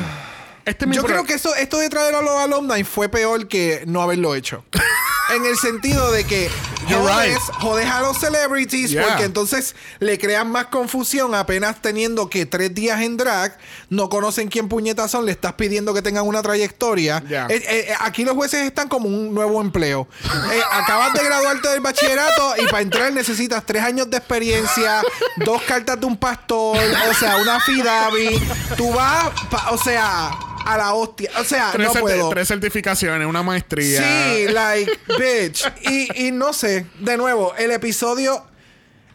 Este 0.65 0.85
es 0.85 0.89
mi 0.89 0.97
Yo 0.97 1.03
pro- 1.03 1.13
creo 1.13 1.25
que 1.25 1.35
eso, 1.35 1.55
esto 1.55 1.79
de 1.79 1.89
traer 1.89 2.13
a 2.17 2.23
los 2.23 2.35
alumni 2.35 2.83
fue 2.83 3.09
peor 3.09 3.47
que 3.47 3.85
no 3.87 4.03
haberlo 4.03 4.35
hecho. 4.35 4.65
en 5.37 5.47
el 5.47 5.57
sentido 5.57 6.11
de 6.11 6.25
que 6.25 6.51
You're 6.89 7.03
jodes, 7.13 7.35
right. 7.35 7.55
jodes 7.61 7.87
a 7.91 8.01
los 8.01 8.19
celebrities 8.19 8.91
Yeah. 8.91 9.07
porque 9.07 9.25
entonces 9.25 9.75
le 9.99 10.19
crean 10.19 10.51
más 10.51 10.67
confusión 10.67 11.35
apenas 11.35 11.81
teniendo 11.83 12.29
que 12.31 12.47
tres 12.47 12.75
días 12.75 13.01
en 13.03 13.17
drag, 13.17 13.57
no 13.91 14.09
conocen 14.09 14.49
quién 14.49 14.69
puñetas 14.69 15.11
son, 15.11 15.27
le 15.27 15.33
estás 15.33 15.53
pidiendo 15.55 15.93
que 15.95 16.03
tengan 16.03 16.27
una 16.27 16.43
trayectoria. 16.43 17.23
Yeah. 17.29 17.47
Eh, 17.51 17.63
eh, 17.69 17.95
aquí 18.01 18.25
los 18.25 18.35
jueces 18.35 18.63
están 18.63 18.89
como 18.89 19.09
un 19.09 19.35
nuevo 19.35 19.61
empleo. 19.61 20.09
Eh, 20.53 20.61
acabas 20.73 21.13
de 21.13 21.23
graduarte 21.25 21.69
del 21.69 21.81
bachillerato 21.81 22.55
y 22.63 22.67
para 22.67 22.81
entrar 22.83 23.13
necesitas 23.13 23.65
tres 23.67 23.83
años 23.83 24.09
de 24.11 24.17
experiencia, 24.17 25.03
dos 25.37 25.63
cartas 25.63 25.99
de 26.01 26.07
un 26.07 26.17
pastor, 26.17 26.77
o 27.11 27.15
sea, 27.15 27.37
una 27.37 27.61
fidavi. 27.61 28.41
Tú 28.77 28.93
vas, 28.93 29.31
pa- 29.51 29.71
o 29.71 29.79
sea, 29.79 30.31
a 30.69 30.77
la 30.77 30.95
hostia. 30.95 31.31
O 31.39 31.45
sea, 31.45 31.71
tres, 31.73 31.89
no 31.95 32.01
puedo. 32.01 32.29
tres 32.31 32.49
certificaciones, 32.49 33.27
una 33.27 33.43
maestría. 33.43 34.03
Sí, 34.03 34.49
like, 34.53 34.93
bitch. 35.19 35.65
Y, 35.89 36.27
y 36.29 36.33
no 36.33 36.53
sé, 36.53 36.87
de 36.99 37.17
nuevo, 37.17 37.55
el 37.57 37.71
episodio. 37.71 38.45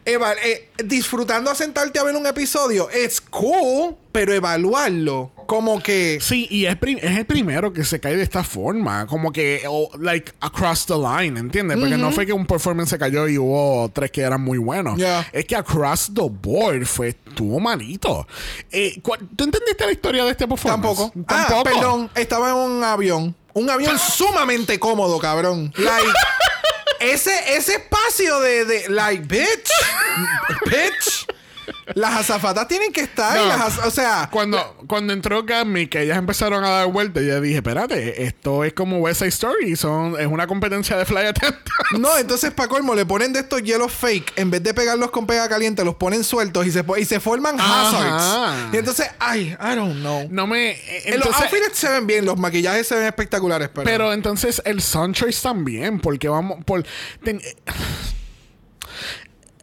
Eva- 0.04 0.34
eh, 0.44 0.68
disfrutando 0.84 1.50
a 1.50 1.54
sentarte 1.54 1.98
a 1.98 2.02
ver 2.04 2.16
un 2.16 2.26
episodio 2.26 2.88
es 2.90 3.20
cool, 3.20 3.96
pero 4.12 4.32
evaluarlo 4.32 5.32
como 5.46 5.82
que. 5.82 6.18
Sí, 6.22 6.46
y 6.50 6.64
es, 6.66 6.76
prim- 6.76 6.98
es 7.02 7.18
el 7.18 7.26
primero 7.26 7.72
que 7.72 7.84
se 7.84 8.00
cae 8.00 8.16
de 8.16 8.22
esta 8.22 8.42
forma, 8.44 9.06
como 9.06 9.30
que, 9.32 9.62
oh, 9.68 9.90
like, 9.98 10.32
across 10.40 10.86
the 10.86 10.94
line, 10.94 11.38
¿entiendes? 11.38 11.76
Porque 11.78 11.96
no 11.98 12.10
fue 12.12 12.24
que 12.24 12.32
un 12.32 12.46
performance 12.46 12.88
se 12.90 12.98
cayó 12.98 13.28
y 13.28 13.36
hubo 13.36 13.90
tres 13.92 14.10
que 14.10 14.22
eran 14.22 14.40
muy 14.40 14.56
buenos. 14.58 14.96
Yeah. 14.96 15.26
Es 15.32 15.44
que 15.44 15.54
across 15.56 16.10
the 16.14 16.22
board 16.30 16.86
fue, 16.86 17.08
estuvo 17.08 17.60
malito. 17.60 18.26
Eh, 18.70 18.98
¿cu- 19.02 19.16
¿Tú 19.36 19.44
entendiste 19.44 19.84
la 19.84 19.92
historia 19.92 20.24
de 20.24 20.30
este 20.30 20.48
performance? 20.48 20.82
Tampoco. 20.82 21.12
Ah, 21.28 21.60
perdón, 21.62 22.10
estaba 22.14 22.48
en 22.50 22.56
un 22.56 22.82
avión. 22.84 23.34
Un 23.52 23.68
avión 23.70 23.98
sumamente 23.98 24.78
cómodo, 24.78 25.18
cabrón. 25.18 25.72
Like. 25.76 26.08
Ese, 27.00 27.56
ese 27.56 27.74
espacio 27.74 28.40
de, 28.40 28.64
de 28.64 28.88
like, 28.88 29.24
bitch. 29.26 29.70
bitch. 30.66 31.26
Las 31.94 32.14
azafatas 32.20 32.66
tienen 32.66 32.92
que 32.92 33.02
estar. 33.02 33.36
No. 33.36 33.46
las 33.46 33.78
o 33.78 33.90
sea, 33.90 34.28
Cuando, 34.32 34.76
cuando 34.86 35.12
entró 35.12 35.42
Gami, 35.44 35.86
que 35.86 36.00
ellas 36.02 36.16
empezaron 36.16 36.64
a 36.64 36.70
dar 36.70 36.86
vueltas, 36.86 37.22
yo 37.24 37.40
dije, 37.42 37.56
espérate, 37.56 38.24
esto 38.24 38.64
es 38.64 38.72
como 38.72 38.98
West 39.00 39.18
Side 39.18 39.28
Story, 39.28 39.76
son, 39.76 40.18
es 40.18 40.26
una 40.26 40.46
competencia 40.46 40.96
de 40.96 41.04
fly 41.04 41.26
attendant. 41.26 41.60
No, 41.98 42.16
entonces 42.16 42.52
para 42.52 42.68
colmo 42.68 42.94
le 42.94 43.04
ponen 43.04 43.32
de 43.34 43.40
estos 43.40 43.62
hielos 43.62 43.92
fake, 43.92 44.32
en 44.36 44.50
vez 44.50 44.62
de 44.62 44.72
pegarlos 44.72 45.10
con 45.10 45.26
pega 45.26 45.46
caliente, 45.48 45.84
los 45.84 45.96
ponen 45.96 46.24
sueltos 46.24 46.66
y 46.66 46.70
se, 46.72 46.82
y 46.98 47.04
se 47.04 47.20
forman 47.20 47.60
Ajá. 47.60 47.88
hazards. 47.88 48.74
Y 48.74 48.78
entonces, 48.78 49.10
ay, 49.18 49.54
I 49.60 49.74
don't 49.74 49.96
know. 50.00 50.26
No 50.30 50.46
me... 50.46 50.70
eh, 50.70 51.16
los 51.18 51.34
outfits 51.34 51.76
se 51.78 51.88
ven 51.90 52.06
bien, 52.06 52.24
los 52.24 52.38
maquillajes 52.38 52.88
se 52.88 52.94
ven 52.94 53.04
espectaculares, 53.06 53.68
pero. 53.74 53.84
Pero 53.84 54.12
entonces 54.14 54.62
el 54.64 54.80
Sun 54.80 55.12
Choice 55.12 55.42
también, 55.42 56.00
porque 56.00 56.28
vamos 56.28 56.64
por. 56.64 56.82
ten- 57.22 57.42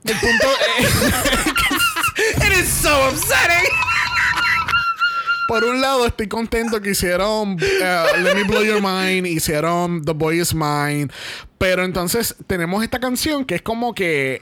el 0.04 0.16
punto. 0.20 0.48
eh, 0.80 0.88
por 5.52 5.66
un 5.66 5.82
lado, 5.82 6.06
estoy 6.06 6.28
contento 6.28 6.80
que 6.82 6.92
hicieron 6.92 7.58
eh, 7.62 8.04
Let 8.22 8.36
Me 8.36 8.44
Blow 8.44 8.64
Your 8.64 8.82
Mind, 8.82 9.28
hicieron 9.28 10.02
The 10.06 10.14
Boy 10.14 10.40
Is 10.40 10.54
Mine. 10.54 11.10
Pero 11.58 11.84
entonces 11.84 12.36
tenemos 12.48 12.84
esta 12.84 13.00
canción 13.00 13.44
que 13.44 13.56
es 13.56 13.62
como 13.62 13.94
que. 13.94 14.42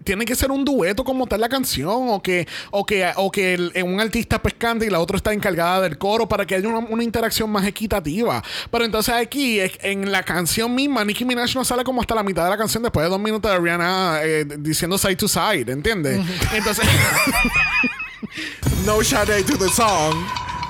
Eh, 0.00 0.04
tiene 0.04 0.24
que 0.24 0.34
ser 0.34 0.50
un 0.50 0.64
dueto 0.64 1.04
como 1.04 1.26
tal 1.26 1.40
la 1.40 1.48
canción 1.48 2.08
o 2.08 2.22
que 2.22 2.46
o 2.70 2.84
que 2.86 3.10
o 3.16 3.30
que 3.30 3.54
el- 3.54 3.72
un 3.84 4.00
artista 4.00 4.40
pues 4.40 4.54
canta 4.54 4.84
y 4.84 4.90
la 4.90 5.00
otra 5.00 5.16
está 5.16 5.32
encargada 5.32 5.82
del 5.82 5.98
coro 5.98 6.28
para 6.28 6.46
que 6.46 6.54
haya 6.54 6.68
una, 6.68 6.78
una 6.78 7.04
interacción 7.04 7.50
más 7.50 7.66
equitativa. 7.66 8.42
Pero 8.70 8.84
entonces 8.84 9.14
aquí 9.14 9.60
en 9.82 10.10
la 10.12 10.22
canción 10.22 10.74
misma 10.74 11.04
Nicki 11.04 11.24
Minaj 11.24 11.54
no 11.54 11.64
sale 11.64 11.84
como 11.84 12.00
hasta 12.00 12.14
la 12.14 12.22
mitad 12.22 12.44
de 12.44 12.50
la 12.50 12.58
canción 12.58 12.82
después 12.82 13.04
de 13.04 13.10
dos 13.10 13.20
minutos 13.20 13.50
de 13.50 13.58
Rihanna 13.58 14.20
eh, 14.22 14.44
diciendo 14.58 14.98
side 14.98 15.16
to 15.16 15.28
side, 15.28 15.70
¿entiendes? 15.70 16.20
Entonces 16.52 16.84
No 18.86 19.02
shade 19.02 19.42
to 19.44 19.56
the 19.58 19.68
song. 19.68 20.14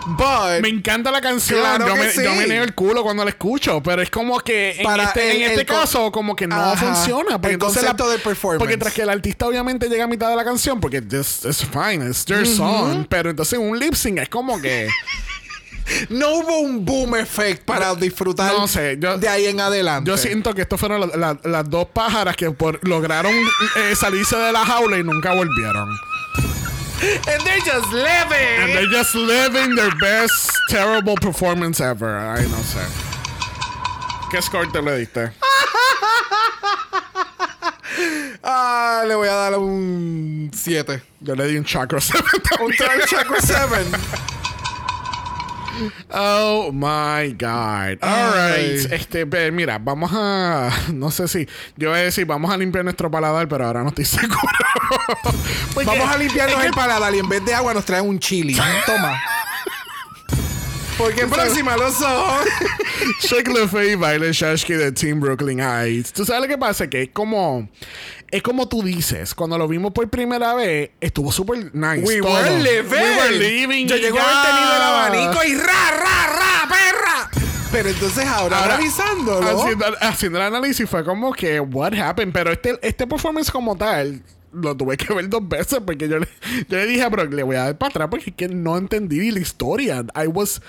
But 0.06 0.62
me 0.62 0.68
encanta 0.68 1.10
la 1.10 1.20
canción. 1.20 1.60
Claro 1.60 1.86
yo, 1.88 1.96
me, 1.96 2.10
sí. 2.10 2.22
yo 2.22 2.34
me 2.34 2.46
neo 2.46 2.64
el 2.64 2.74
culo 2.74 3.02
cuando 3.02 3.22
la 3.24 3.30
escucho, 3.30 3.82
pero 3.82 4.00
es 4.02 4.10
como 4.10 4.40
que 4.40 4.72
en 4.78 4.82
Para 4.82 5.04
este, 5.04 5.36
en 5.36 5.42
este 5.42 5.60
el 5.60 5.66
caso 5.66 6.10
como 6.10 6.34
que 6.34 6.46
no 6.46 6.56
Ajá. 6.56 6.76
funciona. 6.76 7.32
Porque 7.40 7.48
El 7.48 7.52
entonces 7.54 7.80
concepto 7.82 8.08
del 8.10 8.20
performance. 8.20 8.58
Porque 8.58 8.76
tras 8.76 8.92
que 8.94 9.02
el 9.02 9.10
artista 9.10 9.46
obviamente 9.46 9.88
llega 9.88 10.04
a 10.04 10.08
mitad 10.08 10.30
de 10.30 10.36
la 10.36 10.44
canción, 10.44 10.80
porque 10.80 11.02
es 11.12 11.44
es 11.44 11.64
fine, 11.66 12.06
it's 12.08 12.24
their 12.24 12.46
song, 12.46 13.06
pero 13.08 13.30
entonces 13.30 13.58
un 13.58 13.78
lip 13.78 13.94
sync 13.94 14.18
es 14.18 14.28
como 14.28 14.60
que 14.60 14.88
no 16.08 16.30
hubo 16.36 16.58
un 16.60 16.84
boom 16.84 17.16
effect 17.16 17.64
para 17.64 17.94
disfrutar 17.94 18.52
No 18.52 18.66
sé, 18.68 18.96
yo- 18.98 19.18
de 19.18 19.28
ahí 19.28 19.46
en 19.46 19.60
adelante. 19.60 20.08
yo 20.10 20.16
siento 20.16 20.54
que 20.54 20.62
estos 20.62 20.78
fueron 20.80 21.00
la- 21.00 21.16
la- 21.16 21.38
las 21.44 21.68
dos 21.68 21.86
pájaras 21.92 22.36
que 22.36 22.50
por- 22.50 22.80
lograron 22.86 23.32
eh, 23.76 23.94
salirse 23.96 24.36
de 24.36 24.52
la 24.52 24.64
jaula 24.64 24.98
y 24.98 25.04
nunca 25.04 25.34
volvieron. 25.34 25.88
And 27.02 27.40
they're 27.46 27.60
just 27.60 27.92
living. 27.92 28.60
And 28.60 28.72
they're 28.72 28.86
just 28.86 29.14
living 29.14 29.74
their 29.74 29.90
best 30.00 30.50
terrible 30.68 31.16
performance 31.16 31.80
ever. 31.80 32.18
Ay, 32.18 32.42
no 32.42 32.58
sé. 32.58 32.84
¿Qué 34.30 34.42
score 34.42 34.66
te 34.66 34.80
le 34.80 34.98
diste? 34.98 35.32
Ah, 38.42 39.04
le 39.06 39.14
voy 39.14 39.28
a 39.28 39.34
dar 39.34 39.58
un 39.58 40.50
7. 40.54 41.02
Yo 41.20 41.34
le 41.34 41.46
di 41.48 41.56
un 41.58 41.64
chakra 41.64 42.00
7 42.00 42.22
Un 42.60 42.72
Chakra 42.72 43.40
7. 43.40 43.84
Oh 46.12 46.70
my 46.72 47.32
God. 47.34 47.98
All 48.02 48.32
right. 48.32 48.92
Este, 48.92 49.24
mira, 49.52 49.78
vamos 49.78 50.10
a. 50.12 50.70
No 50.92 51.10
sé 51.10 51.28
si. 51.28 51.46
Yo 51.76 51.90
voy 51.90 51.98
a 51.98 52.02
decir, 52.02 52.26
vamos 52.26 52.50
a 52.52 52.56
limpiar 52.56 52.84
nuestro 52.84 53.10
paladar, 53.10 53.48
pero 53.48 53.66
ahora 53.66 53.82
no 53.82 53.88
estoy 53.90 54.04
seguro. 54.06 54.38
Porque- 55.74 55.86
Vamos 55.86 56.08
a 56.10 56.16
limpiarnos 56.18 56.56
es 56.56 56.60
que- 56.62 56.66
el 56.68 56.72
paladar 56.74 57.14
y 57.14 57.18
en 57.18 57.28
vez 57.28 57.44
de 57.44 57.54
agua 57.54 57.74
nos 57.74 57.84
traen 57.84 58.06
un 58.08 58.18
chili. 58.18 58.54
Toma. 58.86 59.20
Porque 60.98 61.26
próxima 61.26 61.78
los 61.78 61.98
ojos. 62.02 62.44
Shake 63.22 63.48
LaFay 63.48 63.92
y 63.92 63.94
Baile 63.94 64.32
Shashki 64.34 64.74
de 64.74 64.92
Team 64.92 65.18
Brooklyn 65.18 65.58
Heights. 65.60 66.12
¿Tú 66.12 66.26
sabes 66.26 66.42
lo 66.42 66.48
que 66.48 66.58
pasa? 66.58 66.90
Que 66.90 67.04
es 67.04 67.08
como. 67.10 67.66
Es 68.30 68.42
como 68.42 68.68
tú 68.68 68.82
dices. 68.82 69.34
Cuando 69.34 69.58
lo 69.58 69.66
vimos 69.66 69.92
por 69.92 70.08
primera 70.08 70.54
vez, 70.54 70.90
estuvo 71.00 71.32
súper 71.32 71.74
nice. 71.74 72.06
We 72.06 72.20
todo. 72.20 72.32
were 72.32 72.58
living. 72.60 72.90
We 72.90 73.16
were 73.16 73.38
living. 73.38 73.86
Yo 73.86 73.96
llego 73.96 74.18
a 74.18 74.22
haber 74.22 74.54
tenido 74.54 74.76
el 74.76 74.82
abanico 74.82 75.44
y 75.44 75.54
ra, 75.56 75.90
ra, 75.90 76.26
ra, 76.26 76.68
perra. 76.68 77.30
Pero 77.72 77.88
entonces 77.88 78.26
ahora, 78.26 78.62
Ahora, 78.62 78.78
haciendo 80.00 80.38
el 80.38 80.44
análisis 80.44 80.88
fue 80.88 81.04
como 81.04 81.32
que, 81.32 81.60
what 81.60 81.94
happened? 81.94 82.32
Pero 82.32 82.50
este, 82.50 82.78
este 82.82 83.06
performance 83.06 83.50
como 83.50 83.76
tal, 83.76 84.22
lo 84.52 84.76
tuve 84.76 84.96
que 84.96 85.12
ver 85.14 85.28
dos 85.28 85.48
veces 85.48 85.80
porque 85.84 86.08
yo 86.08 86.18
le, 86.18 86.28
yo 86.68 86.76
le 86.78 86.86
dije 86.86 87.02
a 87.02 87.08
Brock, 87.08 87.32
le 87.32 87.42
voy 87.42 87.56
a 87.56 87.64
dar 87.64 87.78
para 87.78 87.90
atrás 87.90 88.08
porque 88.10 88.30
es 88.30 88.36
que 88.36 88.48
no 88.48 88.76
entendí 88.76 89.30
la 89.30 89.40
historia. 89.40 90.04
I 90.16 90.26
was 90.26 90.60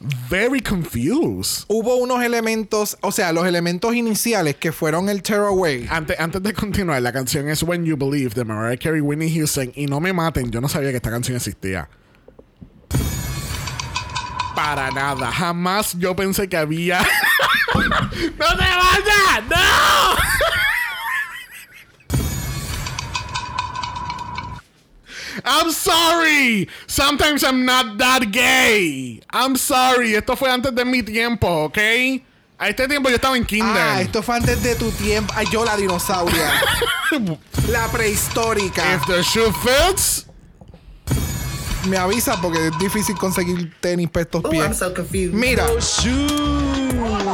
very 0.00 0.60
confused. 0.60 1.64
Hubo 1.68 1.96
unos 1.96 2.22
elementos, 2.22 2.96
o 3.02 3.12
sea, 3.12 3.32
los 3.32 3.46
elementos 3.46 3.94
iniciales 3.94 4.56
que 4.56 4.72
fueron 4.72 5.08
el 5.08 5.22
Tearaway. 5.22 5.86
Antes, 5.90 6.18
antes 6.18 6.42
de 6.42 6.52
continuar, 6.52 7.02
la 7.02 7.12
canción 7.12 7.48
es 7.48 7.62
When 7.62 7.84
You 7.84 7.96
Believe 7.96 8.34
de 8.34 8.44
Mariah 8.44 8.78
Carey, 8.78 9.00
Whitney 9.00 9.34
Houston. 9.34 9.72
Y 9.74 9.86
no 9.86 10.00
me 10.00 10.12
maten, 10.12 10.50
yo 10.50 10.60
no 10.60 10.68
sabía 10.68 10.90
que 10.90 10.96
esta 10.96 11.10
canción 11.10 11.36
existía. 11.36 11.88
Para 14.54 14.90
nada. 14.90 15.30
Jamás 15.30 15.96
yo 15.98 16.16
pensé 16.16 16.48
que 16.48 16.56
había. 16.56 17.00
¡No 17.74 18.56
te 18.56 18.64
vayas! 18.64 19.44
¡No! 19.48 20.59
I'm 25.44 25.70
sorry. 25.72 26.68
Sometimes 26.86 27.42
I'm 27.44 27.64
not 27.64 27.98
that 27.98 28.30
gay. 28.30 29.20
I'm 29.32 29.56
sorry. 29.56 30.14
Esto 30.14 30.36
fue 30.36 30.50
antes 30.50 30.74
de 30.74 30.84
mi 30.84 31.02
tiempo, 31.02 31.64
¿ok? 31.64 31.78
A 32.58 32.68
este 32.68 32.86
tiempo 32.88 33.08
yo 33.08 33.16
estaba 33.16 33.36
en 33.36 33.44
kinder. 33.46 33.74
Ah, 33.76 34.00
esto 34.02 34.22
fue 34.22 34.36
antes 34.36 34.62
de 34.62 34.74
tu 34.74 34.90
tiempo. 34.92 35.32
Ay, 35.36 35.46
yo 35.50 35.64
la 35.64 35.76
dinosauria. 35.76 36.52
la 37.68 37.88
prehistórica. 37.88 38.82
If 38.96 39.06
the 39.06 39.22
shoe 39.22 39.50
fits, 39.52 40.26
Me 41.86 41.96
avisa 41.96 42.38
porque 42.42 42.66
es 42.66 42.78
difícil 42.78 43.16
conseguir 43.16 43.72
tenis 43.80 44.10
para 44.10 44.24
estos 44.24 44.42
Oh, 44.44 44.50
pies. 44.50 44.62
I'm 44.62 44.74
so 44.74 44.92
confused. 44.92 45.32
Mira, 45.32 45.66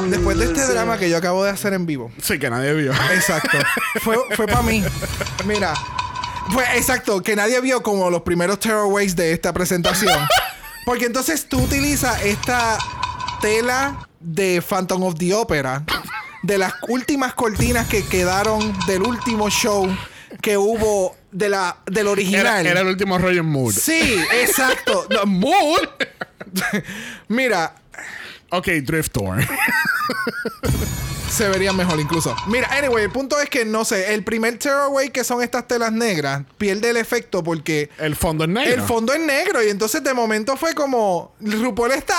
después 0.09 0.39
de 0.39 0.45
este 0.45 0.65
drama 0.73 0.97
que 0.99 1.11
yo 1.11 1.17
acabo 1.17 1.43
de 1.43 1.51
hacer 1.51 1.73
en 1.73 1.85
vivo. 1.85 2.13
sí 2.23 2.39
que 2.39 2.49
nadie 2.49 2.73
vio. 2.75 2.93
Exacto. 3.13 3.59
fue 4.03 4.17
fue 4.37 4.47
para 4.47 4.63
mí. 4.63 4.85
Mira. 5.47 5.75
Fue 6.53 6.65
exacto, 6.77 7.23
que 7.23 7.37
nadie 7.37 7.61
vio 7.61 7.83
como 7.83 8.11
los 8.11 8.23
primeros 8.23 8.61
Terrorways 8.61 9.17
de 9.17 9.33
esta 9.33 9.53
presentación. 9.53 10.19
Porque 10.87 11.07
entonces 11.07 11.49
tú 11.49 11.63
utilizas 11.63 12.23
esta 12.25 12.79
tela 13.41 14.09
de 14.21 14.63
Phantom 14.63 15.03
of 15.03 15.17
the 15.17 15.35
Opera, 15.35 15.85
de 16.43 16.59
las 16.59 16.73
últimas 16.89 17.35
cortinas 17.35 17.89
que 17.89 18.05
quedaron 18.05 18.73
del 18.87 19.03
último 19.03 19.51
show 19.51 19.89
que 20.41 20.57
hubo 20.57 21.17
de 21.33 21.49
la, 21.49 21.79
del 21.87 22.07
original. 22.07 22.61
Era, 22.61 22.71
era 22.71 22.81
el 22.81 22.89
último 22.89 23.19
Roger 23.19 23.43
Mood. 23.43 23.73
Sí, 23.73 24.23
exacto. 24.41 25.07
No, 25.11 25.27
mood. 25.27 25.89
Mira, 27.29 27.75
Ok, 28.57 28.69
Drift 28.85 29.13
Tour. 29.13 29.37
se 31.31 31.47
vería 31.51 31.75
mejor 31.75 32.01
incluso. 32.01 32.35
Mira, 32.47 32.69
anyway, 32.73 33.05
el 33.05 33.11
punto 33.11 33.39
es 33.39 33.51
que 33.51 33.67
no 33.67 33.85
sé, 33.85 34.15
el 34.15 34.25
primer 34.25 34.59
Tearaway 34.59 35.11
que 35.11 35.25
son 35.25 35.43
estas 35.43 35.69
telas 35.69 35.93
negras 35.93 36.43
pierde 36.57 36.89
el 36.89 36.97
efecto 36.97 37.45
porque 37.45 37.91
el 37.99 38.17
fondo 38.17 38.45
es 38.45 38.51
negro. 38.51 38.73
el 38.73 38.81
fondo 38.81 39.13
es 39.13 39.21
negro 39.21 39.63
y 39.63 39.69
entonces 39.69 40.03
de 40.03 40.15
momento 40.15 40.57
fue 40.57 40.75
como 40.75 41.35
RuPaul 41.41 41.93
está 41.93 42.17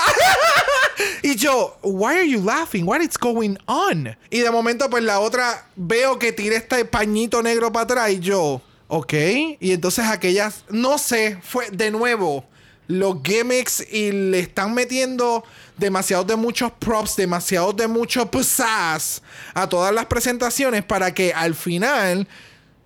y 1.22 1.34
yo, 1.34 1.76
why 1.82 2.18
are 2.18 2.28
you 2.28 2.40
laughing? 2.44 2.86
What 2.86 3.00
is 3.00 3.18
going 3.18 3.56
on? 3.66 4.16
Y 4.30 4.38
de 4.38 4.50
momento 4.52 4.88
pues 4.88 5.02
la 5.02 5.18
otra 5.18 5.66
veo 5.74 6.20
que 6.20 6.32
tira 6.32 6.56
este 6.56 6.84
pañito 6.84 7.42
negro 7.42 7.72
para 7.72 7.82
atrás 7.82 8.10
y 8.10 8.20
yo, 8.20 8.62
ok, 8.86 9.12
y 9.58 9.72
entonces 9.72 10.04
aquellas, 10.04 10.64
no 10.68 10.98
sé, 10.98 11.38
fue 11.42 11.68
de 11.72 11.90
nuevo 11.90 12.44
los 12.88 13.18
gimmicks 13.22 13.86
y 13.92 14.12
le 14.12 14.40
están 14.40 14.74
metiendo 14.74 15.44
demasiados 15.78 16.26
de 16.26 16.36
muchos 16.36 16.72
props, 16.72 17.16
demasiados 17.16 17.76
de 17.76 17.86
mucho 17.86 18.30
pizzazz 18.30 19.22
a 19.54 19.68
todas 19.68 19.94
las 19.94 20.06
presentaciones 20.06 20.84
para 20.84 21.14
que 21.14 21.32
al 21.32 21.54
final 21.54 22.28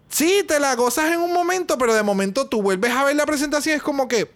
sí 0.08 0.44
te 0.46 0.60
la 0.60 0.74
gozas 0.74 1.12
en 1.12 1.20
un 1.20 1.32
momento, 1.32 1.78
pero 1.78 1.94
de 1.94 2.02
momento 2.02 2.46
tú 2.46 2.62
vuelves 2.62 2.92
a 2.92 3.04
ver 3.04 3.16
la 3.16 3.26
presentación 3.26 3.74
y 3.74 3.76
es 3.76 3.82
como 3.82 4.06
que 4.06 4.30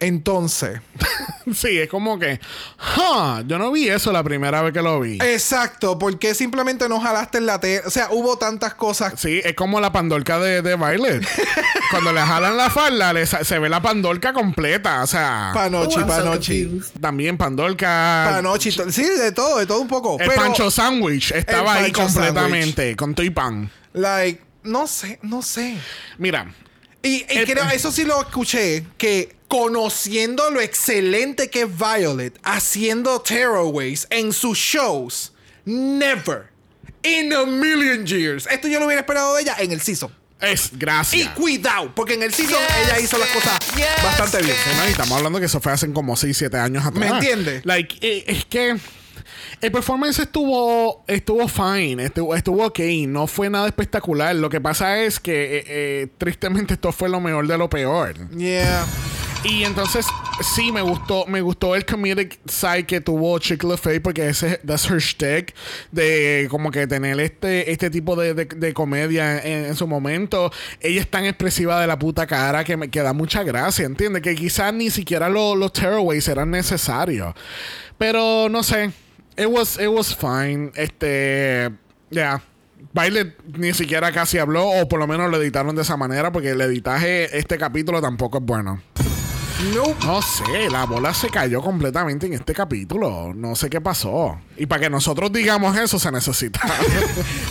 entonces, 0.00 0.80
sí, 1.54 1.78
es 1.78 1.88
como 1.88 2.18
que, 2.18 2.40
huh, 2.96 3.42
yo 3.46 3.58
no 3.58 3.70
vi 3.70 3.88
eso 3.88 4.10
la 4.12 4.22
primera 4.24 4.62
vez 4.62 4.72
que 4.72 4.82
lo 4.82 5.00
vi. 5.00 5.18
exacto, 5.22 5.98
porque 5.98 6.34
simplemente 6.34 6.88
no 6.88 7.00
jalaste 7.00 7.38
en 7.38 7.46
la 7.46 7.60
tela, 7.60 7.82
o 7.86 7.90
sea, 7.90 8.08
hubo 8.10 8.36
tantas 8.38 8.74
cosas 8.74 9.14
Sí, 9.16 9.40
es 9.44 9.54
como 9.54 9.80
la 9.80 9.92
pandorca 9.92 10.38
de, 10.38 10.62
de 10.62 10.76
Violet. 10.76 11.26
Cuando 11.90 12.12
le 12.12 12.20
jalan 12.20 12.56
la 12.56 12.70
falda, 12.70 13.12
le 13.12 13.26
se 13.26 13.58
ve 13.58 13.68
la 13.68 13.82
pandorca 13.82 14.32
completa. 14.32 15.02
O 15.02 15.06
sea, 15.06 15.50
Oh, 15.50 15.54
panochi, 15.54 16.00
panochi, 16.00 16.80
también 17.00 17.36
pandorca. 17.36 18.28
panochi, 18.34 18.70
sí, 18.72 19.02
de 19.04 19.32
todo, 19.32 19.58
de 19.58 19.66
todo 19.66 19.80
un 19.80 19.88
poco, 19.88 20.16
el 20.20 20.28
pero 20.28 20.40
pancho 20.42 20.70
sandwich 20.70 21.32
estaba 21.32 21.74
ahí 21.74 21.92
completamente, 21.92 22.96
con 22.96 23.14
y 23.18 23.30
pan. 23.30 23.70
like 23.92 24.42
no 24.62 24.86
sé, 24.86 25.18
no 25.22 25.42
sé. 25.42 25.76
Mira, 26.18 26.52
Y, 27.02 27.24
y 27.28 27.38
El- 27.38 27.46
creo, 27.46 27.64
eso 27.70 27.90
sí 27.90 28.04
lo 28.04 28.20
escuché, 28.20 28.84
que 28.98 29.34
conociendo 29.50 30.48
lo 30.50 30.60
excelente 30.60 31.50
que 31.50 31.62
es 31.62 31.68
Violet 31.76 32.38
haciendo 32.44 33.20
Tearaways 33.20 34.06
en 34.08 34.32
sus 34.32 34.56
shows, 34.56 35.32
never 35.64 36.50
in 37.02 37.32
a 37.32 37.44
million 37.44 38.06
years. 38.06 38.46
Esto 38.48 38.68
yo 38.68 38.78
lo 38.78 38.86
hubiera 38.86 39.00
esperado 39.00 39.34
de 39.34 39.42
ella 39.42 39.56
en 39.58 39.72
el 39.72 39.80
season. 39.80 40.14
es 40.40 40.70
Y 40.72 40.76
gracias. 40.76 41.34
cuidado, 41.34 41.92
porque 41.96 42.14
en 42.14 42.22
el 42.22 42.32
season 42.32 42.60
ella 42.84 43.00
hizo 43.00 43.18
las 43.18 43.28
cosas 43.30 43.58
bastante 44.04 44.38
bien. 44.38 44.56
No, 44.78 44.86
y 44.86 44.92
estamos 44.92 45.18
hablando 45.18 45.40
que 45.40 45.46
eso 45.46 45.60
fue 45.60 45.72
hace 45.72 45.92
como 45.92 46.16
6, 46.16 46.36
7 46.36 46.56
años 46.56 46.86
atrás. 46.86 47.00
¿Me 47.00 47.08
entiendes? 47.08 47.66
Like, 47.66 47.96
eh, 48.02 48.24
es 48.28 48.44
que 48.44 48.76
el 49.60 49.72
performance 49.72 50.20
estuvo 50.20 51.04
estuvo 51.08 51.48
fine, 51.48 52.04
estuvo, 52.04 52.36
estuvo 52.36 52.66
ok, 52.66 52.78
no 53.08 53.26
fue 53.26 53.50
nada 53.50 53.66
espectacular. 53.66 54.36
Lo 54.36 54.48
que 54.48 54.60
pasa 54.60 55.00
es 55.00 55.18
que 55.18 55.56
eh, 55.58 55.64
eh, 55.66 56.06
tristemente 56.18 56.74
esto 56.74 56.92
fue 56.92 57.08
lo 57.08 57.20
mejor 57.20 57.48
de 57.48 57.58
lo 57.58 57.68
peor. 57.68 58.14
Yeah. 58.30 58.86
Y 59.42 59.64
entonces 59.64 60.06
sí 60.54 60.70
me 60.70 60.82
gustó, 60.82 61.24
me 61.26 61.40
gustó 61.40 61.74
el 61.74 61.86
comedic 61.86 62.38
side 62.46 62.84
que 62.84 63.00
tuvo 63.00 63.38
Chick 63.38 63.62
LaFay 63.64 63.98
porque 64.00 64.28
ese 64.28 64.58
that's 64.66 64.88
her 64.90 64.98
shtick 64.98 65.54
de 65.90 66.46
como 66.50 66.70
que 66.70 66.86
tener 66.86 67.18
este 67.20 67.72
este 67.72 67.88
tipo 67.88 68.16
de, 68.16 68.34
de- 68.34 68.74
comedia 68.74 69.38
en, 69.42 69.74
su 69.76 69.86
momento. 69.86 70.52
Ella 70.80 71.00
es 71.00 71.10
tan 71.10 71.24
expresiva 71.24 71.80
de 71.80 71.86
la 71.86 71.98
puta 71.98 72.26
cara 72.26 72.64
que 72.64 72.76
me 72.76 72.90
que 72.90 73.00
da 73.00 73.14
mucha 73.14 73.42
gracia, 73.42 73.86
¿entiendes? 73.86 74.22
Que 74.22 74.34
quizás 74.34 74.74
ni 74.74 74.90
siquiera 74.90 75.28
lo- 75.30 75.56
los 75.56 75.72
tearaways 75.72 76.28
eran 76.28 76.50
necesarios. 76.50 77.34
Pero 77.96 78.48
no 78.50 78.62
sé, 78.62 78.92
it 79.38 79.46
was 79.46 79.78
it 79.80 79.88
was 79.88 80.14
fine. 80.14 80.70
Este, 80.74 81.70
ya. 82.10 82.42
Violet 82.92 83.36
ni 83.56 83.72
siquiera 83.72 84.10
casi 84.12 84.38
habló, 84.38 84.66
o 84.68 84.88
por 84.88 84.98
lo 84.98 85.06
menos 85.06 85.30
lo 85.30 85.40
editaron 85.40 85.76
de 85.76 85.82
esa 85.82 85.96
manera, 85.96 86.32
porque 86.32 86.50
el 86.50 86.60
editaje, 86.60 87.38
este 87.38 87.56
capítulo 87.58 88.00
tampoco 88.00 88.38
es 88.38 88.44
bueno. 88.44 88.82
Nope. 89.74 90.06
No 90.06 90.22
sé, 90.22 90.70
la 90.70 90.86
bola 90.86 91.12
se 91.12 91.28
cayó 91.28 91.60
completamente 91.60 92.26
en 92.26 92.32
este 92.32 92.54
capítulo. 92.54 93.34
No 93.34 93.54
sé 93.54 93.68
qué 93.68 93.78
pasó. 93.78 94.40
Y 94.56 94.64
para 94.64 94.80
que 94.80 94.90
nosotros 94.90 95.30
digamos 95.30 95.76
eso 95.76 95.98
se 95.98 96.10
necesita. 96.10 96.60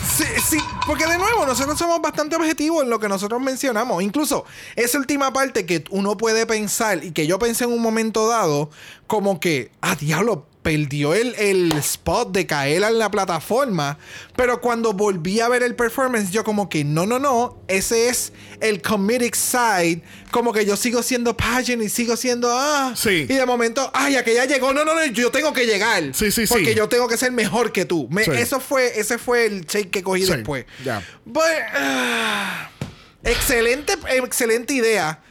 Sí, 0.10 0.26
sí, 0.44 0.58
porque 0.86 1.06
de 1.06 1.18
nuevo, 1.18 1.46
nosotros 1.46 1.78
somos 1.78 2.02
bastante 2.02 2.36
objetivos 2.36 2.84
en 2.84 2.90
lo 2.90 3.00
que 3.00 3.08
nosotros 3.08 3.40
mencionamos. 3.40 4.04
Incluso 4.04 4.44
esa 4.76 4.98
última 4.98 5.32
parte 5.32 5.66
que 5.66 5.86
uno 5.92 6.18
puede 6.18 6.46
pensar 6.46 7.04
y 7.06 7.12
que 7.12 7.26
yo 7.26 7.40
pensé 7.40 7.64
en 7.64 7.72
un 7.72 7.82
momento 7.82 8.28
dado, 8.28 8.70
como 9.08 9.40
que, 9.40 9.72
ah, 9.82 9.96
diablo, 9.96 10.46
perdió 10.62 11.14
el, 11.14 11.34
el 11.36 11.72
spot 11.74 12.32
de 12.34 12.46
caer 12.46 12.84
en 12.84 13.00
la 13.00 13.10
plataforma. 13.10 13.98
Pero 14.36 14.60
cuando 14.60 14.92
volví 14.94 15.40
a 15.40 15.48
ver 15.48 15.64
el 15.64 15.74
performance, 15.76 16.32
yo 16.32 16.44
como 16.44 16.68
que, 16.70 16.84
no, 16.84 17.06
no, 17.06 17.18
no, 17.18 17.62
ese 17.68 18.10
es 18.10 18.34
el 18.60 18.82
comedic 18.82 19.36
side. 19.36 20.02
Como 20.32 20.52
que 20.54 20.66
yo 20.66 20.76
sigo 20.76 21.02
siendo 21.02 21.36
pageant 21.38 21.82
y 21.82 21.90
sigo 21.90 22.16
siendo, 22.18 22.50
ah. 22.52 22.94
Sí. 22.96 23.26
Y 23.30 23.34
de 23.34 23.46
momento, 23.46 23.90
ay, 23.94 24.16
aquella 24.18 24.46
llegó, 24.46 24.74
no, 24.74 24.84
no, 24.84 24.94
no, 24.94 25.06
yo 25.08 25.32
tengo 25.32 25.54
que 25.54 25.66
llegar. 25.66 26.04
Sí, 26.14 26.30
sí, 26.32 26.46
sí. 26.46 26.54
Porque 26.54 26.76
yo 26.76 26.90
tengo 26.90 27.08
que 27.08 27.18
ser 27.18 27.32
mejor 27.32 27.72
que 27.72 27.86
tú. 27.86 28.08
Me- 28.12 28.26
Sí. 28.26 28.32
Eso 28.32 28.60
fue, 28.60 29.00
ese 29.00 29.18
fue 29.18 29.46
el 29.46 29.66
shake 29.66 29.90
que 29.90 30.04
cogí 30.04 30.26
Sí, 30.26 30.32
después. 30.34 30.66
ya. 30.84 31.02
But, 31.26 31.44
ah, 31.74 32.70
excelente, 33.24 33.94
excelente 34.12 34.74
idea. 34.74 35.22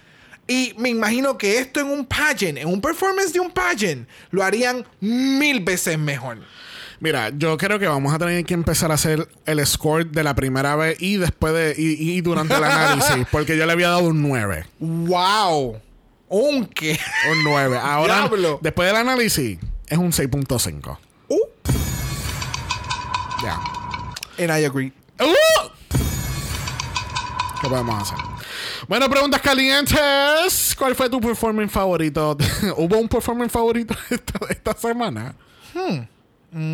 Y 0.49 0.75
me 0.79 0.89
imagino 0.89 1.37
que 1.37 1.59
esto 1.59 1.79
en 1.81 1.89
un 1.89 2.07
pageant, 2.07 2.57
en 2.59 2.67
un 2.69 2.81
performance 2.81 3.33
de 3.35 3.41
un 3.41 3.51
pageant, 3.51 4.09
lo 4.31 4.43
harían 4.43 4.85
mil 5.01 5.61
veces 5.61 5.99
mejor. 5.99 6.39
Mira, 7.01 7.31
yo 7.37 7.57
creo 7.59 7.79
que 7.79 7.87
vamos 7.87 8.13
a 8.15 8.19
tener 8.19 8.45
que 8.45 8.55
empezar 8.55 8.91
a 8.91 8.95
hacer 8.95 9.29
el 9.47 9.65
score 9.67 10.07
de 10.11 10.25
la 10.25 10.35
primera 10.35 10.75
vez 10.75 10.97
y 11.01 11.17
después 11.17 11.53
de. 11.55 11.75
y, 11.79 12.13
y 12.13 12.21
durante 12.23 12.55
el 12.55 12.65
análisis. 12.65 13.27
porque 13.31 13.57
yo 13.57 13.67
le 13.67 13.73
había 13.73 13.91
dado 13.91 14.09
un 14.09 14.21
9. 14.23 14.65
¡Wow! 14.81 15.81
¿Un 16.31 16.67
qué? 16.67 16.99
Un 17.31 17.45
9. 17.45 17.79
Ahora, 17.81 18.15
Diablo. 18.29 18.59
después 18.63 18.89
del 18.89 18.97
análisis, 18.97 19.59
es 19.87 19.99
un 19.99 20.11
6.5. 20.13 20.99
Uh, 21.29 21.37
Ya. 23.45 23.61
and 24.39 24.51
I 24.51 24.65
agree. 24.65 24.93
¡Uh! 25.21 25.69
¿Qué 27.61 27.69
podemos 27.69 28.03
hacer? 28.03 28.19
Bueno, 28.89 29.09
preguntas 29.11 29.43
calientes. 29.43 30.75
¿Cuál 30.79 30.95
fue 30.95 31.11
tu 31.11 31.21
performance 31.21 31.71
favorito? 31.71 32.35
¿Hubo 32.79 32.97
un 32.97 33.07
performance 33.07 33.53
favorito 33.53 33.95
esta, 34.11 34.41
esta 34.49 34.73
semana? 34.73 35.35
Mm, 36.51 36.73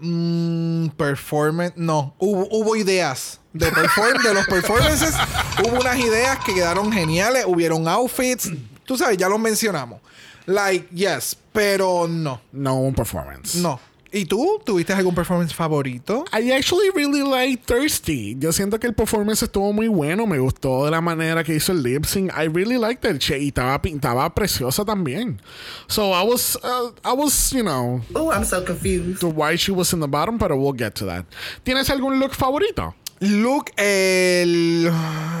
mm, 0.00 0.88
performance. 0.96 1.74
No, 1.76 2.12
hubo, 2.18 2.48
hubo 2.50 2.74
ideas. 2.74 3.40
De, 3.52 3.70
perform, 3.70 4.20
de 4.24 4.34
los 4.34 4.44
performances, 4.46 5.14
hubo 5.64 5.78
unas 5.80 5.98
ideas 6.00 6.38
que 6.44 6.52
quedaron 6.52 6.90
geniales. 6.90 7.44
Hubieron 7.46 7.86
outfits. 7.86 8.50
Tú 8.84 8.98
sabes, 8.98 9.18
ya 9.18 9.28
los 9.28 9.38
mencionamos. 9.38 10.00
Like, 10.46 10.88
yes, 10.92 11.36
pero 11.52 12.08
no. 12.08 12.40
No 12.50 12.74
hubo 12.74 12.88
un 12.88 12.94
performance. 12.94 13.54
No. 13.54 13.78
¿Y 14.12 14.24
tú? 14.24 14.60
¿Tuviste 14.64 14.92
algún 14.92 15.14
performance 15.14 15.54
favorito? 15.54 16.24
I 16.32 16.50
actually 16.50 16.90
really 16.94 17.22
like 17.22 17.62
Thirsty. 17.64 18.34
Yo 18.38 18.52
siento 18.52 18.80
que 18.80 18.88
el 18.88 18.94
performance 18.94 19.44
estuvo 19.44 19.72
muy 19.72 19.86
bueno. 19.86 20.26
Me 20.26 20.38
gustó 20.40 20.84
de 20.84 20.90
la 20.90 21.00
manera 21.00 21.44
que 21.44 21.54
hizo 21.54 21.70
el 21.70 21.82
lip 21.84 22.04
sync. 22.04 22.32
I 22.36 22.48
really 22.48 22.76
liked 22.76 23.08
it. 23.08 23.18
Che, 23.20 23.38
y 23.38 23.48
estaba, 23.48 23.80
pin- 23.80 23.96
estaba 23.96 24.34
preciosa 24.34 24.84
también. 24.84 25.40
So 25.86 26.12
I 26.12 26.24
was, 26.26 26.56
uh, 26.64 26.90
I 27.04 27.12
was, 27.12 27.52
you 27.52 27.62
know, 27.62 28.00
Oh, 28.14 28.32
I'm 28.32 28.44
so 28.44 28.64
confused. 28.64 29.20
to 29.20 29.28
why 29.28 29.56
she 29.56 29.70
was 29.70 29.92
in 29.92 30.00
the 30.00 30.08
bottom, 30.08 30.38
pero 30.38 30.56
we'll 30.56 30.76
get 30.76 30.94
to 30.96 31.06
that. 31.06 31.24
¿Tienes 31.62 31.88
algún 31.88 32.18
look 32.18 32.32
favorito? 32.34 32.94
Look, 33.22 33.66
el, 33.76 34.90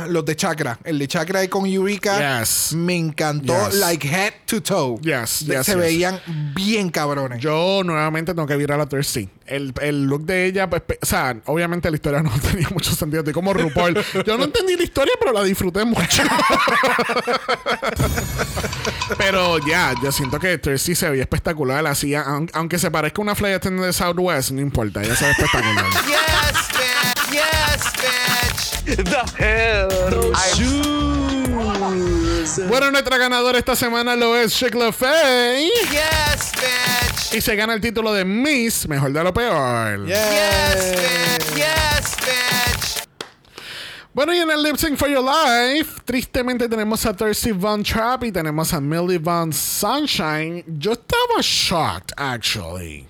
los 0.08 0.24
de 0.26 0.36
Chakra. 0.36 0.78
El 0.84 0.98
de 0.98 1.08
Chakra 1.08 1.42
y 1.42 1.48
con 1.48 1.64
Eureka. 1.64 2.40
Yes. 2.40 2.74
Me 2.74 2.94
encantó. 2.96 3.54
Yes. 3.70 3.74
Like 3.78 4.06
head 4.06 4.32
to 4.44 4.62
toe. 4.62 4.98
Yes, 5.00 5.46
De- 5.46 5.54
yes, 5.56 5.64
Se 5.66 5.72
yes. 5.72 5.80
veían 5.80 6.20
bien 6.54 6.90
cabrones. 6.90 7.40
Yo 7.40 7.80
nuevamente 7.82 8.34
tengo 8.34 8.46
que 8.46 8.56
virar 8.56 8.78
a 8.80 8.86
Thirsty. 8.86 9.30
El, 9.46 9.72
el 9.80 10.04
look 10.04 10.26
de 10.26 10.44
ella, 10.44 10.68
pues, 10.68 10.82
pe- 10.82 10.98
o 11.00 11.06
sea, 11.06 11.34
obviamente 11.46 11.90
la 11.90 11.96
historia 11.96 12.22
no 12.22 12.30
tenía 12.38 12.68
mucho 12.68 12.94
sentido. 12.94 13.20
Estoy 13.20 13.32
como 13.32 13.54
RuPaul. 13.54 13.94
Yo 14.26 14.36
no 14.36 14.44
entendí 14.44 14.76
la 14.76 14.82
historia, 14.84 15.14
pero 15.18 15.32
la 15.32 15.42
disfruté 15.42 15.82
mucho. 15.86 16.22
pero 19.16 19.58
ya, 19.66 19.94
yo 20.02 20.12
siento 20.12 20.38
que 20.38 20.58
Thirsty 20.58 20.94
se 20.94 21.08
veía 21.10 21.22
espectacular. 21.22 21.86
Hacía, 21.86 22.24
aun- 22.26 22.50
aunque 22.52 22.78
se 22.78 22.90
parezca 22.90 23.22
una 23.22 23.34
flight 23.34 23.56
attendant 23.56 23.86
de 23.86 23.92
Southwest, 23.94 24.50
no 24.50 24.60
importa, 24.60 25.02
ella 25.02 25.16
se 25.16 25.24
ve 25.24 25.30
espectacular. 25.30 25.86
Yes. 26.10 26.79
Yes, 27.32 27.92
bitch. 27.96 28.96
The 28.96 29.22
hell. 29.38 30.32
I'm 30.34 31.10
bueno, 32.68 32.90
nuestra 32.90 33.18
ganadora 33.18 33.58
esta 33.58 33.76
semana 33.76 34.16
lo 34.16 34.34
es 34.36 34.54
Chick 34.54 34.74
LaFay. 34.74 35.70
Yes, 35.90 36.52
bitch. 36.52 37.34
Y 37.34 37.40
se 37.40 37.54
gana 37.54 37.74
el 37.74 37.80
título 37.80 38.12
de 38.12 38.24
Miss, 38.24 38.88
mejor 38.88 39.12
de 39.12 39.22
lo 39.22 39.32
peor. 39.32 40.06
Yes, 40.06 40.16
bitch. 40.96 41.56
Yes, 41.56 42.16
bitch. 42.16 43.08
Bueno, 44.12 44.34
y 44.34 44.38
en 44.38 44.50
el 44.50 44.62
Lip 44.62 44.76
Sync 44.76 44.98
for 44.98 45.08
Your 45.08 45.22
Life, 45.22 46.00
tristemente 46.04 46.68
tenemos 46.68 47.06
a 47.06 47.14
Thirsty 47.14 47.52
Von 47.52 47.84
Trap 47.84 48.24
y 48.24 48.32
tenemos 48.32 48.72
a 48.72 48.80
Millie 48.80 49.18
Von 49.18 49.52
Sunshine. 49.52 50.64
Yo 50.66 50.92
estaba 50.92 51.40
shocked, 51.40 52.12
actually. 52.16 53.06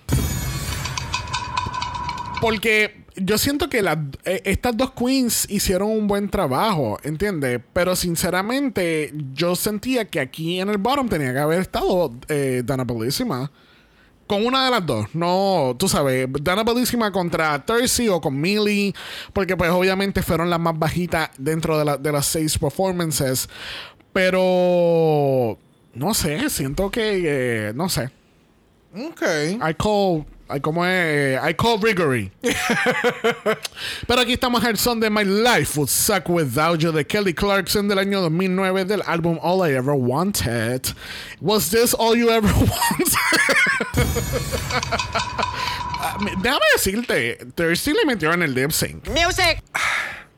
Porque 2.41 3.00
yo 3.23 3.39
siento 3.39 3.69
que 3.71 3.83
las- 3.83 3.99
eh, 4.25 4.43
estas 4.45 4.77
dos 4.77 4.93
queens 4.93 5.47
hicieron 5.51 5.91
un 5.91 6.07
buen 6.07 6.29
trabajo, 6.29 6.99
¿entiendes? 7.03 7.61
Pero 7.73 7.95
sinceramente, 7.97 9.13
yo 9.35 9.55
sentía 9.57 10.05
que 10.07 10.21
aquí 10.21 10.61
en 10.61 10.69
el 10.69 10.79
bottom 10.79 11.09
tenía 11.09 11.33
que 11.33 11.39
haber 11.39 11.61
estado 11.61 12.13
eh, 12.29 12.63
Dana 12.65 12.85
Bellissima. 12.85 13.51
Con 14.27 14.47
una 14.47 14.65
de 14.65 14.71
las 14.71 14.87
dos. 14.87 15.07
No, 15.13 15.75
tú 15.77 15.89
sabes, 15.89 16.29
Dana 16.43 16.63
Bellissima 16.63 17.11
contra 17.11 17.65
Thirsty 17.67 18.09
o 18.09 18.21
con 18.21 18.41
Millie. 18.41 18.95
Porque 19.33 19.57
pues 19.57 19.71
obviamente 19.71 20.23
fueron 20.23 20.49
las 20.51 20.61
más 20.61 20.79
bajitas 20.79 21.31
dentro 21.37 21.77
de, 21.79 21.85
la- 21.85 21.97
de 21.97 22.13
las 22.13 22.27
seis 22.27 22.57
performances. 22.59 23.49
Pero... 24.13 25.59
No 25.95 26.15
sé, 26.15 26.49
siento 26.51 26.91
que... 26.91 27.23
eh, 27.25 27.73
no 27.75 27.89
sé. 27.89 28.11
Ok. 28.95 29.23
I 29.69 29.75
call... 29.75 30.25
I, 30.53 30.61
como 30.61 30.85
es? 30.85 31.39
I 31.43 31.55
call 31.55 31.79
Rigory. 31.81 32.31
Pero 34.07 34.21
aquí 34.21 34.33
estamos 34.35 34.65
al 34.65 34.77
son 34.79 35.01
de 35.01 35.09
My 35.11 35.25
Life 35.25 35.79
Would 35.79 35.89
Suck 35.89 36.29
Without 36.29 36.79
You 36.81 36.93
de 36.93 37.07
Kelly 37.07 37.35
Clarkson 37.35 37.89
del 37.89 37.99
año 37.99 38.21
2009 38.23 38.85
del 38.85 39.03
álbum 39.07 39.39
All 39.43 39.69
I 39.71 39.75
Ever 39.75 39.95
Wanted. 39.95 40.87
Was 41.41 41.71
this 41.71 41.95
all 41.95 42.17
you 42.17 42.31
ever 42.31 42.53
wanted? 42.55 43.15
Ah, 46.03 46.17
me- 46.19 46.33
Déjame 46.41 46.65
decirte, 46.73 47.39
Thirsty 47.55 47.93
le 47.93 48.07
metió 48.07 48.33
en 48.33 48.43
el 48.43 48.55
lip 48.55 48.71
sync. 48.73 49.07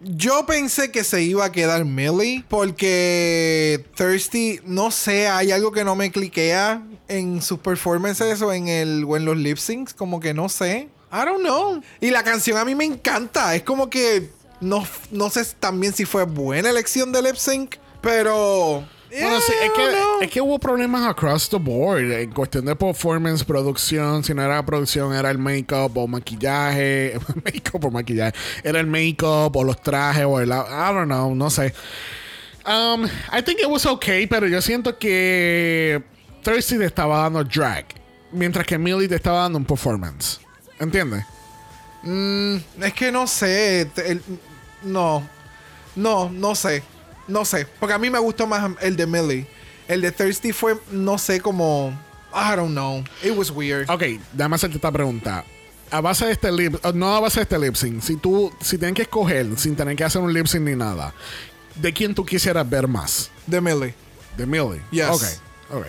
Yo 0.05 0.46
pensé 0.46 0.90
que 0.90 1.05
se 1.05 1.22
iba 1.22 1.44
a 1.44 1.53
quedar 1.53 1.84
Millie 1.84 2.44
porque 2.48 3.84
Thirsty, 3.94 4.61
no 4.64 4.90
sé, 4.90 5.28
hay 5.28 5.53
algo 5.53 5.70
que 5.70 5.84
no 5.84 5.94
me 5.94 6.11
cliquea 6.11 6.82
en 7.07 7.40
sus 7.40 7.61
performances 7.61 8.42
o 8.42 8.53
en 8.53 8.66
el 8.68 9.05
o 9.07 9.16
en 9.16 9.24
los 9.24 9.36
lip 9.36 9.59
syncs, 9.59 9.94
como 9.94 10.18
que 10.18 10.34
no 10.34 10.48
sé. 10.48 10.88
I 11.12 11.24
don't 11.24 11.40
know. 11.40 11.80
Y 12.00 12.11
la 12.11 12.24
canción 12.24 12.59
a 12.59 12.64
mí 12.64 12.74
me 12.74 12.84
encanta, 12.84 13.55
es 13.55 13.62
como 13.62 13.90
que 13.90 14.30
no, 14.61 14.84
no 15.11 15.30
sé 15.30 15.44
también 15.61 15.92
si 15.92 16.05
fue 16.05 16.24
buena 16.24 16.70
elección 16.70 17.12
de 17.12 17.22
lip 17.22 17.36
sync, 17.36 17.76
pero 18.00 18.84
Bueno, 19.20 19.40
sí, 19.40 19.52
es 19.62 19.70
don't 19.70 19.74
que, 20.18 20.24
es 20.24 20.30
que 20.30 20.40
hubo 20.40 20.58
problemas 20.58 21.06
across 21.06 21.48
the 21.50 21.58
board 21.58 22.10
en 22.12 22.30
cuestión 22.30 22.64
de 22.64 22.74
performance, 22.74 23.44
producción. 23.44 24.24
Si 24.24 24.32
no 24.32 24.42
era 24.42 24.64
producción, 24.64 25.14
era 25.14 25.30
el 25.30 25.38
make-up 25.38 25.96
o 25.96 26.06
maquillaje. 26.06 27.18
make-up 27.44 27.84
o 27.84 27.90
maquillaje. 27.90 28.32
Era 28.64 28.80
el 28.80 28.86
make-up 28.86 29.54
o 29.56 29.64
los 29.64 29.80
trajes 29.82 30.24
o 30.24 30.40
el. 30.40 30.48
I 30.48 30.92
don't 30.94 31.06
know, 31.06 31.34
no 31.34 31.50
sé. 31.50 31.74
Um, 32.64 33.04
I 33.32 33.42
think 33.42 33.60
it 33.60 33.68
was 33.68 33.84
okay, 33.86 34.26
pero 34.26 34.46
yo 34.46 34.62
siento 34.62 34.96
que 34.96 36.02
Thirsty 36.42 36.78
te 36.78 36.84
estaba 36.86 37.22
dando 37.22 37.42
drag, 37.44 37.86
mientras 38.30 38.64
que 38.66 38.78
Millie 38.78 39.08
te 39.08 39.16
estaba 39.16 39.42
dando 39.42 39.58
un 39.58 39.64
performance. 39.64 40.40
¿Entiendes? 40.78 41.24
Mm, 42.02 42.56
es 42.82 42.92
que 42.94 43.12
no 43.12 43.26
sé. 43.26 43.82
el- 43.96 44.22
no. 44.84 45.28
No, 45.96 46.30
no 46.30 46.54
sé. 46.54 46.82
No 47.28 47.44
sé, 47.44 47.66
porque 47.80 47.94
a 47.94 47.98
mí 47.98 48.10
me 48.10 48.18
gustó 48.18 48.46
más 48.46 48.70
el 48.80 48.96
de 48.96 49.06
Millie. 49.06 49.46
El 49.88 50.00
de 50.00 50.12
Thirsty 50.12 50.52
fue, 50.52 50.76
no 50.90 51.18
sé, 51.18 51.40
como. 51.40 51.90
I 52.34 52.56
don't 52.56 52.70
know. 52.72 53.04
It 53.22 53.36
was 53.36 53.50
weird. 53.50 53.90
Ok, 53.90 54.02
déjame 54.32 54.56
hacerte 54.56 54.76
esta 54.76 54.90
pregunta. 54.90 55.44
A 55.90 56.00
base 56.00 56.24
de 56.24 56.32
este 56.32 56.50
lip, 56.50 56.74
uh, 56.84 56.92
no 56.94 57.14
a 57.14 57.20
base 57.20 57.40
de 57.40 57.42
este 57.42 57.58
lip 57.58 57.74
sync, 57.74 58.00
si 58.02 58.16
tú, 58.16 58.50
si 58.62 58.78
tienen 58.78 58.94
que 58.94 59.02
escoger 59.02 59.46
sin 59.58 59.76
tener 59.76 59.94
que 59.94 60.04
hacer 60.04 60.22
un 60.22 60.32
lip 60.32 60.46
sync 60.46 60.62
ni 60.62 60.74
nada, 60.74 61.12
¿de 61.74 61.92
quién 61.92 62.14
tú 62.14 62.24
quisieras 62.24 62.68
ver 62.68 62.88
más? 62.88 63.30
De 63.46 63.60
Millie. 63.60 63.94
De 64.36 64.46
Millie. 64.46 64.80
Yes. 64.90 65.08
Ok, 65.10 65.22
ok. 65.80 65.86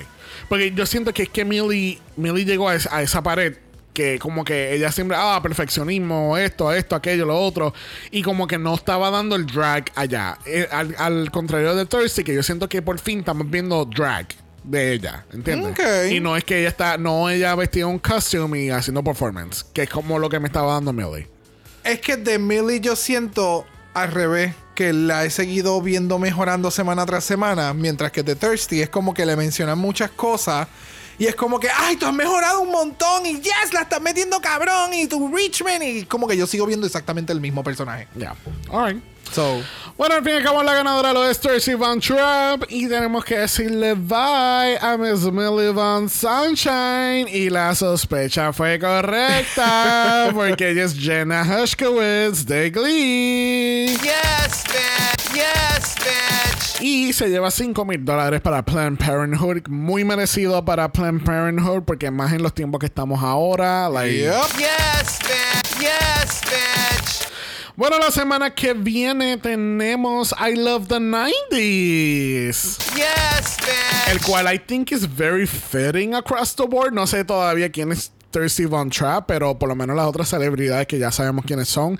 Porque 0.50 0.72
yo 0.74 0.86
siento 0.86 1.14
que 1.14 1.24
es 1.24 1.30
que 1.30 1.46
Millie, 1.46 2.02
Millie 2.18 2.44
llegó 2.44 2.68
a, 2.68 2.76
esa- 2.76 2.94
a 2.94 3.02
esa 3.02 3.24
pared 3.24 3.56
que 3.94 4.20
como 4.20 4.44
que 4.44 4.74
ella 4.74 4.92
siempre, 4.92 5.16
ah, 5.20 5.40
perfeccionismo, 5.42 6.38
esto, 6.38 6.74
esto, 6.74 6.96
aquello, 6.96 7.26
lo 7.26 7.40
otro. 7.40 7.74
Y 8.12 8.22
como 8.24 8.48
que 8.48 8.58
no 8.58 8.74
estaba 8.74 9.10
dando 9.10 9.36
el 9.36 9.46
drag 9.46 9.92
allá. 9.96 10.38
Eh, 10.46 10.68
al, 10.72 10.96
al 10.98 11.32
contrario 11.32 11.76
de 11.76 11.86
Thirsty, 11.86 12.24
que 12.24 12.34
yo 12.34 12.44
siento 12.44 12.68
que 12.68 12.82
por 12.82 13.00
fin 13.00 13.20
estamos 13.20 13.50
viendo 13.50 13.86
drag 13.86 14.28
de 14.64 14.94
ella, 14.94 15.26
¿entiendes? 15.34 16.12
Y 16.12 16.20
no 16.20 16.36
es 16.38 16.44
que 16.44 16.60
ella 16.60 16.70
está, 16.70 16.98
no 16.98 17.30
ella 17.30 17.54
vestida 17.56 17.88
un 17.88 18.00
costume 18.00 18.64
y 18.64 18.70
haciendo 18.70 19.04
performance, 19.04 19.66
que 19.74 19.84
es 19.84 19.90
como 19.90 20.20
lo 20.20 20.30
que 20.30 20.40
me 20.40 20.48
estaba 20.48 20.74
dando 20.74 20.94
Millie. 20.94 21.28
Es 21.84 22.00
que 22.00 22.16
de 22.18 22.40
Millie 22.40 22.80
yo 22.80 22.96
siento 22.96 23.66
al 23.94 24.12
revés, 24.12 24.56
que 24.76 24.92
la 24.92 25.24
he 25.26 25.30
seguido 25.30 25.80
viendo 25.82 26.18
mejorando 26.18 26.72
semana 26.72 27.06
tras 27.06 27.24
semana, 27.24 27.74
mientras 27.74 28.12
que 28.12 28.24
de 28.24 28.36
Thirsty 28.36 28.82
es 28.82 28.90
como 28.90 29.14
que 29.14 29.26
le 29.26 29.36
mencionan 29.36 29.78
muchas 29.78 30.10
cosas 30.12 30.68
y 31.18 31.26
es 31.28 31.36
como 31.36 31.60
que, 31.60 31.70
ay, 31.70 31.96
tú 31.96 32.06
has 32.06 32.14
mejorado 32.14 32.62
un 32.62 32.72
montón 32.72 33.26
y 33.26 33.40
yes, 33.40 33.74
la 33.74 33.82
estás 33.82 34.02
metiendo 34.02 34.40
cabrón 34.42 34.94
y 34.94 35.08
tu 35.08 35.34
Richmond 35.36 35.84
y 35.84 36.06
como 36.06 36.28
que 36.28 36.36
yo 36.38 36.48
sigo 36.48 36.66
viendo 36.66 36.86
exactamente 36.88 37.32
el 37.34 37.42
mismo 37.42 37.64
personaje. 37.64 38.08
Ya. 38.16 38.36
Alright. 38.72 39.02
So, 39.32 39.64
Bueno, 39.98 40.16
al 40.16 40.24
fin 40.24 40.34
y 40.34 40.36
al 40.38 40.44
cabo 40.44 40.62
la 40.62 40.76
ganadora 40.76 41.12
lo 41.12 41.28
es 41.28 41.40
Thirsty 41.40 41.74
Von 41.74 42.00
Trapp 42.00 42.64
y 42.70 42.88
tenemos 42.88 43.26
que 43.26 43.40
decirle 43.40 43.96
bye 43.96 44.78
a 44.80 44.96
Miss 45.00 45.22
Millie 45.32 45.72
Von 45.72 46.08
Sunshine 46.08 47.28
y 47.28 47.50
la 47.50 47.74
sospecha 47.74 48.54
fue 48.54 48.78
correcta 48.80 50.30
porque 50.36 50.70
ella 50.72 50.84
es 50.84 50.96
Jenna 50.96 51.42
Hushkowitz 51.44 52.46
de 52.46 52.70
Glee 52.70 53.88
Yes, 54.04 54.64
bitch. 54.68 55.34
Yes, 55.34 55.96
bitch. 55.96 56.43
Y 56.82 57.14
se 57.14 57.30
lleva 57.30 57.52
5 57.52 57.86
mil 57.86 58.04
dólares 58.04 58.42
para 58.42 58.64
Planned 58.64 58.98
Parenthood 58.98 59.68
muy 59.70 60.04
merecido 60.04 60.64
para 60.66 60.92
Planned 60.92 61.24
Parenthood 61.24 61.84
porque 61.84 62.12
más 62.12 62.34
en 62.34 62.42
los 62.44 62.54
tiempos 62.54 62.80
que 62.80 62.86
estamos 62.88 63.22
ahora 63.24 63.90
like, 63.90 64.18
yep. 64.18 64.34
Yes, 64.58 65.20
bitch. 65.20 65.80
Yes, 65.80 66.42
bitch. 66.42 67.28
bueno 67.76 67.98
la 68.00 68.12
semana 68.12 68.54
que 68.54 68.74
viene 68.74 69.38
tenemos 69.38 70.34
I 70.40 70.56
Love 70.56 70.88
the 70.88 71.00
90s 71.00 72.78
Yes, 72.96 73.58
bitch. 73.58 74.12
El 74.12 74.20
cual 74.22 74.54
I 74.54 74.60
think 74.60 74.92
is 74.92 75.06
very 75.08 75.48
fitting 75.48 76.14
across 76.14 76.56
the 76.56 76.68
board. 76.68 76.94
No 76.94 77.08
sé 77.08 77.24
todavía 77.26 77.72
quién 77.72 77.92
es 77.92 78.12
Thirsty 78.32 78.66
Von 78.66 78.90
Trapp, 78.90 79.26
pero 79.28 79.58
por 79.58 79.70
lo 79.70 79.76
menos 79.76 79.96
las 79.96 80.06
otras 80.08 80.30
celebridades 80.30 80.88
que 80.88 81.00
ya 81.00 81.12
sabemos 81.12 81.46
quiénes 81.46 81.70
son 81.70 82.00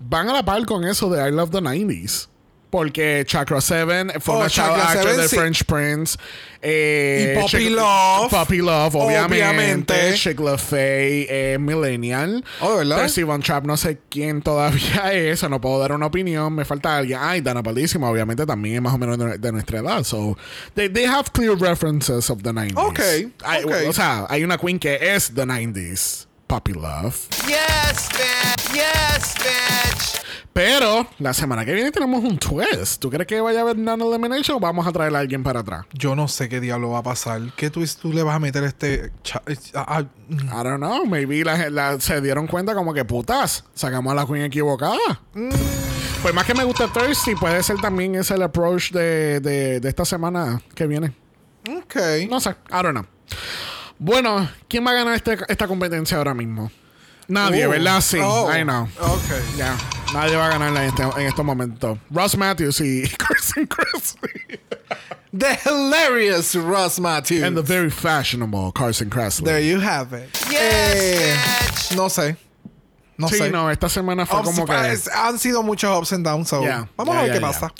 van 0.00 0.28
a 0.28 0.32
la 0.32 0.44
par 0.44 0.64
con 0.66 0.84
eso 0.84 1.08
de 1.10 1.26
I 1.26 1.30
Love 1.30 1.50
the 1.50 1.60
90s. 1.60 2.28
Porque 2.74 3.22
Chakra 3.24 3.60
7 3.60 4.18
fue 4.18 4.34
Oh, 4.34 4.38
una 4.38 4.48
child 4.50 4.66
Chakra 4.66 4.88
actor 4.88 5.02
7, 5.10 5.22
de 5.22 5.28
sí. 5.28 5.36
French 5.36 5.64
Prince. 5.64 6.18
Eh, 6.60 7.30
Y 7.36 7.40
Puppy 7.40 7.56
Chick- 7.66 7.70
Love. 7.70 8.30
Puppy 8.30 8.56
Love, 8.56 8.94
obviamente. 8.96 9.44
Obviamente. 9.44 10.14
Chick 10.14 10.40
LaFay, 10.40 11.26
eh, 11.30 11.56
Millennial. 11.60 12.44
Oh, 12.60 12.78
¿verdad? 12.78 12.96
Thirsty 12.96 13.22
Von 13.22 13.42
Trapp, 13.42 13.64
no 13.64 13.76
sé 13.76 13.98
quién 14.10 14.42
todavía 14.42 15.12
es, 15.12 15.40
o 15.44 15.48
no 15.48 15.60
puedo 15.60 15.78
dar 15.78 15.92
una 15.92 16.06
opinión. 16.06 16.52
Me 16.52 16.64
falta 16.64 16.96
alguien. 16.96 17.20
Ay, 17.22 17.42
Dana 17.42 17.62
Paldísima, 17.62 18.10
obviamente 18.10 18.44
también 18.44 18.74
es 18.74 18.82
más 18.82 18.94
o 18.94 18.98
menos 18.98 19.18
de, 19.18 19.38
de 19.38 19.52
nuestra 19.52 19.78
edad. 19.78 20.02
So, 20.02 20.36
they, 20.74 20.88
they 20.88 21.04
have 21.04 21.30
clear 21.32 21.54
references 21.56 22.28
of 22.28 22.42
the 22.42 22.50
90s. 22.50 22.72
Ok, 22.76 22.98
Hay- 23.44 23.62
ok. 23.64 23.72
O 23.88 23.92
sea, 23.92 24.26
hay 24.28 24.42
una 24.42 24.58
queen 24.58 24.80
que 24.80 24.98
es 25.14 25.32
the 25.32 25.44
90s. 25.46 26.26
Puppy 26.48 26.72
Love. 26.72 27.14
Yes, 27.46 28.08
bitch. 28.10 28.74
Yes. 28.74 28.93
Pero 30.54 31.06
la 31.18 31.34
semana 31.34 31.64
que 31.64 31.74
viene 31.74 31.90
tenemos 31.90 32.22
un 32.22 32.38
twist. 32.38 33.00
¿Tú 33.00 33.10
crees 33.10 33.26
que 33.26 33.40
vaya 33.40 33.58
a 33.58 33.62
haber 33.62 33.76
non-elimination 33.76 34.56
o 34.56 34.60
vamos 34.60 34.86
a 34.86 34.92
traer 34.92 35.14
a 35.16 35.18
alguien 35.18 35.42
para 35.42 35.60
atrás? 35.60 35.84
Yo 35.92 36.14
no 36.14 36.28
sé 36.28 36.48
qué 36.48 36.60
diablo 36.60 36.90
va 36.90 36.98
a 37.00 37.02
pasar. 37.02 37.42
¿Qué 37.56 37.70
twist 37.70 38.00
tú 38.00 38.12
le 38.12 38.22
vas 38.22 38.36
a 38.36 38.38
meter 38.38 38.62
a 38.62 38.68
este... 38.68 39.10
cha- 39.24 39.42
ah, 39.74 40.04
mm. 40.28 40.38
I 40.46 40.62
don't 40.62 40.76
know. 40.76 41.04
Maybe 41.06 41.42
la, 41.44 41.68
la- 41.70 41.98
se 42.00 42.20
dieron 42.20 42.46
cuenta 42.46 42.72
como 42.74 42.94
que 42.94 43.04
putas. 43.04 43.64
Sacamos 43.74 44.12
a 44.12 44.14
la 44.14 44.26
queen 44.26 44.42
equivocada. 44.44 44.96
Pues 46.22 46.32
más 46.32 46.44
que 46.46 46.54
me 46.54 46.62
gusta 46.62 46.86
Thirsty, 46.86 47.34
puede 47.34 47.60
ser 47.64 47.76
también 47.80 48.14
ese 48.14 48.34
el 48.34 48.42
approach 48.42 48.92
de, 48.92 49.40
de, 49.40 49.80
de 49.80 49.88
esta 49.88 50.04
semana 50.04 50.62
que 50.76 50.86
viene. 50.86 51.12
ok. 51.68 51.96
No 52.30 52.38
sé. 52.38 52.50
I 52.70 52.80
don't 52.80 52.90
know. 52.92 53.04
Bueno, 53.98 54.48
¿quién 54.68 54.86
va 54.86 54.92
a 54.92 54.94
ganar 54.94 55.14
este- 55.16 55.36
esta 55.48 55.66
competencia 55.66 56.16
ahora 56.16 56.32
mismo? 56.32 56.70
Nadie. 57.28 57.66
¿verdad? 57.66 58.00
Sí. 58.00 58.18
Oh. 58.22 58.50
I 58.52 58.62
know. 58.62 58.88
Ok. 59.00 59.56
Ya. 59.56 59.76
Nadie 60.12 60.36
va 60.36 60.46
a 60.46 60.50
ganarla 60.50 60.84
en, 60.84 60.88
este- 60.90 61.02
en 61.20 61.26
estos 61.26 61.44
momentos. 61.44 61.98
Ross 62.10 62.36
Matthews 62.36 62.80
y 62.80 63.02
Carson 63.18 63.66
Kressley. 63.66 64.60
The 65.36 65.58
hilarious 65.64 66.54
Ross 66.54 67.00
Matthews. 67.00 67.42
And 67.42 67.56
the 67.56 67.62
very 67.62 67.90
fashionable 67.90 68.70
Carson 68.72 69.10
Kressley. 69.10 69.44
There 69.44 69.60
you 69.60 69.80
have 69.80 70.12
it. 70.12 70.28
Yes, 70.50 71.90
Eh, 71.90 71.96
no 71.96 72.08
sé. 72.08 72.36
No 73.16 73.28
sí, 73.28 73.38
sé. 73.38 73.50
no, 73.50 73.70
esta 73.70 73.88
semana 73.88 74.26
fue 74.26 74.40
Ups- 74.40 74.44
como 74.44 74.66
que... 74.66 74.92
es- 74.92 75.08
Han 75.08 75.38
sido 75.38 75.62
muchos 75.62 75.96
ups 75.98 76.12
and 76.12 76.24
downs. 76.24 76.48
so 76.48 76.62
Ya, 76.62 76.88
Vamos 76.96 77.14
ya, 77.14 77.20
a 77.20 77.24
ver 77.24 77.32
qué 77.32 77.40
pasa. 77.40 77.72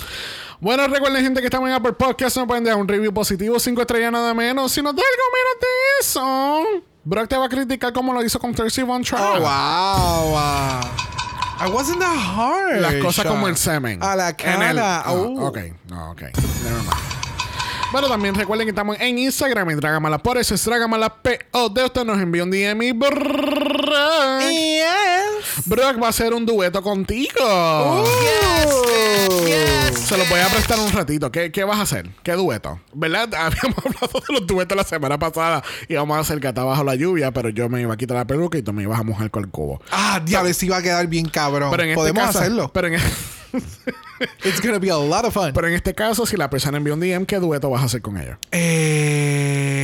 Bueno, 0.61 0.87
recuerden, 0.89 1.23
gente, 1.23 1.41
que 1.41 1.47
estamos 1.47 1.69
en 1.69 1.75
Apple 1.75 1.93
Podcast. 1.93 2.37
No 2.37 2.47
pueden 2.47 2.65
dejar 2.65 2.81
un 2.81 2.89
review 2.89 3.13
positivo, 3.13 3.59
cinco 3.61 3.81
estrellas 3.83 4.11
nada 4.13 4.33
menos. 4.33 4.73
Si 4.73 4.81
nos 4.83 4.95
da 4.95 5.03
algo 5.03 5.25
menos 5.37 5.61
de 5.61 6.01
eso, 6.01 6.85
Brock 7.05 7.29
te 7.29 7.37
va 7.37 7.47
a 7.47 7.49
criticar 7.49 7.93
como 7.93 8.13
lo 8.13 8.23
hizo 8.25 8.39
con 8.39 8.55
Thirsty 8.55 8.83
Von 8.83 9.03
Trapp. 9.03 9.21
Oh, 9.23 9.41
wow. 9.41 10.31
wow. 10.31 10.81
I 11.61 11.71
wasn't 11.71 12.01
that 12.01 12.17
hard. 12.17 12.81
Las 12.81 12.95
cosas 12.95 13.27
como 13.27 13.47
el 13.49 13.57
semen. 13.57 14.03
A 14.03 14.17
la 14.17 14.31
En 14.31 14.63
el- 14.63 14.77
cara. 14.77 15.01
Ah, 15.05 15.13
Oh. 15.13 15.47
Ok, 15.49 15.59
no, 15.89 16.11
ok. 16.13 16.21
Never 16.23 16.81
mind. 16.81 16.91
Bueno, 17.93 18.09
también 18.09 18.35
recuerden 18.35 18.67
que 18.67 18.71
estamos 18.71 18.97
en 18.99 19.19
Instagram 19.19 19.71
en 19.71 19.79
Dragamala. 19.79 20.19
Por 20.19 20.37
eso 20.37 20.55
es 20.57 20.65
Dragamala 20.65 21.11
POD. 21.23 21.85
Usted 21.85 22.05
nos 22.05 22.19
envía 22.21 22.43
un 22.43 22.51
DM 22.51 22.83
y 22.89 22.93
Brock, 25.67 26.01
va 26.03 26.07
a 26.09 26.11
hacer 26.11 26.35
un 26.35 26.45
dueto 26.45 26.83
contigo. 26.83 28.05
Yes, 28.05 28.75
bitch. 28.87 29.47
Yes, 29.47 29.99
Se 30.01 30.17
los 30.19 30.29
voy 30.29 30.41
a 30.41 30.49
prestar 30.49 30.79
un 30.79 30.93
ratito. 30.93 31.33
¿Qué, 31.33 31.51
qué 31.51 31.65
vas 31.65 31.79
a 31.79 31.83
hacer? 31.83 32.11
¿Qué 32.23 32.33
dueto? 32.33 32.81
¿Verdad? 32.93 33.33
Habíamos 33.35 33.79
hablado 33.79 34.23
de 34.29 34.35
los 34.35 34.47
duetos 34.47 34.77
la 34.77 34.85
semana 34.85 35.19
pasada 35.19 35.63
y 35.89 35.95
vamos 35.95 36.17
a 36.19 36.21
hacer 36.21 36.39
cata 36.41 36.65
bajo 36.65 36.85
la 36.85 36.95
lluvia, 36.95 37.31
pero 37.33 37.49
yo 37.49 37.69
me 37.69 37.81
iba 37.81 37.95
a 37.95 37.97
quitar 37.97 38.17
la 38.19 38.27
peluca 38.27 38.59
y 38.59 38.63
tú 38.63 38.73
me 38.73 38.83
ibas 38.83 39.01
a 39.01 39.03
mojar 39.05 39.31
con 39.31 39.45
el 39.45 39.51
cubo. 39.51 39.81
Ah, 39.91 40.21
diablo, 40.25 40.53
sí 40.53 40.69
va 40.69 40.79
a 40.79 40.83
quedar 40.83 41.07
bien 41.07 41.29
cabrón. 41.29 41.71
Pero 41.71 41.83
en 41.83 41.89
este 41.91 41.99
Podemos 42.01 42.25
caso, 42.25 42.39
hacerlo. 42.41 42.71
Pero 42.73 42.89
en, 42.89 42.95
It's 44.45 44.61
gonna 44.61 44.79
be 44.79 44.91
a 44.91 44.97
lot 44.97 45.25
of 45.25 45.33
fun. 45.35 45.53
pero 45.55 45.67
en 45.69 45.75
este 45.75 45.95
caso, 45.95 46.27
si 46.27 46.37
la 46.37 46.51
persona 46.51 46.77
envió 46.79 46.95
un 46.95 47.01
DM, 47.01 47.25
¿qué 47.27 47.39
dueto 47.39 47.71
vas 47.71 47.83
a 47.83 47.87
hacer 47.87 48.03
con 48.03 48.17
ella? 48.19 48.39
Eh... 48.53 49.84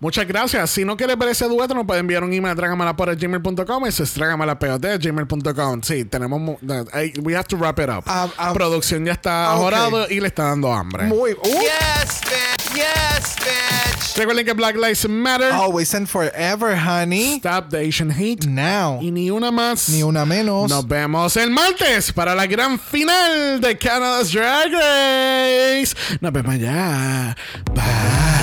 Muchas 0.00 0.26
gracias. 0.26 0.70
Si 0.70 0.84
no 0.84 0.96
quieres 0.96 1.18
ver 1.18 1.28
ese 1.30 1.46
dueto, 1.48 1.74
nos 1.74 1.84
puede 1.84 2.00
enviar 2.00 2.22
un 2.22 2.32
email 2.32 2.52
a 2.52 2.54
dragamala.gmail.com. 2.54 3.86
Eso 3.86 4.02
es 4.04 4.14
dragamala.gmail.com. 4.14 5.82
Sí, 5.82 6.04
tenemos... 6.04 6.58
we 7.22 7.34
have 7.34 7.46
to 7.48 7.56
wrap 7.56 7.78
it 7.78 7.88
up. 7.88 8.04
Ah, 8.06 8.28
ah, 8.36 8.52
Producción 8.52 9.04
ya 9.04 9.12
está 9.12 9.54
ok. 9.54 9.60
jorado 9.60 10.06
y 10.08 10.20
le 10.20 10.28
está 10.28 10.44
dando 10.44 10.72
hambre. 10.72 11.04
Muy... 11.04 11.32
Uh, 11.32 11.58
Yes, 11.60 12.20
bitch. 12.22 12.74
Yes, 12.76 13.36
bitch. 13.40 14.16
Recuerden 14.16 14.44
que 14.46 14.52
Black 14.52 14.76
Lives 14.76 15.08
Matter. 15.08 15.52
Always 15.52 15.94
and 15.94 16.08
forever, 16.08 16.76
honey. 16.76 17.36
Stop 17.38 17.70
the 17.70 17.78
Asian 17.78 18.10
hate. 18.10 18.46
Now. 18.46 18.98
Y 19.00 19.10
ni 19.10 19.30
una 19.30 19.50
más. 19.50 19.88
Ni 19.88 20.02
una 20.02 20.24
menos. 20.24 20.68
Nos 20.70 20.86
vemos 20.86 21.36
el 21.36 21.50
martes 21.50 22.12
para 22.12 22.34
la 22.34 22.46
gran 22.46 22.78
final 22.78 23.60
de 23.60 23.76
Canada's 23.78 24.32
Drag 24.32 24.72
Race. 24.72 25.94
Nos 26.20 26.32
vemos 26.32 26.54
allá. 26.54 27.36
Bye. 27.74 28.37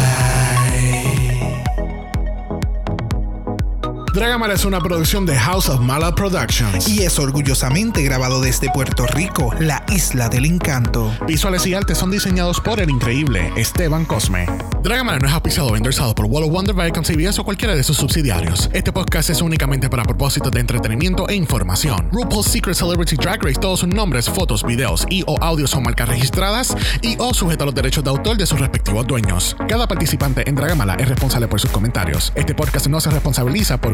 Dragamala 4.15 4.53
es 4.53 4.63
una 4.63 4.79
producción 4.79 5.25
de 5.25 5.35
House 5.35 5.67
of 5.67 5.81
Mala 5.81 6.15
Productions. 6.15 6.87
Y 6.87 7.03
es 7.03 7.19
orgullosamente 7.19 8.01
grabado 8.01 8.39
desde 8.39 8.69
Puerto 8.71 9.05
Rico, 9.07 9.53
la 9.59 9.85
isla 9.89 10.29
del 10.29 10.45
encanto. 10.45 11.13
Visuales 11.27 11.67
y 11.67 11.73
artes 11.73 11.97
son 11.97 12.11
diseñados 12.11 12.61
por 12.61 12.79
el 12.79 12.89
increíble 12.89 13.51
Esteban 13.57 14.05
Cosme. 14.05 14.45
Dragamala 14.83 15.19
no 15.19 15.27
es 15.27 15.33
auspiciado 15.33 15.67
o 15.67 15.75
endorsado 15.75 16.15
por 16.15 16.27
Wall 16.27 16.45
of 16.45 16.51
Wonder, 16.51 16.73
Viacom 16.73 17.03
CBS 17.03 17.41
o 17.41 17.43
cualquiera 17.43 17.75
de 17.75 17.83
sus 17.83 17.97
subsidiarios. 17.97 18.69
Este 18.71 18.93
podcast 18.93 19.31
es 19.31 19.41
únicamente 19.41 19.89
para 19.89 20.03
propósitos 20.03 20.49
de 20.49 20.61
entretenimiento 20.61 21.27
e 21.27 21.35
información. 21.35 22.07
RuPaul's 22.13 22.45
Secret 22.45 22.77
Celebrity 22.77 23.17
Drag 23.17 23.43
Race, 23.43 23.59
todos 23.59 23.81
sus 23.81 23.89
nombres, 23.89 24.29
fotos, 24.29 24.63
videos 24.63 25.05
y 25.09 25.25
o 25.27 25.35
audios 25.43 25.71
son 25.71 25.83
marcas 25.83 26.07
registradas 26.07 26.73
y 27.01 27.17
o 27.19 27.33
sujetos 27.33 27.63
a 27.63 27.65
los 27.65 27.75
derechos 27.75 28.01
de 28.01 28.11
autor 28.11 28.37
de 28.37 28.45
sus 28.45 28.61
respectivos 28.61 29.05
dueños. 29.05 29.57
Cada 29.67 29.89
participante 29.89 30.47
en 30.47 30.55
Dragamala 30.55 30.93
es 30.93 31.09
responsable 31.09 31.49
por 31.49 31.59
sus 31.59 31.71
comentarios. 31.71 32.31
Este 32.35 32.55
podcast 32.55 32.87
no 32.87 33.01
se 33.01 33.09
responsabiliza 33.09 33.77
por 33.77 33.93